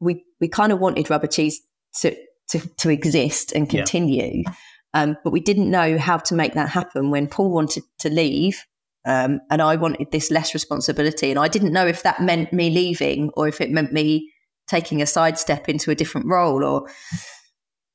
we 0.00 0.24
we 0.40 0.48
kind 0.48 0.72
of 0.72 0.80
wanted 0.80 1.10
rubber 1.10 1.26
cheese 1.26 1.60
to 2.00 2.16
to, 2.50 2.60
to 2.78 2.90
exist 2.90 3.52
and 3.52 3.68
continue. 3.70 4.42
Yeah. 4.44 4.52
Um, 4.92 5.16
but 5.24 5.32
we 5.32 5.40
didn't 5.40 5.70
know 5.70 5.98
how 5.98 6.18
to 6.18 6.34
make 6.34 6.54
that 6.54 6.68
happen 6.68 7.10
when 7.10 7.26
Paul 7.26 7.50
wanted 7.50 7.82
to 8.00 8.10
leave 8.10 8.64
um, 9.04 9.40
and 9.50 9.60
I 9.60 9.76
wanted 9.76 10.10
this 10.10 10.30
less 10.30 10.54
responsibility. 10.54 11.30
And 11.30 11.38
I 11.38 11.48
didn't 11.48 11.72
know 11.72 11.86
if 11.86 12.02
that 12.02 12.22
meant 12.22 12.52
me 12.52 12.70
leaving 12.70 13.30
or 13.36 13.48
if 13.48 13.60
it 13.60 13.70
meant 13.70 13.92
me 13.92 14.30
taking 14.66 15.02
a 15.02 15.06
sidestep 15.06 15.68
into 15.68 15.90
a 15.90 15.94
different 15.94 16.26
role. 16.26 16.64
Or 16.64 16.88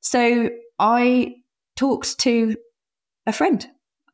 so 0.01 0.49
I 0.77 1.35
talked 1.75 2.19
to 2.19 2.55
a 3.25 3.33
friend. 3.33 3.65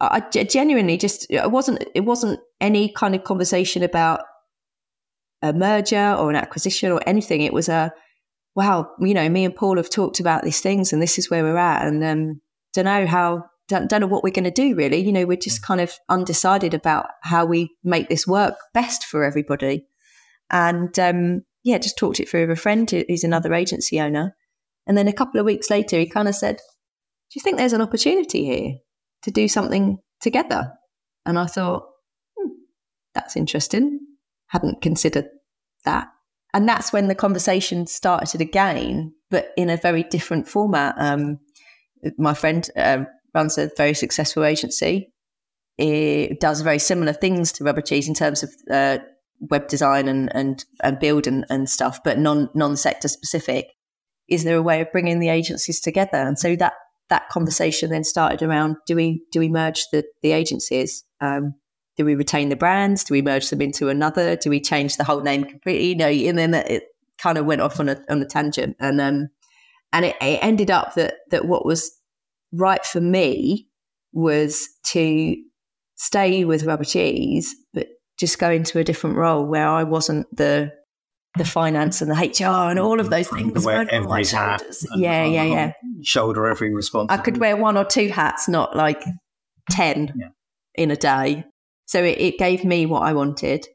I 0.01 0.19
genuinely 0.19 0.97
just 0.97 1.25
it 1.29 1.51
wasn't 1.51 1.84
it 1.95 2.01
wasn't 2.01 2.39
any 2.60 2.89
kind 2.89 3.15
of 3.15 3.23
conversation 3.23 3.81
about 3.81 4.21
a 5.41 5.53
merger 5.53 6.15
or 6.17 6.29
an 6.29 6.36
acquisition 6.36 6.91
or 6.91 7.01
anything. 7.08 7.41
It 7.41 7.53
was 7.53 7.69
a 7.69 7.93
wow, 8.55 8.89
you 8.99 9.13
know, 9.13 9.27
me 9.29 9.45
and 9.45 9.55
Paul 9.55 9.77
have 9.77 9.89
talked 9.89 10.19
about 10.19 10.43
these 10.43 10.62
things 10.62 10.91
and 10.91 11.01
this 11.01 11.17
is 11.17 11.29
where 11.29 11.43
we're 11.43 11.58
at, 11.58 11.86
and 11.88 12.03
um, 12.03 12.41
don't 12.73 12.86
know 12.86 13.08
how 13.08 13.45
don't, 13.67 13.89
don't 13.89 14.01
know 14.01 14.08
what 14.08 14.23
we're 14.23 14.32
going 14.32 14.43
to 14.45 14.51
do 14.51 14.75
really. 14.75 14.97
You 14.97 15.12
know, 15.12 15.25
we're 15.25 15.38
just 15.38 15.63
kind 15.63 15.82
of 15.82 15.93
undecided 16.10 16.73
about 16.73 17.08
how 17.23 17.45
we 17.45 17.75
make 17.84 18.10
this 18.10 18.28
work 18.28 18.56
best 18.73 19.06
for 19.06 19.23
everybody. 19.23 19.86
And 20.49 20.97
um, 20.99 21.41
yeah, 21.63 21.78
just 21.80 21.97
talked 21.97 22.19
it 22.19 22.30
through 22.30 22.47
with 22.47 22.58
a 22.58 22.62
friend 22.62 22.89
who's 22.89 23.23
another 23.23 23.54
agency 23.54 23.99
owner. 23.99 24.36
And 24.88 24.97
then 24.97 25.08
a 25.08 25.13
couple 25.13 25.39
of 25.39 25.45
weeks 25.45 25.69
later, 25.69 25.97
he 25.97 26.08
kind 26.08 26.28
of 26.28 26.36
said, 26.36 26.58
Do 26.58 27.36
you 27.36 27.41
think 27.41 27.58
there's 27.58 27.73
an 27.73 27.82
opportunity 27.82 28.45
here 28.45 28.75
to 29.23 29.32
do 29.32 29.47
something 29.47 29.97
together? 30.21 30.71
And 31.25 31.39
I 31.39 31.47
thought, 31.47 31.88
hmm, 32.38 32.51
That's 33.15 33.36
interesting. 33.36 33.99
Hadn't 34.47 34.84
considered 34.84 35.28
that. 35.86 36.10
And 36.54 36.69
that's 36.69 36.93
when 36.93 37.08
the 37.08 37.15
conversation 37.15 37.88
started 37.88 38.39
again, 38.39 39.13
but 39.30 39.49
in 39.58 39.69
a 39.69 39.75
very 39.75 40.04
different 40.04 40.47
format. 40.47 40.95
Um, 40.97 41.39
my 42.17 42.34
friend 42.34 42.69
uh, 42.78 43.06
runs 43.36 43.58
a 43.58 43.69
very 43.78 43.93
successful 43.93 44.43
agency. 44.45 45.12
It 45.78 46.39
does 46.39 46.62
very 46.62 46.80
similar 46.80 47.13
things 47.13 47.52
to 47.54 47.63
Rubber 47.63 47.82
Cheese 47.82 48.08
in 48.08 48.13
terms 48.13 48.41
of 48.43 48.50
uh, 48.71 49.00
web 49.39 49.67
design 49.67 50.08
and 50.08 50.34
and, 50.34 50.63
and 50.82 51.00
build 51.00 51.28
and, 51.28 51.45
and 51.50 51.69
stuff, 51.69 52.00
but 52.04 52.17
non 52.17 52.50
non 52.56 52.78
sector 52.78 53.08
specific. 53.08 53.67
Is 54.28 54.43
there 54.43 54.58
a 54.58 54.63
way 54.63 54.82
of 54.82 54.91
bringing 54.91 55.19
the 55.19 55.30
agencies 55.30 55.80
together? 55.82 56.17
And 56.17 56.39
so 56.39 56.56
that 56.56 56.74
that 57.10 57.30
conversation 57.30 57.89
then 57.89 58.06
started 58.06 58.41
around: 58.41 58.78
do 58.88 58.95
we 58.95 59.24
do 59.32 59.39
we 59.39 59.50
merge 59.50 59.86
the 59.91 60.06
the 60.21 60.32
agencies? 60.32 61.04
Um, 61.19 61.56
do 61.98 62.06
we 62.06 62.15
retain 62.15 62.50
the 62.50 62.56
brands? 62.56 63.04
Do 63.04 63.13
we 63.13 63.21
merge 63.21 63.50
them 63.50 63.62
into 63.62 63.89
another? 63.89 64.36
Do 64.36 64.50
we 64.50 64.60
change 64.60 64.98
the 64.98 65.04
whole 65.04 65.21
name 65.21 65.43
completely? 65.43 65.95
No, 65.95 66.08
and 66.08 66.38
then 66.38 66.54
it 66.54 66.84
kind 67.17 67.38
of 67.38 67.45
went 67.45 67.62
off 67.62 67.80
on 67.80 67.89
a 67.89 68.02
on 68.10 68.21
a 68.21 68.26
tangent, 68.26 68.76
and 68.80 69.00
um, 69.00 69.28
and 69.93 70.06
it, 70.06 70.15
it 70.21 70.39
ended 70.41 70.71
up 70.71 70.95
that 70.95 71.15
that 71.32 71.45
what 71.45 71.65
was 71.65 71.91
right 72.51 72.86
for 72.86 73.01
me 73.01 73.67
was 74.13 74.67
to 74.88 75.36
stay 75.95 76.45
with 76.45 76.63
rubber 76.63 76.84
cheese, 76.84 77.55
but 77.73 77.88
just 78.17 78.39
go 78.39 78.49
into 78.49 78.79
a 78.79 78.84
different 78.84 79.17
role 79.17 79.45
where 79.45 79.67
I 79.67 79.84
wasn't 79.84 80.27
the 80.36 80.71
the 81.38 81.43
finance 81.43 82.01
and 82.01 82.10
the 82.10 82.15
HR 82.15 82.69
and 82.69 82.79
all 82.79 83.01
of 83.01 83.10
those 83.10 83.27
things. 83.27 83.65
Wear 83.65 83.86
every 83.91 84.25
hat. 84.25 84.63
Yeah, 84.95 85.25
yeah, 85.25 85.43
yeah. 85.43 85.73
Shoulder 86.01 86.47
every 86.47 86.73
responsibility. 86.73 87.19
I 87.19 87.23
could 87.23 87.38
wear 87.38 87.58
one 87.58 87.75
or 87.75 87.84
two 87.84 88.08
hats, 88.08 88.47
not 88.47 88.75
like 88.75 89.03
ten 89.69 90.13
yeah. 90.15 90.29
in 90.75 90.91
a 90.91 90.95
day. 90.95 91.43
So 91.88 92.03
it, 92.03 92.17
it 92.19 92.38
gave 92.38 92.63
me 92.63 92.86
what 92.86 93.01
I 93.01 93.13
wanted. 93.13 93.67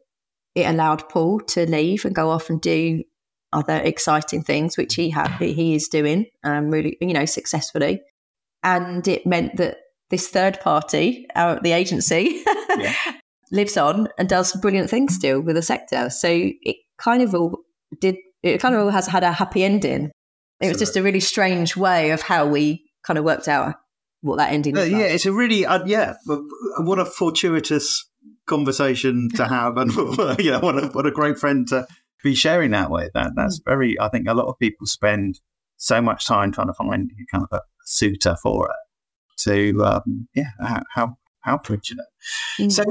It 0.54 0.66
allowed 0.66 1.08
Paul 1.08 1.40
to 1.40 1.68
leave 1.70 2.04
and 2.04 2.14
go 2.14 2.30
off 2.30 2.50
and 2.50 2.60
do 2.60 3.04
other 3.52 3.76
exciting 3.76 4.42
things, 4.42 4.76
which 4.76 4.94
he 4.94 5.10
had, 5.10 5.30
he 5.38 5.74
is 5.74 5.88
doing, 5.88 6.26
um, 6.44 6.70
really, 6.70 6.96
you 7.00 7.12
know, 7.12 7.24
successfully. 7.24 8.00
And 8.62 9.06
it 9.08 9.26
meant 9.26 9.56
that 9.56 9.78
this 10.10 10.28
third 10.28 10.60
party, 10.60 11.26
our, 11.34 11.60
the 11.60 11.72
agency, 11.72 12.42
yeah. 12.76 12.94
lives 13.50 13.76
on 13.76 14.08
and 14.18 14.28
does 14.28 14.52
brilliant 14.56 14.90
things 14.90 15.14
still 15.14 15.40
with 15.40 15.56
the 15.56 15.62
sector. 15.62 16.10
So 16.10 16.28
it 16.30 16.76
kind 16.98 17.22
of 17.22 17.34
all 17.34 17.58
did, 18.00 18.16
it 18.42 18.60
kind 18.60 18.74
of 18.74 18.82
all 18.82 18.90
has 18.90 19.06
had 19.06 19.24
a 19.24 19.32
happy 19.32 19.64
ending. 19.64 20.10
It 20.60 20.68
was 20.68 20.78
just 20.78 20.96
a 20.96 21.02
really 21.02 21.20
strange 21.20 21.76
way 21.76 22.10
of 22.10 22.20
how 22.20 22.46
we 22.46 22.84
kind 23.02 23.18
of 23.18 23.24
worked 23.24 23.48
out 23.48 23.76
what 24.20 24.36
that 24.36 24.52
ending 24.52 24.76
uh, 24.76 24.82
Yeah, 24.82 24.98
it's 24.98 25.24
a 25.24 25.32
really, 25.32 25.64
uh, 25.64 25.84
yeah, 25.86 26.14
what 26.78 26.98
a 26.98 27.06
fortuitous 27.06 28.06
conversation 28.46 29.30
to 29.36 29.46
have. 29.46 29.78
And, 29.78 29.90
you 30.38 30.50
know, 30.50 30.60
what 30.60 30.76
a, 30.76 30.86
what 30.88 31.06
a 31.06 31.10
great 31.10 31.38
friend 31.38 31.66
to 31.68 31.86
be 32.22 32.34
sharing 32.34 32.72
that 32.72 32.90
with. 32.90 33.12
That, 33.14 33.32
that's 33.34 33.60
mm. 33.60 33.64
very, 33.64 33.98
I 33.98 34.08
think 34.10 34.28
a 34.28 34.34
lot 34.34 34.46
of 34.46 34.58
people 34.58 34.86
spend 34.86 35.40
so 35.76 36.02
much 36.02 36.26
time 36.26 36.52
trying 36.52 36.66
to 36.66 36.74
find 36.74 37.10
kind 37.32 37.44
of 37.50 37.58
a 37.58 37.62
suitor 37.90 38.36
for 38.42 38.66
it. 38.66 38.76
To, 39.44 39.84
um, 39.84 40.28
yeah, 40.34 40.50
how, 40.60 40.82
how, 40.94 41.16
how 41.40 41.58
fortunate. 41.64 42.06
Mm. 42.58 42.70
So, 42.70 42.84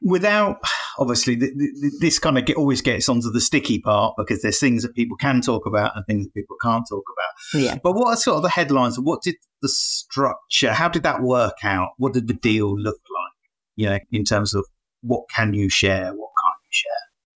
without 0.00 0.60
obviously 0.98 1.34
the, 1.34 1.46
the, 1.56 1.90
this 2.00 2.20
kind 2.20 2.38
of 2.38 2.44
get, 2.44 2.56
always 2.56 2.80
gets 2.80 3.08
onto 3.08 3.30
the 3.30 3.40
sticky 3.40 3.80
part 3.80 4.14
because 4.16 4.42
there's 4.42 4.60
things 4.60 4.82
that 4.82 4.94
people 4.94 5.16
can 5.16 5.40
talk 5.40 5.66
about 5.66 5.96
and 5.96 6.06
things 6.06 6.26
that 6.26 6.34
people 6.34 6.56
can't 6.62 6.84
talk 6.88 7.02
about. 7.16 7.62
Yeah. 7.62 7.78
But 7.82 7.94
what 7.94 8.08
are 8.08 8.16
sort 8.16 8.36
of 8.36 8.42
the 8.42 8.48
headlines? 8.48 8.98
What 8.98 9.22
did 9.22 9.34
the 9.60 9.68
structure? 9.68 10.72
How 10.72 10.88
did 10.88 11.02
that 11.02 11.22
work 11.22 11.56
out? 11.64 11.90
What 11.98 12.12
did 12.12 12.28
the 12.28 12.34
deal 12.34 12.78
look 12.78 13.00
like? 13.12 13.32
You 13.76 13.86
know, 13.90 13.98
in 14.12 14.24
terms 14.24 14.54
of 14.54 14.64
what 15.02 15.24
can 15.34 15.54
you 15.54 15.68
share, 15.68 16.12
what 16.14 16.30
can't 16.42 16.60
you 16.62 16.70
share? 16.70 16.92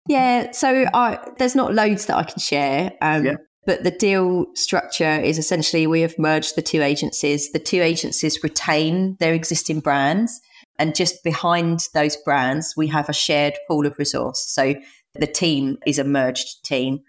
Yeah, 0.08 0.50
so 0.50 0.86
I, 0.92 1.18
there's 1.38 1.54
not 1.54 1.74
loads 1.74 2.06
that 2.06 2.16
I 2.16 2.24
can 2.24 2.38
share. 2.38 2.92
Um, 3.00 3.24
yeah. 3.24 3.36
But 3.64 3.84
the 3.84 3.92
deal 3.92 4.46
structure 4.54 5.20
is 5.20 5.38
essentially 5.38 5.86
we 5.86 6.00
have 6.00 6.18
merged 6.18 6.56
the 6.56 6.62
two 6.62 6.82
agencies. 6.82 7.52
The 7.52 7.60
two 7.60 7.80
agencies 7.80 8.42
retain 8.42 9.16
their 9.20 9.34
existing 9.34 9.80
brands 9.80 10.40
and 10.78 10.94
just 10.94 11.22
behind 11.22 11.88
those 11.94 12.16
brands, 12.16 12.74
we 12.76 12.88
have 12.88 13.08
a 13.08 13.12
shared 13.12 13.54
pool 13.68 13.86
of 13.86 13.98
resource. 13.98 14.44
So 14.52 14.74
the 15.14 15.26
team 15.26 15.78
is 15.86 15.98
a 15.98 16.04
merged 16.04 16.64
team. 16.64 17.00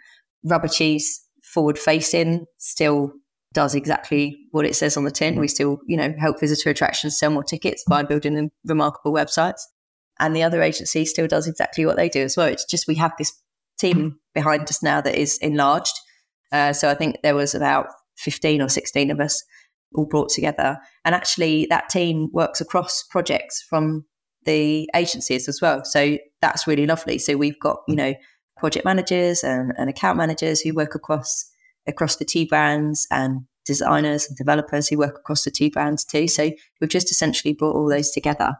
Rubber 0.44 0.68
Cheese 0.68 1.26
forward 1.42 1.80
facing 1.80 2.46
still 2.58 3.14
does 3.54 3.76
exactly 3.76 4.38
what 4.52 4.66
it 4.66 4.76
says 4.76 4.98
on 4.98 5.06
the 5.06 5.12
tin. 5.12 5.40
We 5.40 5.48
still, 5.48 5.80
you 5.88 5.96
know, 5.96 6.14
help 6.20 6.40
visitor 6.40 6.70
attractions 6.70 7.18
sell 7.18 7.30
more 7.30 7.44
tickets 7.44 7.84
by 7.88 8.04
building 8.04 8.52
remarkable 8.66 9.14
websites. 9.14 9.62
And 10.20 10.36
the 10.36 10.44
other 10.44 10.62
agency 10.62 11.06
still 11.06 11.28
does 11.28 11.48
exactly 11.48 11.86
what 11.86 11.96
they 11.96 12.10
do 12.10 12.22
as 12.22 12.38
well. 12.38 12.48
It's 12.48 12.66
just 12.66 12.88
we 12.88 12.96
have 12.96 13.14
this 13.18 13.34
team 13.80 14.20
behind 14.34 14.64
us 14.64 14.84
now 14.84 15.02
that 15.02 15.16
is 15.16 15.38
enlarged. 15.40 15.94
Uh, 16.54 16.72
so 16.72 16.90
I 16.90 16.94
think 16.94 17.18
there 17.24 17.36
was 17.36 17.54
about 17.54 17.88
15 18.18 18.62
or 18.62 18.70
16 18.70 19.12
of 19.12 19.20
us 19.20 19.44
all 19.96 20.06
brought 20.06 20.30
together. 20.30 20.78
And 21.04 21.14
actually, 21.14 21.68
that 21.70 21.90
team 21.90 22.30
works 22.32 22.62
across 22.62 23.04
projects 23.04 23.62
from 23.62 24.06
the 24.46 24.90
agencies 24.96 25.48
as 25.48 25.62
well. 25.62 25.84
So 25.84 26.18
that's 26.42 26.68
really 26.68 26.86
lovely. 26.86 27.18
So 27.18 27.36
we've 27.36 27.60
got, 27.60 27.80
you 27.88 27.96
know, 27.96 28.14
project 28.58 28.86
managers 28.86 29.44
and, 29.44 29.74
and 29.78 29.90
account 29.90 30.18
managers 30.18 30.62
who 30.62 30.74
work 30.74 30.96
across 30.96 31.50
across 31.86 32.16
the 32.16 32.26
two 32.26 32.48
brands 32.48 33.06
and 33.12 33.42
designers 33.66 34.28
and 34.28 34.38
developers 34.38 34.88
who 34.88 34.98
work 34.98 35.18
across 35.18 35.44
the 35.44 35.52
two 35.52 35.70
brands 35.70 36.06
too. 36.06 36.28
So 36.28 36.52
we've 36.80 36.90
just 36.90 37.12
essentially 37.12 37.54
brought 37.54 37.76
all 37.76 37.90
those 37.90 38.12
together. 38.12 38.56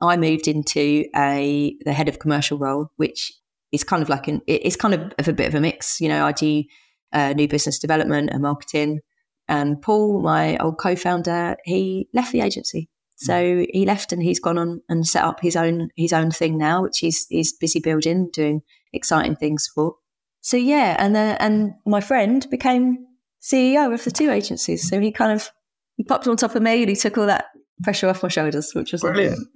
I 0.00 0.16
moved 0.16 0.48
into 0.48 1.04
a 1.16 1.76
the 1.84 1.92
head 1.92 2.08
of 2.08 2.18
commercial 2.18 2.58
role, 2.58 2.90
which 2.96 3.32
is 3.72 3.84
kind 3.84 4.02
of 4.02 4.08
like 4.08 4.28
an 4.28 4.42
it's 4.46 4.76
kind 4.76 4.94
of 4.94 5.28
a 5.28 5.32
bit 5.32 5.48
of 5.48 5.54
a 5.54 5.60
mix. 5.60 6.00
You 6.00 6.08
know, 6.08 6.26
I 6.26 6.32
do 6.32 6.64
uh, 7.12 7.32
new 7.32 7.48
business 7.48 7.78
development 7.78 8.30
and 8.32 8.42
marketing, 8.42 9.00
and 9.48 9.80
Paul, 9.80 10.20
my 10.22 10.58
old 10.58 10.78
co-founder, 10.78 11.56
he 11.64 12.08
left 12.12 12.32
the 12.32 12.42
agency. 12.42 12.88
So 13.20 13.66
he 13.72 13.84
left 13.84 14.12
and 14.12 14.22
he's 14.22 14.38
gone 14.38 14.58
on 14.58 14.80
and 14.88 15.04
set 15.04 15.24
up 15.24 15.40
his 15.40 15.56
own 15.56 15.88
his 15.96 16.12
own 16.12 16.30
thing 16.30 16.56
now, 16.56 16.82
which 16.82 16.98
he's 16.98 17.26
he's 17.26 17.52
busy 17.52 17.80
building, 17.80 18.30
doing 18.32 18.62
exciting 18.92 19.34
things 19.34 19.68
for. 19.74 19.96
So 20.40 20.56
yeah, 20.56 20.94
and 21.00 21.16
uh, 21.16 21.36
and 21.40 21.72
my 21.84 22.00
friend 22.00 22.46
became 22.48 23.06
CEO 23.42 23.92
of 23.92 24.04
the 24.04 24.12
two 24.12 24.30
agencies. 24.30 24.88
So 24.88 25.00
he 25.00 25.10
kind 25.10 25.32
of 25.32 25.50
he 25.96 26.04
popped 26.04 26.28
on 26.28 26.36
top 26.36 26.54
of 26.54 26.62
me 26.62 26.82
and 26.82 26.88
he 26.88 26.94
took 26.94 27.18
all 27.18 27.26
that 27.26 27.46
pressure 27.82 28.08
off 28.08 28.22
my 28.22 28.28
shoulders, 28.28 28.72
which 28.72 28.92
was 28.92 29.00
brilliant. 29.00 29.48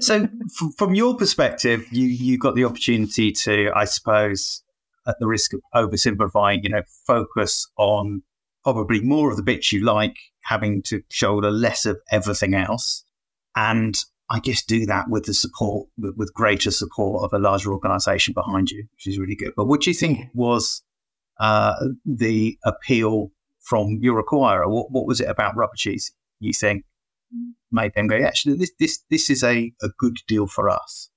so, 0.00 0.28
from 0.76 0.94
your 0.94 1.16
perspective, 1.16 1.86
you 1.90 2.06
you 2.06 2.36
got 2.36 2.56
the 2.56 2.64
opportunity 2.64 3.32
to, 3.32 3.70
I 3.74 3.86
suppose, 3.86 4.62
at 5.08 5.16
the 5.18 5.26
risk 5.26 5.52
of 5.54 5.60
oversimplifying, 5.74 6.60
you 6.62 6.68
know, 6.68 6.82
focus 7.06 7.66
on 7.76 8.22
probably 8.62 9.00
more 9.00 9.30
of 9.30 9.36
the 9.36 9.42
bits 9.42 9.72
you 9.72 9.82
like, 9.84 10.16
having 10.44 10.82
to 10.82 11.02
shoulder 11.10 11.50
less 11.50 11.86
of 11.86 11.98
everything 12.10 12.54
else. 12.54 13.04
And 13.56 13.98
I 14.30 14.40
guess 14.40 14.62
do 14.62 14.84
that 14.86 15.06
with 15.08 15.24
the 15.24 15.34
support, 15.34 15.88
with, 15.96 16.34
greater 16.34 16.70
support 16.70 17.24
of 17.24 17.32
a 17.32 17.42
larger 17.42 17.72
organization 17.72 18.34
behind 18.34 18.70
you, 18.70 18.84
which 18.92 19.06
is 19.06 19.18
really 19.18 19.36
good. 19.36 19.52
But 19.56 19.66
what 19.66 19.80
do 19.80 19.90
you 19.90 19.94
think 19.94 20.26
was 20.34 20.82
uh, 21.40 21.74
the 22.04 22.58
appeal 22.64 23.30
from 23.60 23.98
your 24.02 24.22
acquirer? 24.22 24.68
What, 24.68 24.90
what 24.90 25.06
was 25.06 25.20
it 25.20 25.28
about 25.28 25.56
rubber 25.56 25.72
cheese 25.76 26.12
you 26.40 26.52
think 26.52 26.84
made 27.72 27.94
them 27.94 28.06
go, 28.06 28.16
actually, 28.16 28.56
this, 28.58 28.72
this, 28.78 29.02
this 29.10 29.30
is 29.30 29.42
a, 29.42 29.72
a 29.82 29.88
good 29.98 30.18
deal 30.26 30.46
for 30.46 30.68
us? 30.68 31.10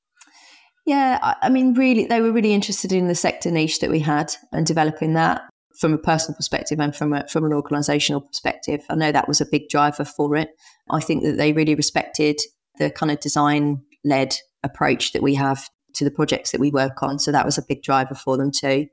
Yeah, 0.86 1.36
I 1.42 1.50
mean, 1.50 1.74
really, 1.74 2.06
they 2.06 2.22
were 2.22 2.32
really 2.32 2.54
interested 2.54 2.92
in 2.92 3.08
the 3.08 3.16
sector 3.16 3.52
niche 3.52 3.80
that 3.80 3.92
we 3.92 4.00
had 4.00 4.34
and 4.52 4.66
developing 4.66 5.14
that 5.14 5.44
from 5.78 5.94
a 5.94 5.98
personal 5.98 6.36
perspective 6.36 6.80
and 6.80 6.96
from 6.96 7.14
a, 7.14 7.28
from 7.28 7.46
an 7.46 7.52
organisational 7.52 8.26
perspective. 8.26 8.84
I 8.90 8.96
know 8.96 9.12
that 9.12 9.28
was 9.28 9.42
a 9.42 9.46
big 9.46 9.70
driver 9.70 10.06
for 10.06 10.36
it. 10.36 10.50
I 10.90 11.00
think 11.00 11.24
that 11.24 11.38
they 11.38 11.54
really 11.54 11.76
respected 11.76 12.40
the 12.78 12.90
kind 12.90 13.12
of 13.12 13.20
design 13.20 13.84
led 14.04 14.36
approach 14.64 15.14
that 15.14 15.22
we 15.22 15.36
have 15.36 15.70
to 15.94 16.04
the 16.04 16.12
projects 16.12 16.52
that 16.52 16.62
we 16.62 16.72
work 16.72 17.04
on. 17.04 17.20
So 17.20 17.32
that 17.32 17.46
was 17.46 17.58
a 17.58 17.66
big 17.68 17.84
driver 17.84 18.16
for 18.16 18.38
them 18.38 18.52
too. 18.52 18.88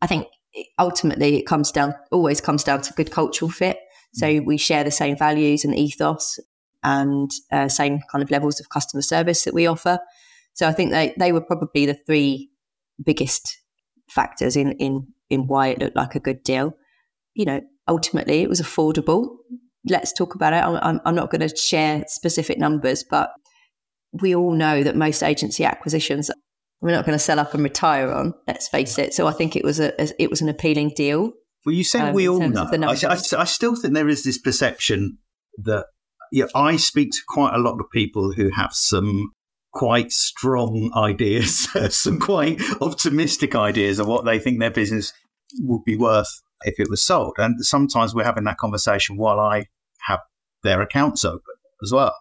I 0.00 0.06
think 0.06 0.28
ultimately 0.78 1.36
it 1.36 1.46
comes 1.46 1.72
down, 1.72 1.94
always 2.10 2.40
comes 2.40 2.64
down 2.64 2.82
to 2.82 2.92
good 2.94 3.10
cultural 3.10 3.50
fit. 3.50 3.78
So 4.14 4.26
mm. 4.26 4.44
we 4.44 4.56
share 4.56 4.84
the 4.84 4.90
same 4.90 5.16
values 5.16 5.64
and 5.64 5.74
ethos 5.74 6.38
and 6.82 7.30
uh, 7.50 7.68
same 7.68 8.00
kind 8.10 8.22
of 8.22 8.30
levels 8.30 8.60
of 8.60 8.68
customer 8.68 9.02
service 9.02 9.44
that 9.44 9.54
we 9.54 9.66
offer. 9.66 9.98
So 10.54 10.68
I 10.68 10.72
think 10.72 10.90
they, 10.90 11.14
they 11.18 11.32
were 11.32 11.40
probably 11.40 11.86
the 11.86 11.98
three 12.06 12.50
biggest 13.04 13.58
factors 14.08 14.56
in, 14.56 14.72
in 14.72 15.08
in 15.30 15.46
why 15.46 15.68
it 15.68 15.78
looked 15.78 15.96
like 15.96 16.14
a 16.14 16.20
good 16.20 16.42
deal. 16.42 16.74
You 17.34 17.44
know, 17.44 17.60
ultimately 17.88 18.42
it 18.42 18.48
was 18.48 18.60
affordable. 18.60 19.28
Let's 19.86 20.12
talk 20.12 20.34
about 20.34 20.52
it. 20.52 20.62
I'm, 20.64 21.00
I'm 21.04 21.14
not 21.14 21.30
going 21.30 21.46
to 21.46 21.54
share 21.54 22.04
specific 22.06 22.58
numbers, 22.58 23.04
but 23.08 23.30
we 24.12 24.34
all 24.34 24.52
know 24.52 24.82
that 24.82 24.96
most 24.96 25.22
agency 25.22 25.64
acquisitions 25.64 26.30
we're 26.84 26.90
not 26.90 27.06
going 27.06 27.16
to 27.16 27.24
sell 27.24 27.40
up 27.40 27.54
and 27.54 27.62
retire 27.62 28.12
on. 28.12 28.34
Let's 28.46 28.68
face 28.68 28.98
it. 28.98 29.14
So 29.14 29.26
I 29.26 29.32
think 29.32 29.56
it 29.56 29.64
was 29.64 29.80
a 29.80 30.22
it 30.22 30.28
was 30.28 30.42
an 30.42 30.50
appealing 30.50 30.92
deal. 30.94 31.32
Well, 31.64 31.74
you 31.74 31.82
say 31.82 32.00
um, 32.00 32.14
we 32.14 32.28
all 32.28 32.46
know. 32.46 32.68
I, 32.70 32.94
I, 33.06 33.16
I, 33.38 33.44
still 33.44 33.74
think 33.74 33.94
there 33.94 34.08
is 34.08 34.22
this 34.22 34.36
perception 34.36 35.16
that 35.56 35.86
yeah, 36.30 36.44
I 36.54 36.76
speak 36.76 37.12
to 37.12 37.20
quite 37.26 37.54
a 37.54 37.58
lot 37.58 37.80
of 37.80 37.86
people 37.90 38.32
who 38.32 38.50
have 38.50 38.74
some 38.74 39.30
quite 39.74 40.12
strong 40.12 40.90
ideas, 40.96 41.68
some 41.90 42.18
quite 42.18 42.60
optimistic 42.80 43.54
ideas 43.54 43.98
of 43.98 44.06
what 44.06 44.24
they 44.24 44.38
think 44.38 44.58
their 44.58 44.70
business 44.70 45.12
would 45.60 45.84
be 45.84 45.96
worth 45.96 46.42
if 46.62 46.78
it 46.78 46.88
was 46.88 47.02
sold. 47.02 47.34
And 47.38 47.64
sometimes 47.64 48.14
we're 48.14 48.24
having 48.24 48.44
that 48.44 48.58
conversation 48.58 49.16
while 49.16 49.38
I 49.40 49.66
have 50.06 50.20
their 50.62 50.80
accounts 50.80 51.24
open 51.24 51.42
as 51.82 51.92
well. 51.92 52.14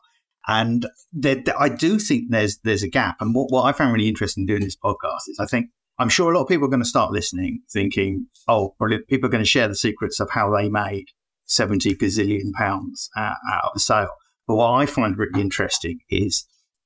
And 0.48 0.86
I 1.24 1.70
do 1.70 2.00
think 2.00 2.26
there's 2.30 2.60
there's 2.64 2.84
a 2.84 2.90
gap. 2.90 3.18
And 3.22 3.34
what, 3.34 3.50
what 3.50 3.64
I 3.64 3.72
found 3.72 3.94
really 3.94 4.10
interesting 4.10 4.46
doing 4.46 4.62
this 4.62 4.76
podcast 4.76 5.30
is 5.30 5.40
I 5.40 5.46
think 5.46 5.70
I'm 6.00 6.10
sure 6.10 6.32
a 6.32 6.36
lot 6.36 6.44
of 6.44 6.50
people 6.50 6.66
are 6.66 6.72
going 6.72 6.82
to 6.82 6.90
start 6.90 7.14
listening, 7.14 7.62
thinking, 7.72 8.28
oh, 8.48 8.76
brilliant. 8.78 9.08
People 9.08 9.28
are 9.28 9.32
going 9.32 9.44
to 9.44 9.50
share 9.50 9.68
the 9.68 9.76
secrets 9.76 10.20
of 10.20 10.30
how 10.32 10.54
they 10.54 10.68
made 10.68 11.06
70 11.46 11.96
gazillion 11.96 12.52
pounds 12.54 13.10
out, 13.16 13.38
out 13.50 13.66
of 13.66 13.72
a 13.76 13.80
sale. 13.80 14.10
But 14.48 14.56
what 14.56 14.72
I 14.72 14.86
find 14.86 15.18
really 15.18 15.40
interesting 15.40 16.00
is 16.10 16.46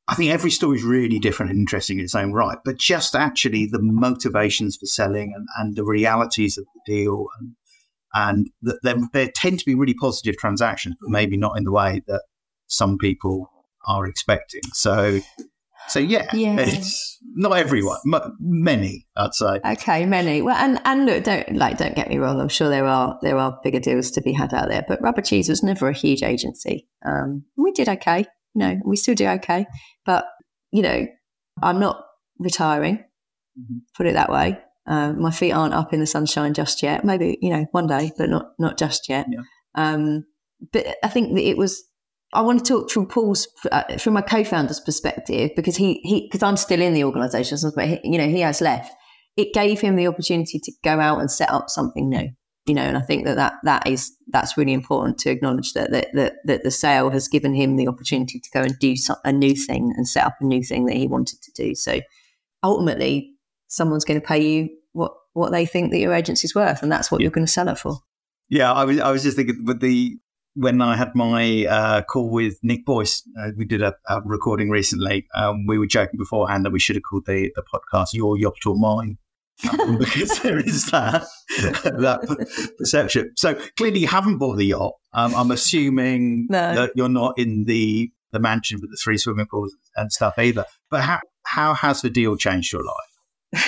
I 0.09 0.15
think 0.15 0.31
every 0.31 0.51
story 0.51 0.77
is 0.77 0.83
really 0.83 1.19
different 1.19 1.51
and 1.51 1.59
interesting 1.59 1.99
in 1.99 2.05
its 2.05 2.15
own 2.15 2.31
right, 2.31 2.57
but 2.63 2.77
just 2.77 3.13
actually 3.15 3.65
the 3.65 3.81
motivations 3.81 4.77
for 4.77 4.85
selling 4.85 5.33
and, 5.35 5.47
and 5.57 5.75
the 5.75 5.83
realities 5.83 6.57
of 6.57 6.65
the 6.73 6.93
deal 6.93 7.27
and 7.39 7.55
and 8.13 8.49
there, 8.61 8.95
there 9.13 9.29
tend 9.33 9.59
to 9.59 9.65
be 9.65 9.75
really 9.75 9.93
positive 9.93 10.37
transactions, 10.37 10.95
but 10.99 11.09
maybe 11.09 11.37
not 11.37 11.57
in 11.57 11.65
the 11.65 11.71
way 11.71 12.01
that 12.07 12.23
some 12.67 12.97
people 12.97 13.51
are 13.85 14.07
expecting. 14.07 14.61
So, 14.73 15.19
so 15.87 15.99
yeah, 15.99 16.27
yeah. 16.33 16.55
it's 16.59 17.19
not 17.35 17.51
everyone, 17.53 17.99
many, 18.39 19.07
I'd 19.15 19.33
say. 19.33 19.59
Okay, 19.63 20.05
many. 20.05 20.41
Well, 20.41 20.55
and 20.55 20.81
and 20.85 21.05
look, 21.05 21.25
don't 21.25 21.55
like, 21.55 21.77
don't 21.77 21.95
get 21.95 22.09
me 22.09 22.17
wrong. 22.17 22.39
I'm 22.39 22.49
sure 22.49 22.69
there 22.69 22.87
are 22.87 23.19
there 23.21 23.37
are 23.37 23.59
bigger 23.63 23.79
deals 23.79 24.11
to 24.11 24.21
be 24.21 24.33
had 24.33 24.53
out 24.53 24.69
there, 24.69 24.85
but 24.87 25.01
Rubber 25.01 25.21
Cheese 25.21 25.49
was 25.49 25.61
never 25.61 25.87
a 25.87 25.93
huge 25.93 26.23
agency. 26.23 26.87
Um, 27.05 27.43
we 27.55 27.71
did 27.71 27.89
okay, 27.89 28.25
you 28.57 28.65
know, 28.65 28.79
we 28.85 28.95
still 28.95 29.13
do 29.13 29.27
okay, 29.27 29.67
but 30.03 30.25
you 30.71 30.81
know, 30.81 31.05
I'm 31.61 31.79
not 31.79 32.03
retiring. 32.39 32.97
Mm-hmm. 33.59 33.77
Put 33.95 34.07
it 34.07 34.13
that 34.13 34.31
way. 34.31 34.59
Uh, 34.87 35.13
my 35.13 35.31
feet 35.31 35.51
aren't 35.51 35.75
up 35.75 35.93
in 35.93 35.99
the 35.99 36.07
sunshine 36.07 36.53
just 36.53 36.81
yet. 36.81 37.05
Maybe 37.05 37.37
you 37.39 37.51
know 37.51 37.67
one 37.71 37.85
day, 37.85 38.11
but 38.17 38.29
not 38.29 38.47
not 38.57 38.79
just 38.79 39.09
yet. 39.09 39.27
Yeah. 39.29 39.41
Um, 39.75 40.25
but 40.73 40.87
I 41.03 41.07
think 41.07 41.35
that 41.35 41.47
it 41.47 41.55
was 41.57 41.83
I 42.33 42.41
want 42.41 42.65
to 42.65 42.73
talk 42.73 42.89
from 42.89 43.05
Paul's, 43.05 43.47
uh, 43.71 43.97
from 43.97 44.13
my 44.13 44.21
co-founder's 44.21 44.79
perspective, 44.79 45.51
because 45.55 45.77
he, 45.77 46.01
he, 46.03 46.27
because 46.27 46.43
I'm 46.43 46.57
still 46.57 46.81
in 46.81 46.93
the 46.93 47.03
organisation, 47.03 47.57
but 47.73 47.87
he, 47.87 47.99
you 48.03 48.17
know, 48.17 48.27
he 48.27 48.41
has 48.41 48.59
left. 48.59 48.93
It 49.37 49.53
gave 49.53 49.79
him 49.79 49.95
the 49.95 50.07
opportunity 50.07 50.59
to 50.59 50.71
go 50.83 50.99
out 50.99 51.19
and 51.19 51.31
set 51.31 51.49
up 51.49 51.69
something 51.69 52.09
new, 52.09 52.29
you 52.67 52.73
know, 52.73 52.83
and 52.83 52.97
I 52.97 53.01
think 53.01 53.25
that 53.25 53.35
that, 53.35 53.53
that 53.63 53.87
is, 53.87 54.15
that's 54.27 54.57
really 54.57 54.73
important 54.73 55.17
to 55.19 55.29
acknowledge 55.29 55.73
that, 55.73 55.91
that, 55.91 56.09
that, 56.13 56.33
that 56.45 56.63
the 56.63 56.71
sale 56.71 57.09
has 57.09 57.27
given 57.27 57.53
him 57.53 57.77
the 57.77 57.87
opportunity 57.87 58.39
to 58.39 58.49
go 58.53 58.61
and 58.61 58.77
do 58.79 58.95
some, 58.97 59.15
a 59.23 59.31
new 59.31 59.55
thing 59.55 59.93
and 59.95 60.07
set 60.07 60.25
up 60.25 60.35
a 60.41 60.45
new 60.45 60.61
thing 60.61 60.85
that 60.85 60.95
he 60.97 61.07
wanted 61.07 61.41
to 61.41 61.51
do. 61.53 61.73
So 61.75 62.01
ultimately, 62.61 63.33
someone's 63.67 64.05
going 64.05 64.19
to 64.19 64.27
pay 64.27 64.41
you 64.45 64.69
what, 64.91 65.13
what 65.33 65.51
they 65.51 65.65
think 65.65 65.91
that 65.91 65.99
your 65.99 66.13
agency's 66.13 66.53
worth, 66.53 66.83
and 66.83 66.91
that's 66.91 67.09
what 67.09 67.21
you're 67.21 67.31
going 67.31 67.45
to 67.45 67.51
sell 67.51 67.69
it 67.69 67.77
for. 67.77 67.99
Yeah, 68.49 68.71
I 68.71 68.85
was 68.85 68.99
I 68.99 69.11
was 69.11 69.23
just 69.23 69.37
thinking 69.37 69.65
with 69.65 69.81
the 69.81 70.17
when 70.55 70.81
I 70.81 70.95
had 70.95 71.13
my 71.13 71.65
uh, 71.65 72.01
call 72.01 72.31
with 72.31 72.57
Nick 72.63 72.85
Boyce, 72.85 73.21
uh, 73.39 73.49
we 73.55 73.65
did 73.65 73.81
a, 73.81 73.93
a 74.09 74.21
recording 74.21 74.69
recently. 74.69 75.27
Um, 75.35 75.67
we 75.67 75.77
were 75.77 75.85
joking 75.85 76.17
beforehand 76.17 76.65
that 76.65 76.71
we 76.71 76.79
should 76.79 76.95
have 76.95 77.03
called 77.03 77.25
the, 77.27 77.51
the 77.55 77.63
podcast 77.63 78.13
"Your 78.13 78.37
Yacht 78.37 78.65
or 78.65 78.75
Mine." 78.75 79.17
Because 79.97 80.39
there 80.39 80.59
is 80.59 80.85
that 80.91 81.25
that 81.83 82.73
perception. 82.77 83.31
So 83.37 83.55
clearly, 83.75 83.99
you 83.99 84.07
haven't 84.07 84.37
bought 84.37 84.57
the 84.57 84.65
yacht. 84.65 84.93
Um, 85.13 85.33
I'm 85.35 85.51
assuming 85.51 86.47
no. 86.49 86.75
that 86.75 86.91
you're 86.95 87.09
not 87.09 87.37
in 87.39 87.65
the 87.65 88.11
the 88.31 88.39
mansion 88.39 88.79
with 88.81 88.91
the 88.91 88.97
three 88.97 89.17
swimming 89.17 89.47
pools 89.47 89.75
and 89.95 90.11
stuff 90.11 90.37
either. 90.37 90.65
But 90.91 91.01
how 91.01 91.19
how 91.43 91.73
has 91.73 92.01
the 92.01 92.09
deal 92.09 92.37
changed 92.37 92.71
your 92.71 92.83
life? 92.83 93.17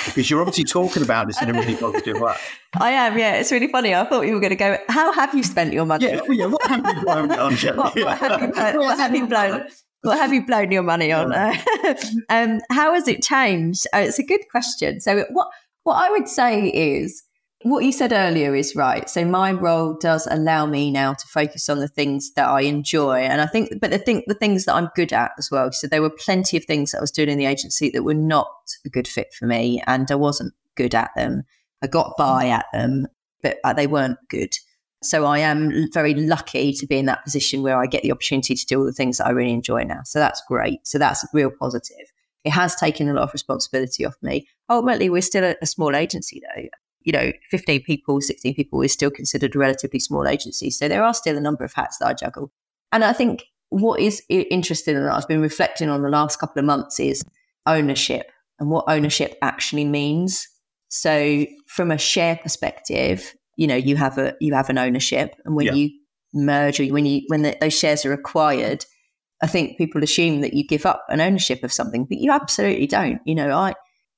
because 0.06 0.30
you're 0.30 0.42
obviously 0.42 0.64
talking 0.66 1.04
about 1.04 1.28
this 1.28 1.42
in 1.42 1.50
a 1.50 1.54
really 1.54 1.76
positive 1.76 2.20
way. 2.20 2.36
I 2.74 2.92
am, 2.92 3.18
yeah. 3.18 3.36
It's 3.36 3.52
really 3.52 3.68
funny. 3.68 3.96
I 3.96 4.06
thought 4.06 4.22
you 4.22 4.34
were 4.34 4.40
going 4.40 4.52
to 4.52 4.56
go, 4.56 4.78
how 4.90 5.14
have 5.14 5.34
you 5.34 5.44
spent 5.44 5.74
your 5.74 5.86
money? 5.86 6.06
Yeah, 6.08 6.22
yeah 6.30 6.46
what 6.48 6.68
have 6.68 6.86
you 6.86 7.02
blown 7.04 7.32
on, 7.32 7.54
what, 7.56 7.96
what, 7.96 8.18
have 8.18 8.42
you 8.42 8.48
blown, 8.54 8.78
what 8.78 8.98
have 8.98 9.16
you 9.16 9.28
blown? 9.28 9.68
What 10.02 10.18
have 10.18 10.34
you 10.34 10.46
blown 10.46 10.72
your 10.72 10.84
money 10.84 11.12
on? 11.12 11.34
um, 12.30 12.60
how 12.70 12.94
has 12.94 13.08
it 13.08 13.22
changed? 13.22 13.86
Oh, 13.94 14.00
it's 14.00 14.20
a 14.20 14.24
good 14.24 14.42
question. 14.50 15.02
So, 15.02 15.26
what 15.32 15.50
what 15.90 16.06
I 16.06 16.12
would 16.12 16.28
say 16.28 16.68
is 16.68 17.24
what 17.64 17.84
you 17.84 17.92
said 17.92 18.14
earlier 18.14 18.54
is 18.54 18.76
right. 18.76 19.10
So 19.10 19.26
my 19.26 19.52
role 19.52 19.98
does 20.00 20.28
allow 20.30 20.68
me 20.68 20.92
now 20.92 21.14
to 21.16 21.28
focus 21.28 21.68
on 21.68 21.80
the 21.80 21.88
things 21.88 22.32
that 22.36 22.48
I 22.48 22.62
enjoy, 22.62 23.22
and 23.22 23.42
I 23.42 23.48
think, 23.48 23.82
but 23.82 23.92
I 23.92 23.98
think 23.98 24.26
the 24.28 24.36
things 24.36 24.66
that 24.66 24.76
I'm 24.76 24.92
good 24.96 25.12
at 25.12 25.32
as 25.40 25.50
well. 25.52 25.72
So 25.72 25.88
there 25.88 26.04
were 26.04 26.12
plenty 26.12 26.58
of 26.58 26.66
things 26.66 26.92
that 26.92 27.00
I 27.00 27.02
was 27.02 27.10
doing 27.10 27.28
in 27.28 27.40
the 27.40 27.48
agency 27.48 27.90
that 27.90 28.04
were 28.04 28.14
not 28.14 28.52
a 28.86 28.90
good 28.90 29.08
fit 29.08 29.34
for 29.34 29.48
me, 29.48 29.82
and 29.88 30.12
I 30.12 30.16
wasn't 30.16 30.54
good 30.76 30.94
at 30.94 31.10
them. 31.16 31.42
I 31.82 31.88
got 31.88 32.14
by 32.20 32.50
at 32.50 32.68
them, 32.72 33.08
but 33.42 33.58
they 33.76 33.88
weren't 33.88 34.20
good. 34.30 34.54
So 35.02 35.26
I 35.26 35.40
am 35.40 35.90
very 35.92 36.14
lucky 36.14 36.72
to 36.74 36.86
be 36.86 37.00
in 37.00 37.08
that 37.08 37.24
position 37.24 37.64
where 37.64 37.82
I 37.82 37.88
get 37.88 38.04
the 38.04 38.12
opportunity 38.12 38.54
to 38.54 38.66
do 38.68 38.78
all 38.78 38.86
the 38.86 38.94
things 38.94 39.18
that 39.18 39.26
I 39.26 39.32
really 39.32 39.54
enjoy 39.54 39.86
now. 39.86 40.02
So 40.04 40.20
that's 40.20 40.44
great. 40.48 40.86
So 40.86 41.00
that's 41.00 41.26
real 41.34 41.50
positive. 41.50 42.06
It 42.44 42.52
has 42.52 42.76
taken 42.76 43.10
a 43.10 43.14
lot 43.14 43.24
of 43.24 43.34
responsibility 43.34 44.06
off 44.06 44.16
me. 44.22 44.48
Ultimately, 44.70 45.10
we're 45.10 45.22
still 45.22 45.56
a, 45.62 45.66
small 45.66 45.96
agency 45.96 46.42
though 46.42 46.68
you 47.04 47.14
know, 47.14 47.32
15 47.50 47.84
people, 47.84 48.22
16 48.22 48.54
people 48.56 48.82
is 48.82 48.94
still 48.94 49.10
considered 49.10 49.56
a 49.56 49.60
relatively 49.60 50.00
small 50.00 50.28
agency. 50.28 50.70
So 50.70 50.88
there 50.88 51.04
are 51.04 51.14
still 51.14 51.38
a 51.38 51.42
number 51.42 51.64
of 51.64 51.74
hats 51.74 51.98
that 51.98 52.08
I 52.08 52.14
juggle. 52.14 52.52
And 52.92 53.04
I 53.04 53.14
think 53.14 53.46
what 53.70 54.00
is 54.00 54.22
interesting 54.30 54.96
and 54.96 55.08
I've 55.08 55.28
been 55.28 55.42
reflecting 55.42 55.90
on 55.90 56.02
the 56.02 56.10
last 56.10 56.40
couple 56.40 56.60
of 56.60 56.66
months 56.66 57.00
is 57.00 57.24
ownership 57.66 58.32
and 58.60 58.70
what 58.70 58.86
ownership 58.88 59.38
actually 59.42 59.86
means. 59.86 60.48
So 60.90 61.46
from 61.68 61.92
a 61.92 61.98
share 61.98 62.36
perspective, 62.36 63.34
you 63.56 63.68
know, 63.68 63.76
you 63.76 63.96
have 63.96 64.18
a 64.18 64.36
you 64.40 64.54
have 64.54 64.70
an 64.70 64.78
ownership, 64.78 65.36
and 65.46 65.56
when 65.56 65.68
yeah. 65.68 65.74
you 65.74 65.90
merge 66.34 66.80
or 66.80 66.86
when 66.86 67.06
you 67.06 67.22
when 67.28 67.42
the, 67.42 67.58
those 67.60 67.78
shares 67.78 68.06
are 68.06 68.14
acquired, 68.14 68.86
I 69.44 69.48
think 69.48 69.78
people 69.78 70.02
assume 70.02 70.42
that 70.42 70.54
you 70.54 70.66
give 70.66 70.86
up 70.86 71.06
an 71.10 71.22
ownership 71.22 71.64
of 71.64 71.74
something, 71.74 72.06
but 72.06 72.18
you 72.18 72.32
absolutely 72.32 72.88
don't. 72.88 73.20
You 73.26 73.36
know, 73.36 73.52
I 73.52 73.74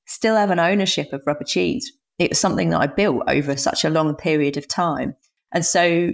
still 0.06 0.36
have 0.36 0.50
an 0.50 0.58
ownership 0.58 1.12
of 1.12 1.22
rubber 1.26 1.44
cheese 1.44 1.92
it 2.22 2.30
was 2.30 2.38
something 2.38 2.70
that 2.70 2.80
I 2.80 2.86
built 2.86 3.22
over 3.26 3.56
such 3.56 3.84
a 3.84 3.90
long 3.90 4.14
period 4.14 4.56
of 4.56 4.68
time. 4.68 5.16
And 5.52 5.64
so 5.64 6.12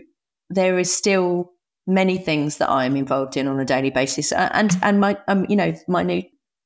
there 0.51 0.79
is 0.79 0.95
still 0.95 1.53
many 1.87 2.19
things 2.19 2.59
that 2.59 2.71
I'm 2.71 2.97
involved 2.97 3.37
in 3.37 3.47
on 3.47 3.61
a 3.61 3.65
daily 3.65 3.91
basis. 3.91 4.33
And, 4.33 4.77
and 4.83 5.01
my, 5.01 5.19
um, 5.29 5.47
you 5.49 5.57
know, 5.57 5.75
my 5.87 6.03
new 6.03 6.23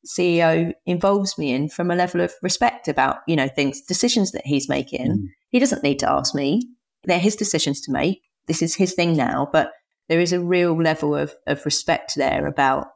CEO 0.06 0.72
involves 0.86 1.38
me 1.38 1.52
in 1.52 1.68
from 1.68 1.90
a 1.90 1.96
level 1.96 2.20
of 2.20 2.32
respect 2.42 2.88
about, 2.88 3.18
you 3.26 3.36
know, 3.36 3.48
things, 3.48 3.80
decisions 3.82 4.32
that 4.32 4.46
he's 4.46 4.68
making. 4.68 5.10
Mm. 5.10 5.24
He 5.50 5.58
doesn't 5.58 5.82
need 5.82 5.98
to 6.00 6.10
ask 6.10 6.34
me. 6.34 6.62
They're 7.04 7.18
his 7.18 7.36
decisions 7.36 7.80
to 7.82 7.92
make. 7.92 8.22
This 8.46 8.62
is 8.62 8.74
his 8.74 8.94
thing 8.94 9.16
now. 9.16 9.48
But 9.52 9.72
there 10.08 10.20
is 10.20 10.32
a 10.32 10.40
real 10.40 10.80
level 10.80 11.14
of, 11.14 11.34
of 11.46 11.64
respect 11.64 12.14
there 12.16 12.46
about 12.46 12.88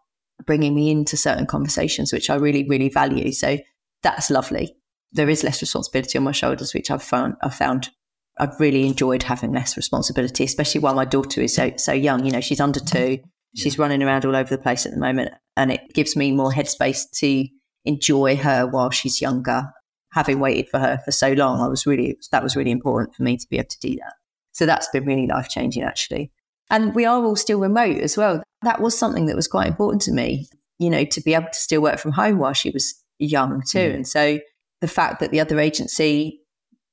bringing 0.44 0.74
me 0.74 0.90
into 0.90 1.16
certain 1.16 1.46
conversations, 1.46 2.12
which 2.12 2.28
I 2.28 2.36
really, 2.36 2.68
really 2.68 2.88
value. 2.88 3.32
So 3.32 3.58
that's 4.02 4.30
lovely 4.30 4.76
there 5.12 5.28
is 5.28 5.42
less 5.42 5.60
responsibility 5.60 6.18
on 6.18 6.24
my 6.24 6.32
shoulders, 6.32 6.74
which 6.74 6.90
I've 6.90 7.02
found 7.02 7.34
I've 7.42 7.54
found 7.54 7.90
I've 8.38 8.58
really 8.60 8.86
enjoyed 8.86 9.22
having 9.22 9.52
less 9.52 9.76
responsibility, 9.76 10.44
especially 10.44 10.80
while 10.80 10.94
my 10.94 11.04
daughter 11.04 11.40
is 11.40 11.54
so 11.54 11.72
so 11.76 11.92
young. 11.92 12.24
You 12.24 12.32
know, 12.32 12.40
she's 12.40 12.60
under 12.60 12.80
two, 12.80 12.96
mm-hmm. 12.96 13.26
she's 13.54 13.78
running 13.78 14.02
around 14.02 14.24
all 14.24 14.36
over 14.36 14.54
the 14.54 14.62
place 14.62 14.86
at 14.86 14.92
the 14.92 15.00
moment, 15.00 15.32
and 15.56 15.72
it 15.72 15.80
gives 15.94 16.16
me 16.16 16.32
more 16.32 16.52
headspace 16.52 17.10
to 17.16 17.48
enjoy 17.84 18.36
her 18.36 18.66
while 18.66 18.90
she's 18.90 19.20
younger. 19.20 19.72
Having 20.12 20.40
waited 20.40 20.68
for 20.70 20.78
her 20.78 20.98
for 21.04 21.10
so 21.10 21.32
long, 21.32 21.60
I 21.60 21.68
was 21.68 21.86
really 21.86 22.16
that 22.30 22.42
was 22.42 22.56
really 22.56 22.70
important 22.70 23.14
for 23.14 23.22
me 23.22 23.36
to 23.36 23.46
be 23.48 23.58
able 23.58 23.68
to 23.68 23.80
do 23.80 23.96
that. 23.96 24.14
So 24.52 24.64
that's 24.64 24.88
been 24.88 25.04
really 25.04 25.26
life 25.26 25.48
changing, 25.48 25.82
actually. 25.82 26.30
And 26.70 26.94
we 26.94 27.04
are 27.04 27.22
all 27.22 27.36
still 27.36 27.60
remote 27.60 27.98
as 27.98 28.16
well. 28.16 28.42
That 28.62 28.80
was 28.80 28.98
something 28.98 29.26
that 29.26 29.36
was 29.36 29.46
quite 29.46 29.68
important 29.68 30.02
to 30.02 30.12
me. 30.12 30.48
You 30.78 30.90
know, 30.90 31.04
to 31.04 31.20
be 31.22 31.34
able 31.34 31.48
to 31.52 31.58
still 31.58 31.80
work 31.80 31.98
from 31.98 32.12
home 32.12 32.38
while 32.38 32.52
she 32.52 32.70
was 32.70 33.02
young 33.18 33.62
too. 33.68 33.78
Mm. 33.78 33.94
And 33.94 34.08
so 34.08 34.38
the 34.80 34.88
fact 34.88 35.20
that 35.20 35.30
the 35.30 35.40
other 35.40 35.58
agency 35.58 36.40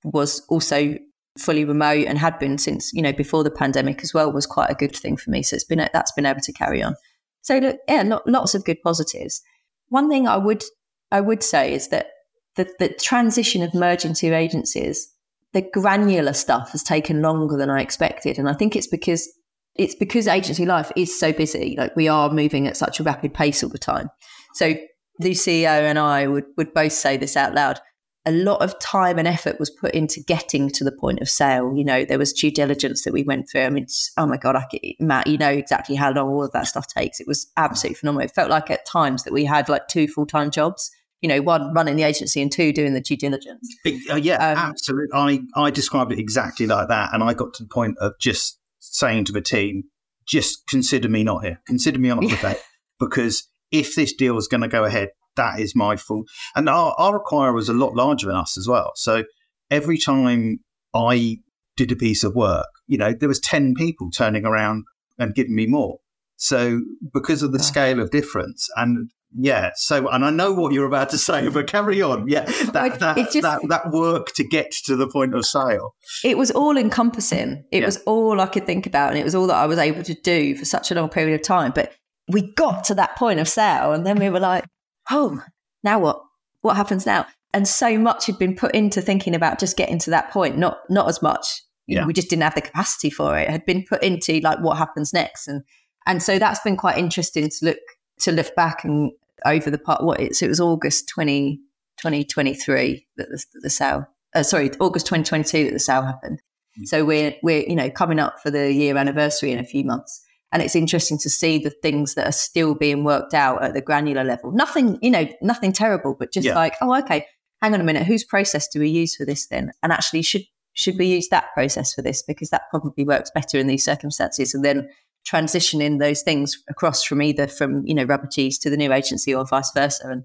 was 0.04 0.46
also 0.50 0.98
fully 1.38 1.66
remote 1.66 2.06
and 2.08 2.20
had 2.20 2.38
been 2.38 2.60
since 2.60 2.94
you 2.94 3.02
know 3.02 3.12
before 3.14 3.44
the 3.44 3.50
pandemic 3.50 4.04
as 4.04 4.14
well 4.14 4.32
was 4.32 4.46
quite 4.46 4.70
a 4.70 4.76
good 4.76 4.96
thing 4.96 5.18
for 5.18 5.32
me. 5.32 5.44
So 5.44 5.56
it's 5.56 5.64
been 5.64 5.88
that's 5.94 6.12
been 6.12 6.26
able 6.26 6.42
to 6.42 6.54
carry 6.54 6.82
on. 6.82 6.96
So 7.42 7.58
look, 7.58 7.78
yeah, 7.88 8.18
lots 8.26 8.56
of 8.56 8.66
good 8.66 8.82
positives. 8.84 9.42
One 9.90 10.10
thing 10.10 10.28
I 10.28 10.38
would 10.38 10.64
I 11.12 11.22
would 11.22 11.44
say 11.44 11.74
is 11.74 11.90
that 11.90 12.08
the, 12.56 12.70
the 12.80 12.90
transition 12.90 13.64
of 13.64 13.74
merging 13.74 14.14
two 14.14 14.34
agencies, 14.34 15.12
the 15.54 15.62
granular 15.62 16.34
stuff 16.34 16.72
has 16.72 16.84
taken 16.84 17.22
longer 17.22 17.58
than 17.58 17.70
I 17.70 17.82
expected, 17.82 18.38
and 18.38 18.50
I 18.50 18.54
think 18.54 18.76
it's 18.76 18.88
because 18.88 19.28
it's 19.76 19.96
because 19.96 20.28
agency 20.28 20.66
life 20.66 20.92
is 20.96 21.18
so 21.20 21.34
busy. 21.34 21.76
Like 21.78 21.96
we 21.96 22.08
are 22.08 22.32
moving 22.32 22.68
at 22.68 22.78
such 22.78 23.00
a 23.00 23.04
rapid 23.04 23.34
pace 23.34 23.64
all 23.64 23.70
the 23.70 23.78
time. 23.80 24.10
So 24.54 24.76
the 25.20 25.32
CEO 25.32 25.66
and 25.66 26.00
I 26.00 26.28
would, 26.28 26.46
would 26.58 26.74
both 26.74 26.94
say 26.94 27.18
this 27.18 27.38
out 27.38 27.54
loud. 27.54 27.80
A 28.26 28.32
lot 28.32 28.62
of 28.62 28.80
time 28.80 29.20
and 29.20 29.28
effort 29.28 29.60
was 29.60 29.70
put 29.70 29.94
into 29.94 30.22
getting 30.22 30.70
to 30.70 30.86
the 30.86 30.94
point 30.94 31.20
of 31.20 31.30
sale. 31.30 31.74
You 31.76 31.84
know, 31.84 32.06
there 32.06 32.18
was 32.18 32.32
due 32.32 32.52
diligence 32.52 33.04
that 33.04 33.12
we 33.12 33.24
went 33.24 33.50
through. 33.50 33.64
I 33.64 33.70
mean, 33.70 33.86
oh 34.18 34.26
my 34.26 34.38
God, 34.38 34.56
I 34.56 34.66
Mat, 35.00 35.28
you 35.28 35.38
know 35.38 35.50
exactly 35.50 35.96
how 35.96 36.12
long 36.14 36.30
all 36.30 36.46
of 36.46 36.52
that 36.54 36.68
stuff 36.68 36.88
takes. 36.88 37.20
It 37.20 37.28
was 37.28 37.52
absolutely 37.58 37.96
phenomenal. 37.96 38.26
It 38.26 38.34
felt 38.34 38.50
like 38.50 38.72
at 38.72 38.86
times 38.86 39.24
that 39.24 39.34
we 39.34 39.44
had 39.44 39.68
like 39.68 39.90
two 39.90 40.08
full 40.08 40.26
time 40.26 40.52
jobs 40.52 40.90
you 41.24 41.30
know, 41.30 41.42
one 41.42 41.74
running 41.74 41.96
the 41.96 42.04
agency 42.04 42.42
and 42.42 42.52
two 42.52 42.74
doing 42.74 42.94
the 42.94 43.00
due 43.00 43.16
diligence. 43.16 43.74
Uh, 44.12 44.16
yeah, 44.16 44.36
um, 44.46 44.58
absolutely. 44.58 45.18
I, 45.18 45.40
I 45.56 45.72
described 45.72 46.12
it 46.12 46.20
exactly 46.20 46.68
like 46.68 46.90
that. 46.90 47.12
And 47.14 47.24
I 47.24 47.34
got 47.34 47.54
to 47.54 47.64
the 47.64 47.70
point 47.70 47.98
of 48.00 48.20
just 48.20 48.60
saying 48.80 49.24
to 49.26 49.32
the 49.32 49.42
team, 49.42 49.86
just 50.26 50.68
consider 50.68 51.08
me 51.08 51.24
not 51.24 51.46
here. 51.46 51.62
Consider 51.66 51.98
me 51.98 52.10
on 52.10 52.20
the 52.20 52.28
yeah. 52.44 52.56
because 53.00 53.48
if 53.74 53.96
this 53.96 54.14
deal 54.14 54.38
is 54.38 54.48
going 54.48 54.62
to 54.62 54.70
go 54.70 54.86
ahead, 54.86 55.10
that 55.36 55.60
is 55.60 55.76
my 55.76 55.98
fault. 55.98 56.28
And 56.56 56.70
our, 56.70 56.96
our 56.98 57.20
acquirer 57.20 57.54
was 57.54 57.68
a 57.68 57.74
lot 57.74 57.96
larger 57.96 58.28
than 58.28 58.36
us 58.36 58.58
as 58.58 58.68
well. 58.68 58.92
So 58.96 59.24
every 59.70 59.98
time 59.98 60.60
I 60.94 61.40
did 61.76 61.92
a 61.92 61.96
piece 61.96 62.24
of 62.24 62.36
work, 62.36 62.68
you 62.88 62.98
know, 62.98 63.14
there 63.20 63.28
was 63.28 63.40
10 63.40 63.74
people 63.74 64.12
turning 64.12 64.46
around 64.46 64.86
and 65.18 65.34
giving 65.34 65.56
me 65.56 65.66
more. 65.66 65.98
So 66.38 66.82
because 67.14 67.42
of 67.42 67.52
the 67.52 67.60
scale 67.60 68.00
of 68.00 68.12
difference, 68.12 68.70
and 68.76 69.10
yeah, 69.36 69.72
so 69.76 70.08
and 70.10 70.24
I 70.26 70.30
know 70.30 70.52
what 70.52 70.74
you're 70.74 70.86
about 70.86 71.10
to 71.10 71.18
say, 71.18 71.48
but 71.48 71.68
carry 71.68 72.02
on. 72.02 72.28
Yeah, 72.28 72.44
that 72.74 73.00
that, 73.00 73.16
just, 73.16 73.42
that, 73.42 73.62
that 73.70 73.92
work 73.92 74.34
to 74.36 74.44
get 74.44 74.72
to 74.86 74.96
the 74.96 75.08
point 75.08 75.34
of 75.34 75.46
sale. 75.46 75.96
It 76.24 76.38
was 76.38 76.52
all 76.52 76.78
encompassing. 76.78 77.64
It 77.72 77.80
yeah. 77.80 77.86
was 77.86 77.98
all 78.06 78.42
I 78.42 78.48
could 78.48 78.66
think 78.66 78.86
about, 78.86 79.12
and 79.12 79.20
it 79.20 79.24
was 79.24 79.36
all 79.36 79.48
that 79.48 79.56
I 79.56 79.66
was 79.66 79.80
able 79.80 80.04
to 80.04 80.14
do 80.14 80.56
for 80.56 80.66
such 80.66 80.92
a 80.92 80.96
long 80.96 81.10
period 81.10 81.40
of 81.40 81.46
time. 81.46 81.72
But 81.74 81.94
we 82.28 82.54
got 82.54 82.86
to 82.86 82.96
that 82.96 83.16
point 83.16 83.40
of 83.40 83.48
sale, 83.48 83.94
and 83.94 84.06
then 84.06 84.18
we 84.18 84.30
were 84.30 84.40
like, 84.40 84.66
"Oh, 85.12 85.44
now 85.84 86.00
what? 86.00 86.22
What 86.62 86.78
happens 86.78 87.06
now?" 87.06 87.26
And 87.54 87.68
so 87.68 87.98
much 88.00 88.26
had 88.26 88.40
been 88.40 88.56
put 88.56 88.74
into 88.74 89.02
thinking 89.02 89.36
about 89.36 89.60
just 89.60 89.78
getting 89.78 90.00
to 90.00 90.10
that 90.12 90.32
point. 90.32 90.58
Not 90.58 90.80
not 90.90 91.08
as 91.10 91.22
much. 91.22 91.64
Yeah. 91.86 92.06
we 92.06 92.14
just 92.14 92.30
didn't 92.30 92.44
have 92.44 92.56
the 92.56 92.62
capacity 92.62 93.10
for 93.10 93.38
it. 93.38 93.44
it. 93.44 93.50
Had 93.50 93.66
been 93.66 93.84
put 93.84 94.02
into 94.04 94.40
like 94.40 94.60
what 94.60 94.78
happens 94.78 95.14
next, 95.14 95.48
and 95.48 95.64
and 96.06 96.24
so 96.24 96.40
that's 96.40 96.62
been 96.62 96.78
quite 96.78 96.98
interesting 96.98 97.50
to 97.50 97.66
look 97.66 97.78
to 98.20 98.32
look 98.32 98.56
back 98.56 98.84
and 98.84 99.12
over 99.46 99.70
the 99.70 99.78
part 99.78 100.04
what 100.04 100.20
it's 100.20 100.42
it 100.42 100.48
was 100.48 100.60
August 100.60 101.10
20, 101.10 101.58
2023 101.98 103.06
that 103.18 103.30
the, 103.30 103.44
the 103.62 103.70
sale 103.70 104.08
uh, 104.34 104.44
sorry 104.44 104.72
August 104.80 105.06
2022 105.08 105.66
that 105.66 105.74
the 105.74 105.80
sale 105.80 106.04
happened. 106.04 106.42
Mm-hmm. 106.78 106.86
So 106.86 107.06
we're 107.06 107.36
we're 107.44 107.64
you 107.68 107.76
know 107.76 107.90
coming 107.90 108.20
up 108.20 108.40
for 108.42 108.50
the 108.50 108.72
year 108.72 108.98
anniversary 108.98 109.52
in 109.52 109.60
a 109.60 109.66
few 109.66 109.84
months. 109.84 110.24
And 110.54 110.62
it's 110.62 110.76
interesting 110.76 111.18
to 111.18 111.30
see 111.30 111.58
the 111.58 111.72
things 111.72 112.14
that 112.14 112.28
are 112.28 112.32
still 112.32 112.76
being 112.76 113.04
worked 113.04 113.34
out 113.34 113.62
at 113.64 113.74
the 113.74 113.82
granular 113.82 114.24
level. 114.24 114.52
Nothing, 114.52 115.00
you 115.02 115.10
know, 115.10 115.28
nothing 115.42 115.74
terrible, 115.74 116.16
but 116.18 116.32
just 116.32 116.46
yeah. 116.46 116.56
like, 116.56 116.76
oh, 116.80 116.96
okay, 117.00 117.26
hang 117.62 117.74
on 117.74 117.82
a 117.82 117.84
minute, 117.84 118.06
whose 118.06 118.24
process 118.24 118.68
do 118.68 118.80
we 118.80 118.88
use 118.88 119.16
for 119.16 119.26
this 119.26 119.48
then? 119.48 119.72
And 119.82 119.92
actually, 119.92 120.22
should 120.22 120.44
should 120.76 120.98
we 120.98 121.08
use 121.08 121.28
that 121.30 121.54
process 121.54 121.94
for 121.94 122.02
this 122.02 122.22
because 122.24 122.50
that 122.50 122.70
probably 122.70 123.04
works 123.04 123.32
better 123.34 123.58
in 123.58 123.68
these 123.68 123.84
circumstances? 123.84 124.54
And 124.54 124.64
then 124.64 124.90
transitioning 125.28 126.00
those 126.00 126.22
things 126.22 126.62
across 126.70 127.04
from 127.04 127.22
either 127.22 127.48
from 127.48 127.86
you 127.86 127.94
know 127.94 128.04
rubber 128.04 128.28
cheese 128.28 128.60
to 128.60 128.70
the 128.70 128.78
new 128.78 128.92
agency 128.92 129.34
or 129.34 129.46
vice 129.46 129.72
versa 129.74 130.08
and 130.08 130.24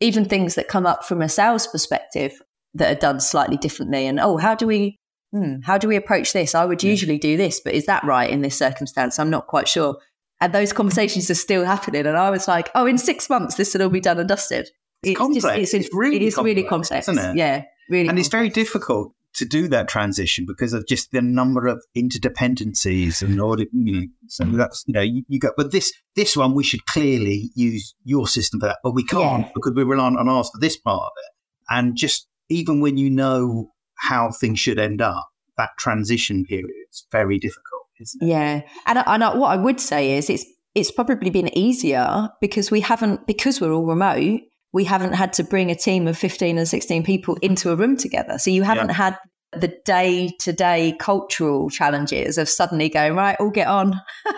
even 0.00 0.24
things 0.24 0.54
that 0.54 0.68
come 0.68 0.86
up 0.86 1.04
from 1.04 1.20
a 1.20 1.28
sales 1.28 1.66
perspective 1.66 2.40
that 2.74 2.96
are 2.96 3.00
done 3.00 3.18
slightly 3.18 3.56
differently 3.56 4.06
and 4.06 4.20
oh 4.20 4.36
how 4.36 4.54
do 4.54 4.66
we 4.66 4.98
hmm, 5.32 5.60
how 5.62 5.78
do 5.78 5.88
we 5.88 5.96
approach 5.96 6.32
this? 6.32 6.54
I 6.54 6.64
would 6.64 6.82
usually 6.82 7.18
do 7.18 7.36
this 7.36 7.60
but 7.60 7.74
is 7.74 7.86
that 7.86 8.04
right 8.04 8.30
in 8.30 8.42
this 8.42 8.56
circumstance? 8.56 9.18
I'm 9.18 9.30
not 9.30 9.46
quite 9.46 9.68
sure. 9.68 9.98
And 10.40 10.52
those 10.52 10.72
conversations 10.72 11.30
are 11.30 11.34
still 11.34 11.64
happening 11.64 12.06
and 12.06 12.16
i 12.16 12.28
was 12.28 12.46
like 12.46 12.70
oh 12.74 12.86
in 12.86 12.98
six 12.98 13.30
months 13.30 13.54
this 13.54 13.72
will 13.72 13.84
all 13.84 13.88
be 13.88 14.00
done 14.00 14.18
and 14.18 14.28
dusted. 14.28 14.68
It's, 15.02 15.10
it's 15.10 15.18
complex. 15.18 15.44
just, 15.44 15.58
it's, 15.58 15.74
it's, 15.74 15.94
really 15.94 16.16
it 16.16 16.22
is 16.22 16.34
complex, 16.34 16.56
really 16.56 16.68
complex 16.68 17.08
isn't 17.08 17.30
it? 17.30 17.36
Yeah 17.36 17.64
really 17.88 18.02
and 18.02 18.10
complex. 18.10 18.26
it's 18.26 18.32
very 18.32 18.48
difficult 18.48 19.12
to 19.36 19.44
do 19.44 19.68
that 19.68 19.86
transition 19.86 20.46
because 20.46 20.72
of 20.72 20.86
just 20.86 21.12
the 21.12 21.20
number 21.20 21.66
of 21.66 21.84
interdependencies 21.96 23.20
and 23.20 23.40
all 23.40 23.60
you 23.60 23.68
know, 23.72 24.06
so 24.28 24.44
that's 24.44 24.82
you 24.86 24.94
know 24.94 25.02
you, 25.02 25.22
you, 25.28 25.38
go 25.38 25.50
but 25.56 25.72
this 25.72 25.92
this 26.14 26.36
one 26.36 26.54
we 26.54 26.64
should 26.64 26.84
clearly 26.86 27.50
use 27.54 27.94
your 28.02 28.26
system 28.26 28.58
for 28.60 28.66
that 28.66 28.78
but 28.82 28.92
we 28.92 29.04
can't 29.04 29.42
yeah. 29.42 29.50
because 29.54 29.74
we 29.74 29.84
rely 29.84 30.06
on 30.06 30.28
ours 30.28 30.50
for 30.52 30.58
this 30.58 30.76
part 30.76 31.02
of 31.02 31.12
it. 31.18 31.32
And 31.68 31.96
just 31.96 32.26
even 32.48 32.80
when 32.80 32.96
you 32.96 33.10
know 33.10 33.70
how 33.98 34.30
things 34.30 34.58
should 34.58 34.78
end 34.78 35.00
up 35.00 35.28
that 35.56 35.70
transition 35.78 36.44
period 36.44 36.70
is 36.90 37.06
very 37.10 37.38
difficult 37.38 37.82
isn't 38.00 38.22
it 38.22 38.26
yeah 38.26 38.60
and, 38.86 38.98
and 39.06 39.40
what 39.40 39.48
i 39.48 39.56
would 39.56 39.80
say 39.80 40.16
is 40.16 40.30
it's 40.30 40.44
it's 40.74 40.90
probably 40.90 41.30
been 41.30 41.56
easier 41.56 42.28
because 42.40 42.70
we 42.70 42.80
haven't 42.80 43.26
because 43.26 43.60
we're 43.60 43.72
all 43.72 43.86
remote 43.86 44.40
we 44.76 44.84
haven't 44.84 45.14
had 45.14 45.32
to 45.32 45.42
bring 45.42 45.70
a 45.70 45.74
team 45.74 46.06
of 46.06 46.18
15 46.18 46.58
and 46.58 46.68
16 46.68 47.02
people 47.02 47.38
into 47.40 47.70
a 47.70 47.76
room 47.76 47.96
together. 47.96 48.36
So 48.36 48.50
you 48.50 48.62
haven't 48.62 48.88
yeah. 48.88 48.94
had 48.94 49.18
the 49.52 49.74
day 49.86 50.36
to 50.40 50.52
day 50.52 50.94
cultural 51.00 51.70
challenges 51.70 52.36
of 52.36 52.46
suddenly 52.46 52.90
going, 52.90 53.14
right, 53.14 53.36
all 53.40 53.48
get 53.48 53.68
on. 53.68 53.98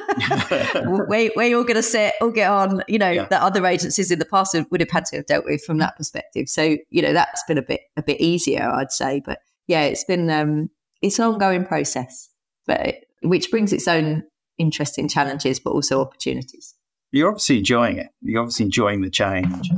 we, 1.09 1.33
we're 1.35 1.57
all 1.57 1.65
going 1.65 1.75
to 1.75 1.83
sit, 1.83 2.15
all 2.21 2.31
get 2.31 2.49
on, 2.49 2.85
you 2.87 3.01
know, 3.01 3.11
yeah. 3.11 3.25
that 3.25 3.43
other 3.43 3.67
agencies 3.67 4.13
in 4.13 4.21
the 4.21 4.25
past 4.25 4.55
would 4.71 4.81
have 4.81 4.91
had 4.91 5.07
to 5.07 5.17
have 5.17 5.27
dealt 5.27 5.45
with 5.45 5.65
from 5.65 5.79
that 5.79 5.97
perspective. 5.97 6.49
So, 6.49 6.77
you 6.91 7.03
know, 7.03 7.13
that's 7.13 7.43
been 7.49 7.59
a 7.59 7.63
bit, 7.63 7.81
a 7.97 8.03
bit 8.05 8.21
easier, 8.21 8.71
I'd 8.71 8.93
say. 8.93 9.21
But 9.25 9.41
yeah, 9.69 9.83
it's 9.83 10.05
been, 10.05 10.29
um, 10.31 10.71
it's 11.01 11.19
an 11.21 11.27
ongoing 11.27 11.65
process, 11.65 12.29
but 12.67 12.81
it, 12.81 13.05
which 13.23 13.51
brings 13.51 13.73
its 13.73 13.87
own 13.87 14.25
interesting 14.59 15.09
challenges, 15.09 15.61
but 15.61 15.71
also 15.71 16.01
opportunities. 16.01 16.75
You're 17.13 17.29
obviously 17.29 17.59
enjoying 17.59 17.99
it. 17.99 18.09
You're 18.21 18.41
obviously 18.41 18.65
enjoying 18.65 19.03
the 19.03 19.11
change. 19.11 19.71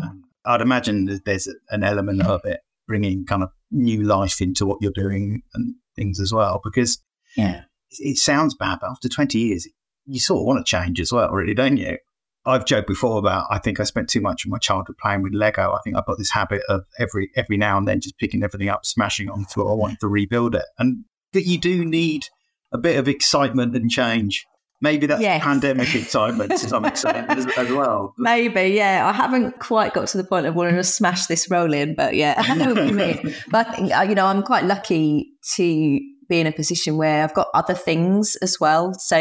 I'd 0.44 0.62
imagine 0.62 1.04
that 1.06 1.24
there's 1.24 1.48
an 1.68 1.84
element 1.84 2.22
of 2.22 2.44
it 2.44 2.60
bringing 2.88 3.24
kind 3.24 3.42
of 3.42 3.50
new 3.70 4.02
life 4.02 4.40
into 4.40 4.66
what 4.66 4.78
you're 4.80 4.90
doing 4.92 5.42
and 5.54 5.74
things 5.94 6.18
as 6.18 6.32
well. 6.32 6.60
Because 6.64 7.02
yeah, 7.36 7.62
it, 7.90 8.10
it 8.10 8.16
sounds 8.16 8.54
bad, 8.54 8.78
but 8.80 8.90
after 8.90 9.08
20 9.08 9.38
years, 9.38 9.68
you 10.06 10.18
sort 10.18 10.40
of 10.40 10.46
want 10.46 10.64
to 10.64 10.68
change 10.68 11.00
as 11.00 11.12
well, 11.12 11.30
really, 11.30 11.54
don't 11.54 11.76
you? 11.76 11.98
I've 12.46 12.64
joked 12.64 12.88
before 12.88 13.18
about 13.18 13.46
I 13.50 13.58
think 13.58 13.80
I 13.80 13.84
spent 13.84 14.08
too 14.08 14.20
much 14.20 14.44
of 14.44 14.50
my 14.50 14.58
childhood 14.58 14.96
playing 14.98 15.22
with 15.22 15.34
Lego. 15.34 15.72
I 15.72 15.78
think 15.84 15.96
I've 15.96 16.06
got 16.06 16.18
this 16.18 16.30
habit 16.30 16.62
of 16.68 16.86
every 16.98 17.30
every 17.36 17.56
now 17.56 17.76
and 17.76 17.86
then 17.86 18.00
just 18.00 18.18
picking 18.18 18.42
everything 18.42 18.68
up, 18.68 18.84
smashing 18.86 19.28
onto 19.28 19.60
it. 19.60 19.70
I 19.70 19.74
want 19.74 20.00
to 20.00 20.08
rebuild 20.08 20.54
it, 20.54 20.64
and 20.78 21.04
that 21.32 21.46
you 21.46 21.58
do 21.58 21.84
need 21.84 22.26
a 22.72 22.78
bit 22.78 22.98
of 22.98 23.08
excitement 23.08 23.76
and 23.76 23.90
change 23.90 24.46
Maybe 24.82 25.06
that's 25.06 25.20
yes. 25.20 25.42
pandemic 25.42 25.94
excitement 25.94 26.52
to 26.52 26.58
some 26.58 26.86
extent 26.86 27.28
as, 27.28 27.46
as, 27.58 27.70
well. 27.70 28.14
Maybe, 28.18 28.68
yeah. 28.68 29.06
I 29.06 29.12
haven't 29.12 29.58
quite 29.58 29.92
got 29.92 30.08
to 30.08 30.16
the 30.16 30.24
point 30.24 30.46
of 30.46 30.54
wanting 30.54 30.76
to 30.76 30.84
smash 30.84 31.26
this 31.26 31.50
role 31.50 31.74
in, 31.74 31.94
but 31.94 32.14
yeah, 32.14 32.34
I 32.38 32.54
know 32.54 32.72
what 32.72 32.86
you 32.86 32.94
mean. 32.94 33.34
But 33.50 33.68
I 33.68 33.72
think, 33.72 33.96
uh, 33.96 34.02
you 34.02 34.14
know, 34.14 34.24
I'm 34.24 34.42
quite 34.42 34.64
lucky 34.64 35.32
to 35.56 36.00
be 36.28 36.40
in 36.40 36.46
a 36.46 36.52
position 36.52 36.96
where 36.96 37.22
I've 37.22 37.34
got 37.34 37.48
other 37.52 37.74
things 37.74 38.36
as 38.36 38.58
well. 38.58 38.94
So 38.94 39.18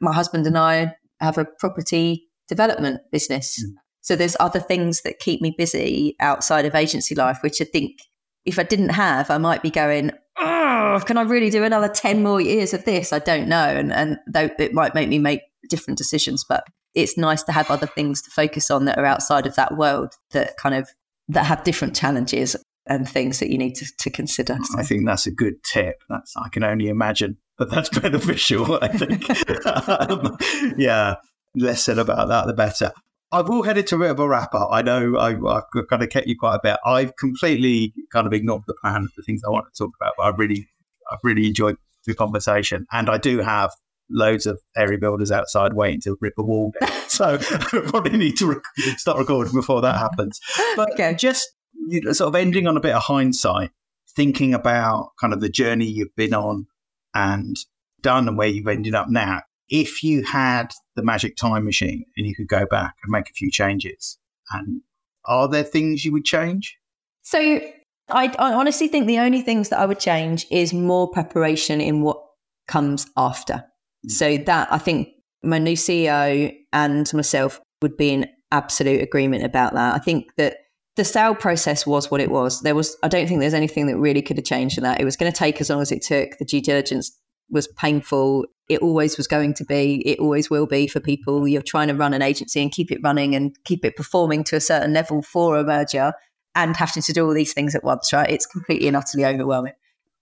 my 0.00 0.12
husband 0.12 0.46
and 0.46 0.56
I 0.56 0.94
have 1.18 1.38
a 1.38 1.44
property 1.44 2.29
development 2.50 3.00
business. 3.10 3.64
Mm. 3.64 3.74
So 4.02 4.16
there's 4.16 4.36
other 4.40 4.60
things 4.60 5.02
that 5.02 5.20
keep 5.20 5.40
me 5.40 5.54
busy 5.56 6.16
outside 6.20 6.66
of 6.66 6.74
agency 6.74 7.14
life, 7.14 7.38
which 7.42 7.62
I 7.62 7.64
think 7.64 7.98
if 8.44 8.58
I 8.58 8.62
didn't 8.62 8.90
have, 8.90 9.30
I 9.30 9.38
might 9.38 9.62
be 9.62 9.70
going, 9.70 10.10
oh, 10.38 11.00
can 11.06 11.16
I 11.16 11.22
really 11.22 11.50
do 11.50 11.64
another 11.64 11.88
10 11.88 12.22
more 12.22 12.40
years 12.40 12.74
of 12.74 12.84
this? 12.84 13.12
I 13.12 13.20
don't 13.20 13.48
know. 13.48 13.56
And, 13.56 13.92
and 13.92 14.18
though 14.26 14.50
it 14.58 14.74
might 14.74 14.94
make 14.94 15.08
me 15.08 15.18
make 15.18 15.42
different 15.68 15.98
decisions, 15.98 16.44
but 16.48 16.64
it's 16.94 17.16
nice 17.16 17.42
to 17.44 17.52
have 17.52 17.70
other 17.70 17.86
things 17.86 18.20
to 18.22 18.30
focus 18.30 18.70
on 18.70 18.86
that 18.86 18.98
are 18.98 19.04
outside 19.04 19.46
of 19.46 19.54
that 19.56 19.76
world 19.76 20.14
that 20.32 20.56
kind 20.56 20.74
of, 20.74 20.88
that 21.28 21.46
have 21.46 21.62
different 21.62 21.94
challenges 21.94 22.56
and 22.86 23.08
things 23.08 23.38
that 23.38 23.50
you 23.50 23.58
need 23.58 23.74
to, 23.76 23.86
to 23.98 24.10
consider. 24.10 24.58
So. 24.64 24.78
I 24.78 24.82
think 24.82 25.06
that's 25.06 25.26
a 25.26 25.30
good 25.30 25.62
tip. 25.62 26.02
That's, 26.08 26.34
I 26.36 26.48
can 26.48 26.64
only 26.64 26.88
imagine, 26.88 27.36
but 27.56 27.70
that's 27.70 27.88
beneficial, 28.00 28.78
I 28.82 28.88
think. 28.88 29.66
um, 29.88 30.36
yeah, 30.76 31.16
less 31.54 31.82
said 31.82 31.98
about 31.98 32.28
that, 32.28 32.46
the 32.46 32.52
better. 32.52 32.92
I've 33.32 33.48
all 33.48 33.62
headed 33.62 33.86
to 33.88 33.96
a 33.96 33.98
bit 33.98 34.10
of 34.10 34.18
a 34.18 34.28
wrap 34.28 34.54
up. 34.54 34.70
I 34.72 34.82
know 34.82 35.16
I, 35.16 35.32
have 35.32 35.64
kind 35.88 36.02
of 36.02 36.08
kept 36.08 36.26
you 36.26 36.36
quite 36.36 36.56
a 36.56 36.60
bit. 36.62 36.78
I've 36.84 37.14
completely 37.16 37.94
kind 38.12 38.26
of 38.26 38.32
ignored 38.32 38.62
the 38.66 38.74
plan 38.82 39.04
of 39.04 39.10
the 39.16 39.22
things 39.22 39.42
I 39.44 39.50
want 39.50 39.66
to 39.72 39.84
talk 39.84 39.92
about, 40.00 40.14
but 40.16 40.24
I 40.24 40.28
really, 40.30 40.66
I've 41.10 41.20
really 41.22 41.46
enjoyed 41.46 41.76
the 42.06 42.14
conversation. 42.14 42.86
And 42.90 43.08
I 43.08 43.18
do 43.18 43.38
have 43.38 43.70
loads 44.10 44.46
of 44.46 44.60
area 44.76 44.98
builders 44.98 45.30
outside 45.30 45.74
waiting 45.74 46.00
to 46.00 46.16
rip 46.20 46.34
a 46.38 46.42
wall 46.42 46.72
down. 46.80 46.90
so 47.08 47.38
I 47.50 47.82
probably 47.86 48.16
need 48.16 48.36
to 48.38 48.46
rec- 48.46 48.98
start 48.98 49.18
recording 49.18 49.54
before 49.54 49.80
that 49.82 49.98
happens. 49.98 50.40
But 50.74 50.92
okay. 50.94 51.14
just 51.14 51.48
you 51.88 52.00
know, 52.00 52.12
sort 52.12 52.28
of 52.28 52.34
ending 52.34 52.66
on 52.66 52.76
a 52.76 52.80
bit 52.80 52.94
of 52.94 53.02
hindsight, 53.02 53.70
thinking 54.16 54.54
about 54.54 55.10
kind 55.20 55.32
of 55.32 55.40
the 55.40 55.48
journey 55.48 55.86
you've 55.86 56.14
been 56.16 56.34
on 56.34 56.66
and 57.14 57.56
done 58.00 58.26
and 58.26 58.36
where 58.36 58.48
you've 58.48 58.66
ended 58.66 58.94
up 58.94 59.08
now 59.08 59.42
if 59.70 60.02
you 60.02 60.22
had 60.24 60.72
the 60.96 61.02
magic 61.02 61.36
time 61.36 61.64
machine 61.64 62.04
and 62.16 62.26
you 62.26 62.34
could 62.34 62.48
go 62.48 62.66
back 62.66 62.96
and 63.02 63.10
make 63.10 63.30
a 63.30 63.32
few 63.32 63.50
changes, 63.50 64.18
and 64.50 64.82
are 65.24 65.48
there 65.48 65.62
things 65.62 66.04
you 66.04 66.12
would 66.12 66.24
change? 66.24 66.76
So 67.22 67.60
I, 68.08 68.34
I 68.38 68.52
honestly 68.52 68.88
think 68.88 69.06
the 69.06 69.18
only 69.18 69.42
things 69.42 69.68
that 69.68 69.78
I 69.78 69.86
would 69.86 70.00
change 70.00 70.46
is 70.50 70.72
more 70.72 71.08
preparation 71.10 71.80
in 71.80 72.02
what 72.02 72.20
comes 72.66 73.06
after. 73.16 73.64
Mm. 74.06 74.10
So 74.10 74.36
that 74.38 74.72
I 74.72 74.78
think 74.78 75.08
my 75.42 75.58
new 75.58 75.76
CEO 75.76 76.54
and 76.72 77.12
myself 77.14 77.60
would 77.82 77.96
be 77.96 78.10
in 78.10 78.28
absolute 78.50 79.02
agreement 79.02 79.44
about 79.44 79.74
that. 79.74 79.94
I 79.94 79.98
think 79.98 80.34
that 80.36 80.56
the 80.96 81.04
sale 81.04 81.34
process 81.34 81.86
was 81.86 82.10
what 82.10 82.20
it 82.20 82.30
was. 82.30 82.60
There 82.60 82.74
was, 82.74 82.96
I 83.02 83.08
don't 83.08 83.26
think 83.26 83.40
there's 83.40 83.54
anything 83.54 83.86
that 83.86 83.96
really 83.96 84.22
could 84.22 84.36
have 84.36 84.44
changed 84.44 84.76
in 84.76 84.84
that. 84.84 85.00
It 85.00 85.04
was 85.04 85.16
going 85.16 85.30
to 85.30 85.38
take 85.38 85.60
as 85.60 85.70
long 85.70 85.80
as 85.80 85.92
it 85.92 86.02
took. 86.02 86.36
The 86.38 86.44
due 86.44 86.60
diligence 86.60 87.16
was 87.50 87.68
painful. 87.68 88.46
It 88.68 88.80
always 88.80 89.16
was 89.16 89.26
going 89.26 89.54
to 89.54 89.64
be. 89.64 90.02
It 90.06 90.18
always 90.18 90.50
will 90.50 90.66
be 90.66 90.86
for 90.86 91.00
people. 91.00 91.46
You're 91.48 91.62
trying 91.62 91.88
to 91.88 91.94
run 91.94 92.14
an 92.14 92.22
agency 92.22 92.62
and 92.62 92.70
keep 92.70 92.90
it 92.90 93.00
running 93.02 93.34
and 93.34 93.56
keep 93.64 93.84
it 93.84 93.96
performing 93.96 94.44
to 94.44 94.56
a 94.56 94.60
certain 94.60 94.92
level 94.92 95.22
for 95.22 95.56
a 95.56 95.64
merger 95.64 96.12
and 96.54 96.76
having 96.76 97.02
to 97.02 97.12
do 97.12 97.26
all 97.26 97.34
these 97.34 97.52
things 97.52 97.74
at 97.74 97.84
once, 97.84 98.12
right? 98.12 98.30
It's 98.30 98.46
completely 98.46 98.88
and 98.88 98.96
utterly 98.96 99.24
overwhelming. 99.24 99.72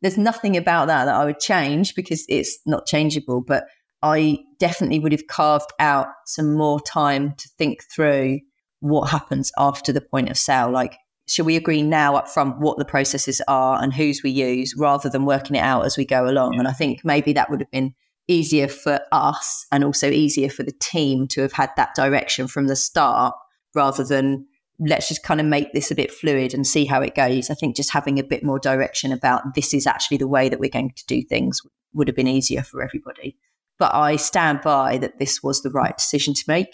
There's 0.00 0.18
nothing 0.18 0.56
about 0.56 0.86
that 0.86 1.06
that 1.06 1.14
I 1.14 1.24
would 1.24 1.40
change 1.40 1.94
because 1.94 2.24
it's 2.28 2.58
not 2.66 2.86
changeable, 2.86 3.40
but 3.40 3.64
I 4.02 4.38
definitely 4.60 5.00
would 5.00 5.12
have 5.12 5.26
carved 5.26 5.72
out 5.80 6.06
some 6.26 6.54
more 6.54 6.80
time 6.80 7.34
to 7.36 7.48
think 7.58 7.82
through 7.84 8.40
what 8.80 9.10
happens 9.10 9.50
after 9.58 9.92
the 9.92 10.00
point 10.00 10.28
of 10.30 10.38
sale. 10.38 10.70
Like, 10.70 10.96
should 11.28 11.46
we 11.46 11.56
agree 11.56 11.82
now 11.82 12.16
up 12.16 12.28
front 12.28 12.58
what 12.58 12.78
the 12.78 12.84
processes 12.84 13.40
are 13.48 13.82
and 13.82 13.92
whose 13.92 14.22
we 14.22 14.30
use 14.30 14.74
rather 14.76 15.08
than 15.08 15.26
working 15.26 15.56
it 15.56 15.60
out 15.60 15.84
as 15.84 15.96
we 15.96 16.04
go 16.04 16.28
along? 16.28 16.54
Yeah. 16.54 16.60
And 16.60 16.68
I 16.68 16.72
think 16.72 17.04
maybe 17.04 17.32
that 17.34 17.50
would 17.50 17.60
have 17.60 17.70
been 17.70 17.94
easier 18.28 18.68
for 18.68 19.00
us 19.12 19.66
and 19.72 19.84
also 19.84 20.10
easier 20.10 20.50
for 20.50 20.62
the 20.62 20.74
team 20.80 21.26
to 21.28 21.42
have 21.42 21.52
had 21.52 21.70
that 21.76 21.94
direction 21.94 22.46
from 22.46 22.66
the 22.66 22.76
start 22.76 23.34
rather 23.74 24.04
than 24.04 24.46
let's 24.80 25.08
just 25.08 25.22
kind 25.22 25.40
of 25.40 25.46
make 25.46 25.72
this 25.72 25.90
a 25.90 25.94
bit 25.94 26.12
fluid 26.12 26.54
and 26.54 26.66
see 26.66 26.84
how 26.84 27.00
it 27.00 27.14
goes. 27.14 27.50
I 27.50 27.54
think 27.54 27.74
just 27.74 27.92
having 27.92 28.18
a 28.18 28.24
bit 28.24 28.44
more 28.44 28.58
direction 28.58 29.12
about 29.12 29.54
this 29.54 29.74
is 29.74 29.86
actually 29.86 30.18
the 30.18 30.28
way 30.28 30.48
that 30.48 30.60
we're 30.60 30.70
going 30.70 30.92
to 30.94 31.06
do 31.06 31.22
things 31.22 31.60
would 31.94 32.06
have 32.06 32.16
been 32.16 32.28
easier 32.28 32.62
for 32.62 32.82
everybody. 32.82 33.36
But 33.78 33.94
I 33.94 34.16
stand 34.16 34.60
by 34.62 34.98
that 34.98 35.18
this 35.18 35.42
was 35.42 35.62
the 35.62 35.70
right 35.70 35.96
decision 35.96 36.34
to 36.34 36.44
make. 36.46 36.68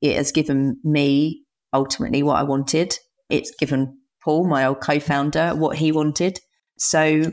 It 0.00 0.16
has 0.16 0.32
given 0.32 0.78
me 0.84 1.44
ultimately 1.72 2.22
what 2.22 2.36
I 2.36 2.42
wanted. 2.42 2.98
It's 3.28 3.52
given 3.58 3.98
Paul, 4.22 4.46
my 4.46 4.66
old 4.66 4.80
co-founder, 4.80 5.54
what 5.54 5.76
he 5.78 5.92
wanted. 5.92 6.40
So 6.78 7.32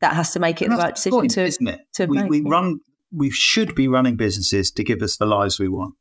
that 0.00 0.14
has 0.14 0.32
to 0.32 0.40
make 0.40 0.62
it 0.62 0.68
the 0.68 0.76
right 0.76 0.94
decision 0.94 1.18
point, 1.18 1.30
to, 1.32 1.44
isn't 1.44 1.68
it? 1.68 1.80
To 1.94 2.06
we, 2.06 2.22
we 2.24 2.42
run, 2.42 2.80
we 3.12 3.30
should 3.30 3.74
be 3.74 3.88
running 3.88 4.16
businesses 4.16 4.70
to 4.72 4.84
give 4.84 5.02
us 5.02 5.16
the 5.16 5.26
lives 5.26 5.58
we 5.58 5.68
want. 5.68 5.94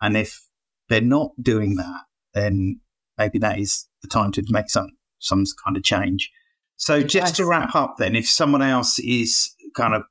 And 0.00 0.16
if 0.16 0.40
they're 0.88 1.00
not 1.00 1.30
doing 1.40 1.76
that, 1.76 2.02
then 2.34 2.80
maybe 3.16 3.38
that 3.38 3.58
is 3.58 3.86
the 4.02 4.08
time 4.08 4.32
to 4.32 4.44
make 4.48 4.68
some 4.68 4.88
some 5.18 5.44
kind 5.64 5.76
of 5.76 5.82
change. 5.82 6.30
So 6.76 7.02
just 7.02 7.36
to 7.36 7.46
wrap 7.46 7.74
up, 7.74 7.94
then, 7.98 8.16
if 8.16 8.28
someone 8.28 8.62
else 8.62 8.98
is 8.98 9.54
kind 9.76 9.94
of 9.94 10.02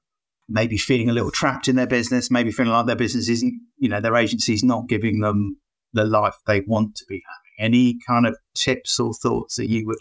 maybe 0.49 0.77
feeling 0.77 1.09
a 1.09 1.13
little 1.13 1.31
trapped 1.31 1.67
in 1.67 1.75
their 1.75 1.87
business, 1.87 2.31
maybe 2.31 2.51
feeling 2.51 2.71
like 2.71 2.85
their 2.85 2.95
business 2.95 3.29
isn't, 3.29 3.53
you 3.77 3.89
know, 3.89 4.01
their 4.01 4.15
agency 4.15 4.53
is 4.53 4.63
not 4.63 4.87
giving 4.87 5.19
them 5.19 5.57
the 5.93 6.05
life 6.05 6.35
they 6.47 6.61
want 6.61 6.95
to 6.95 7.05
be 7.07 7.21
having. 7.27 7.42
Any 7.63 7.97
kind 8.05 8.25
of 8.25 8.35
tips 8.53 8.99
or 8.99 9.13
thoughts 9.13 9.55
that 9.55 9.69
you 9.69 9.87
would 9.87 9.99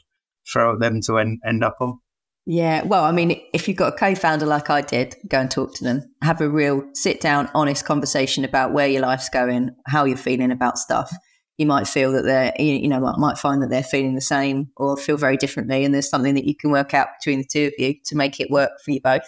throw 0.53 0.75
at 0.75 0.81
them 0.81 1.01
to 1.03 1.19
end, 1.19 1.39
end 1.47 1.63
up 1.63 1.77
on? 1.81 1.99
Yeah, 2.45 2.83
well, 2.83 3.05
I 3.05 3.13
mean, 3.13 3.41
if 3.53 3.69
you've 3.69 3.77
got 3.77 3.95
a 3.95 3.97
co 3.97 4.17
founder 4.17 4.47
like 4.47 4.69
I 4.69 4.81
did, 4.81 5.15
go 5.29 5.39
and 5.39 5.51
talk 5.51 5.75
to 5.75 5.85
them. 5.85 6.03
Have 6.23 6.41
a 6.41 6.49
real 6.49 6.83
sit 6.93 7.21
down, 7.21 7.49
honest 7.55 7.85
conversation 7.85 8.45
about 8.45 8.73
where 8.73 8.89
your 8.89 9.03
life's 9.03 9.29
going, 9.29 9.71
how 9.87 10.05
you're 10.05 10.17
feeling 10.17 10.51
about 10.51 10.77
stuff. 10.77 11.13
You 11.57 11.67
might 11.67 11.87
feel 11.87 12.11
that 12.13 12.23
they're, 12.23 12.53
you 12.59 12.89
know, 12.89 12.99
might 13.19 13.39
find 13.39 13.63
that 13.63 13.71
they're 13.71 13.85
feeling 13.85 14.17
the 14.17 14.21
same 14.21 14.71
or 14.77 14.97
feel 14.97 15.17
very 15.17 15.37
differently. 15.37 15.85
And 15.85 15.95
there's 15.95 16.09
something 16.09 16.35
that 16.35 16.47
you 16.47 16.57
can 16.57 16.73
work 16.73 16.95
out 16.95 17.09
between 17.21 17.39
the 17.39 17.47
two 17.47 17.67
of 17.67 17.75
you 17.79 17.95
to 18.07 18.17
make 18.17 18.41
it 18.41 18.51
work 18.51 18.73
for 18.85 18.91
you 18.91 19.01
both. 19.01 19.23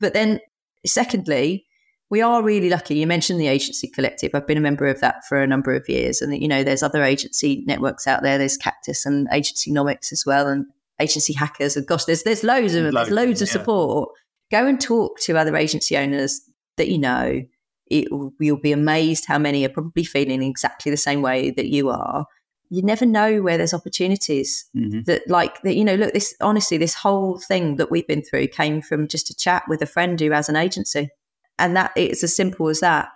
But 0.00 0.12
then, 0.12 0.40
secondly, 0.84 1.65
we 2.08 2.20
are 2.20 2.42
really 2.42 2.70
lucky. 2.70 2.96
You 2.96 3.06
mentioned 3.06 3.40
the 3.40 3.48
agency 3.48 3.88
collective. 3.88 4.30
I've 4.34 4.46
been 4.46 4.58
a 4.58 4.60
member 4.60 4.86
of 4.86 5.00
that 5.00 5.24
for 5.28 5.40
a 5.40 5.46
number 5.46 5.74
of 5.74 5.88
years. 5.88 6.22
And, 6.22 6.40
you 6.40 6.46
know, 6.46 6.62
there's 6.62 6.82
other 6.82 7.02
agency 7.02 7.64
networks 7.66 8.06
out 8.06 8.22
there. 8.22 8.38
There's 8.38 8.56
Cactus 8.56 9.04
and 9.04 9.28
Agencynomics 9.30 10.12
as 10.12 10.24
well, 10.24 10.46
and 10.46 10.66
agency 11.00 11.32
hackers. 11.32 11.76
And 11.76 11.86
gosh, 11.86 12.04
there's, 12.04 12.22
there's 12.22 12.44
loads 12.44 12.74
of, 12.74 12.84
loads, 12.84 12.94
there's 12.94 13.10
loads 13.10 13.42
of 13.42 13.48
yeah. 13.48 13.52
support. 13.52 14.10
Go 14.50 14.66
and 14.66 14.80
talk 14.80 15.18
to 15.20 15.36
other 15.36 15.56
agency 15.56 15.96
owners 15.96 16.40
that 16.76 16.88
you 16.88 16.98
know. 16.98 17.42
It, 17.88 18.08
you'll 18.40 18.60
be 18.60 18.72
amazed 18.72 19.26
how 19.26 19.38
many 19.38 19.64
are 19.64 19.68
probably 19.68 20.02
feeling 20.02 20.42
exactly 20.42 20.90
the 20.90 20.96
same 20.96 21.22
way 21.22 21.50
that 21.50 21.66
you 21.66 21.88
are. 21.88 22.26
You 22.68 22.82
never 22.82 23.06
know 23.06 23.42
where 23.42 23.56
there's 23.56 23.74
opportunities 23.74 24.64
mm-hmm. 24.76 25.02
that, 25.02 25.22
like, 25.28 25.62
that, 25.62 25.76
you 25.76 25.84
know, 25.84 25.94
look, 25.94 26.12
this 26.12 26.34
honestly, 26.40 26.78
this 26.78 26.94
whole 26.94 27.38
thing 27.38 27.76
that 27.76 27.92
we've 27.92 28.06
been 28.08 28.22
through 28.22 28.48
came 28.48 28.82
from 28.82 29.06
just 29.06 29.30
a 29.30 29.36
chat 29.36 29.62
with 29.68 29.82
a 29.82 29.86
friend 29.86 30.18
who 30.18 30.32
has 30.32 30.48
an 30.48 30.56
agency 30.56 31.10
and 31.58 31.76
that 31.76 31.92
it's 31.96 32.22
as 32.22 32.34
simple 32.34 32.68
as 32.68 32.80
that. 32.80 33.08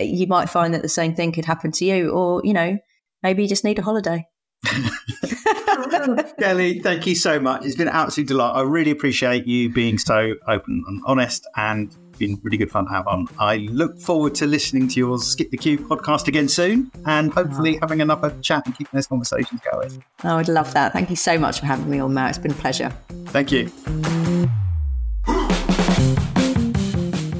You 0.00 0.26
might 0.26 0.48
find 0.48 0.72
that 0.74 0.82
the 0.82 0.88
same 0.88 1.14
thing 1.14 1.32
could 1.32 1.44
happen 1.44 1.72
to 1.72 1.84
you, 1.84 2.10
or 2.10 2.40
you 2.44 2.52
know, 2.52 2.78
maybe 3.22 3.42
you 3.42 3.48
just 3.48 3.64
need 3.64 3.78
a 3.78 3.82
holiday. 3.82 4.26
Kelly, 6.38 6.80
thank 6.80 7.06
you 7.06 7.14
so 7.14 7.40
much. 7.40 7.64
It's 7.64 7.76
been 7.76 7.88
an 7.88 7.94
absolute 7.94 8.28
delight. 8.28 8.52
I 8.52 8.62
really 8.62 8.90
appreciate 8.90 9.46
you 9.46 9.72
being 9.72 9.98
so 9.98 10.34
open 10.46 10.84
and 10.86 11.02
honest 11.06 11.46
and 11.56 11.94
been 12.18 12.38
really 12.42 12.56
good 12.56 12.70
fun 12.70 12.86
to 12.86 12.90
have 12.90 13.06
on. 13.06 13.28
I 13.38 13.68
look 13.70 13.98
forward 13.98 14.34
to 14.36 14.46
listening 14.46 14.88
to 14.88 15.00
your 15.00 15.18
Skip 15.18 15.50
the 15.50 15.56
Queue 15.56 15.78
podcast 15.78 16.28
again 16.28 16.48
soon 16.48 16.90
and 17.06 17.30
ah. 17.30 17.34
hopefully 17.34 17.76
oh. 17.76 17.80
having 17.82 18.00
another 18.00 18.34
chat 18.42 18.66
and 18.66 18.76
keeping 18.76 18.96
those 18.96 19.06
conversations 19.06 19.60
going. 19.72 20.02
Oh, 20.24 20.36
I'd 20.36 20.48
love 20.48 20.72
that. 20.74 20.92
Thank 20.92 21.10
you 21.10 21.16
so 21.16 21.38
much 21.38 21.60
for 21.60 21.66
having 21.66 21.88
me 21.88 22.00
on, 22.00 22.14
Mat. 22.14 22.30
It's 22.30 22.38
been 22.38 22.52
a 22.52 22.54
pleasure. 22.54 22.90
Thank 23.26 23.52
you. 23.52 23.70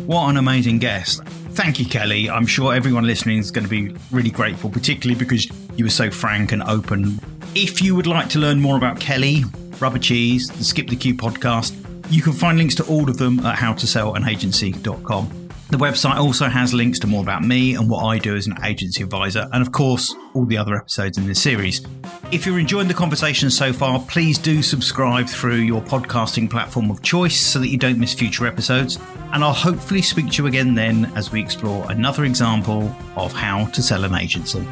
What 0.08 0.30
an 0.30 0.38
amazing 0.38 0.78
guest. 0.78 1.22
Thank 1.52 1.78
you, 1.78 1.84
Kelly. 1.84 2.30
I'm 2.30 2.46
sure 2.46 2.74
everyone 2.74 3.04
listening 3.04 3.36
is 3.36 3.50
going 3.50 3.64
to 3.64 3.68
be 3.68 3.94
really 4.10 4.30
grateful, 4.30 4.70
particularly 4.70 5.18
because 5.18 5.46
you 5.76 5.84
were 5.84 5.90
so 5.90 6.10
frank 6.10 6.50
and 6.50 6.62
open. 6.62 7.20
If 7.54 7.82
you 7.82 7.94
would 7.94 8.06
like 8.06 8.30
to 8.30 8.38
learn 8.38 8.58
more 8.58 8.78
about 8.78 9.00
Kelly, 9.00 9.44
Rubber 9.80 9.98
Cheese, 9.98 10.48
the 10.48 10.64
Skip 10.64 10.88
the 10.88 10.96
Queue 10.96 11.14
podcast, 11.14 11.76
you 12.10 12.22
can 12.22 12.32
find 12.32 12.56
links 12.56 12.74
to 12.76 12.86
all 12.86 13.10
of 13.10 13.18
them 13.18 13.40
at 13.40 13.58
howtosellanagency.com. 13.58 15.37
The 15.70 15.76
website 15.76 16.16
also 16.16 16.46
has 16.46 16.72
links 16.72 16.98
to 17.00 17.06
more 17.06 17.22
about 17.22 17.42
me 17.42 17.74
and 17.74 17.90
what 17.90 18.02
I 18.02 18.16
do 18.16 18.34
as 18.34 18.46
an 18.46 18.56
agency 18.64 19.02
advisor, 19.02 19.46
and 19.52 19.60
of 19.60 19.70
course, 19.70 20.14
all 20.32 20.46
the 20.46 20.56
other 20.56 20.74
episodes 20.74 21.18
in 21.18 21.26
this 21.26 21.42
series. 21.42 21.82
If 22.32 22.46
you're 22.46 22.58
enjoying 22.58 22.88
the 22.88 22.94
conversation 22.94 23.50
so 23.50 23.74
far, 23.74 24.00
please 24.00 24.38
do 24.38 24.62
subscribe 24.62 25.28
through 25.28 25.56
your 25.56 25.82
podcasting 25.82 26.48
platform 26.48 26.90
of 26.90 27.02
choice 27.02 27.38
so 27.38 27.58
that 27.58 27.68
you 27.68 27.76
don't 27.76 27.98
miss 27.98 28.14
future 28.14 28.46
episodes. 28.46 28.98
And 29.34 29.44
I'll 29.44 29.52
hopefully 29.52 30.00
speak 30.00 30.30
to 30.32 30.42
you 30.42 30.46
again 30.46 30.74
then 30.74 31.12
as 31.14 31.32
we 31.32 31.42
explore 31.42 31.90
another 31.92 32.24
example 32.24 32.90
of 33.16 33.34
how 33.34 33.66
to 33.66 33.82
sell 33.82 34.04
an 34.04 34.14
agency. 34.14 34.66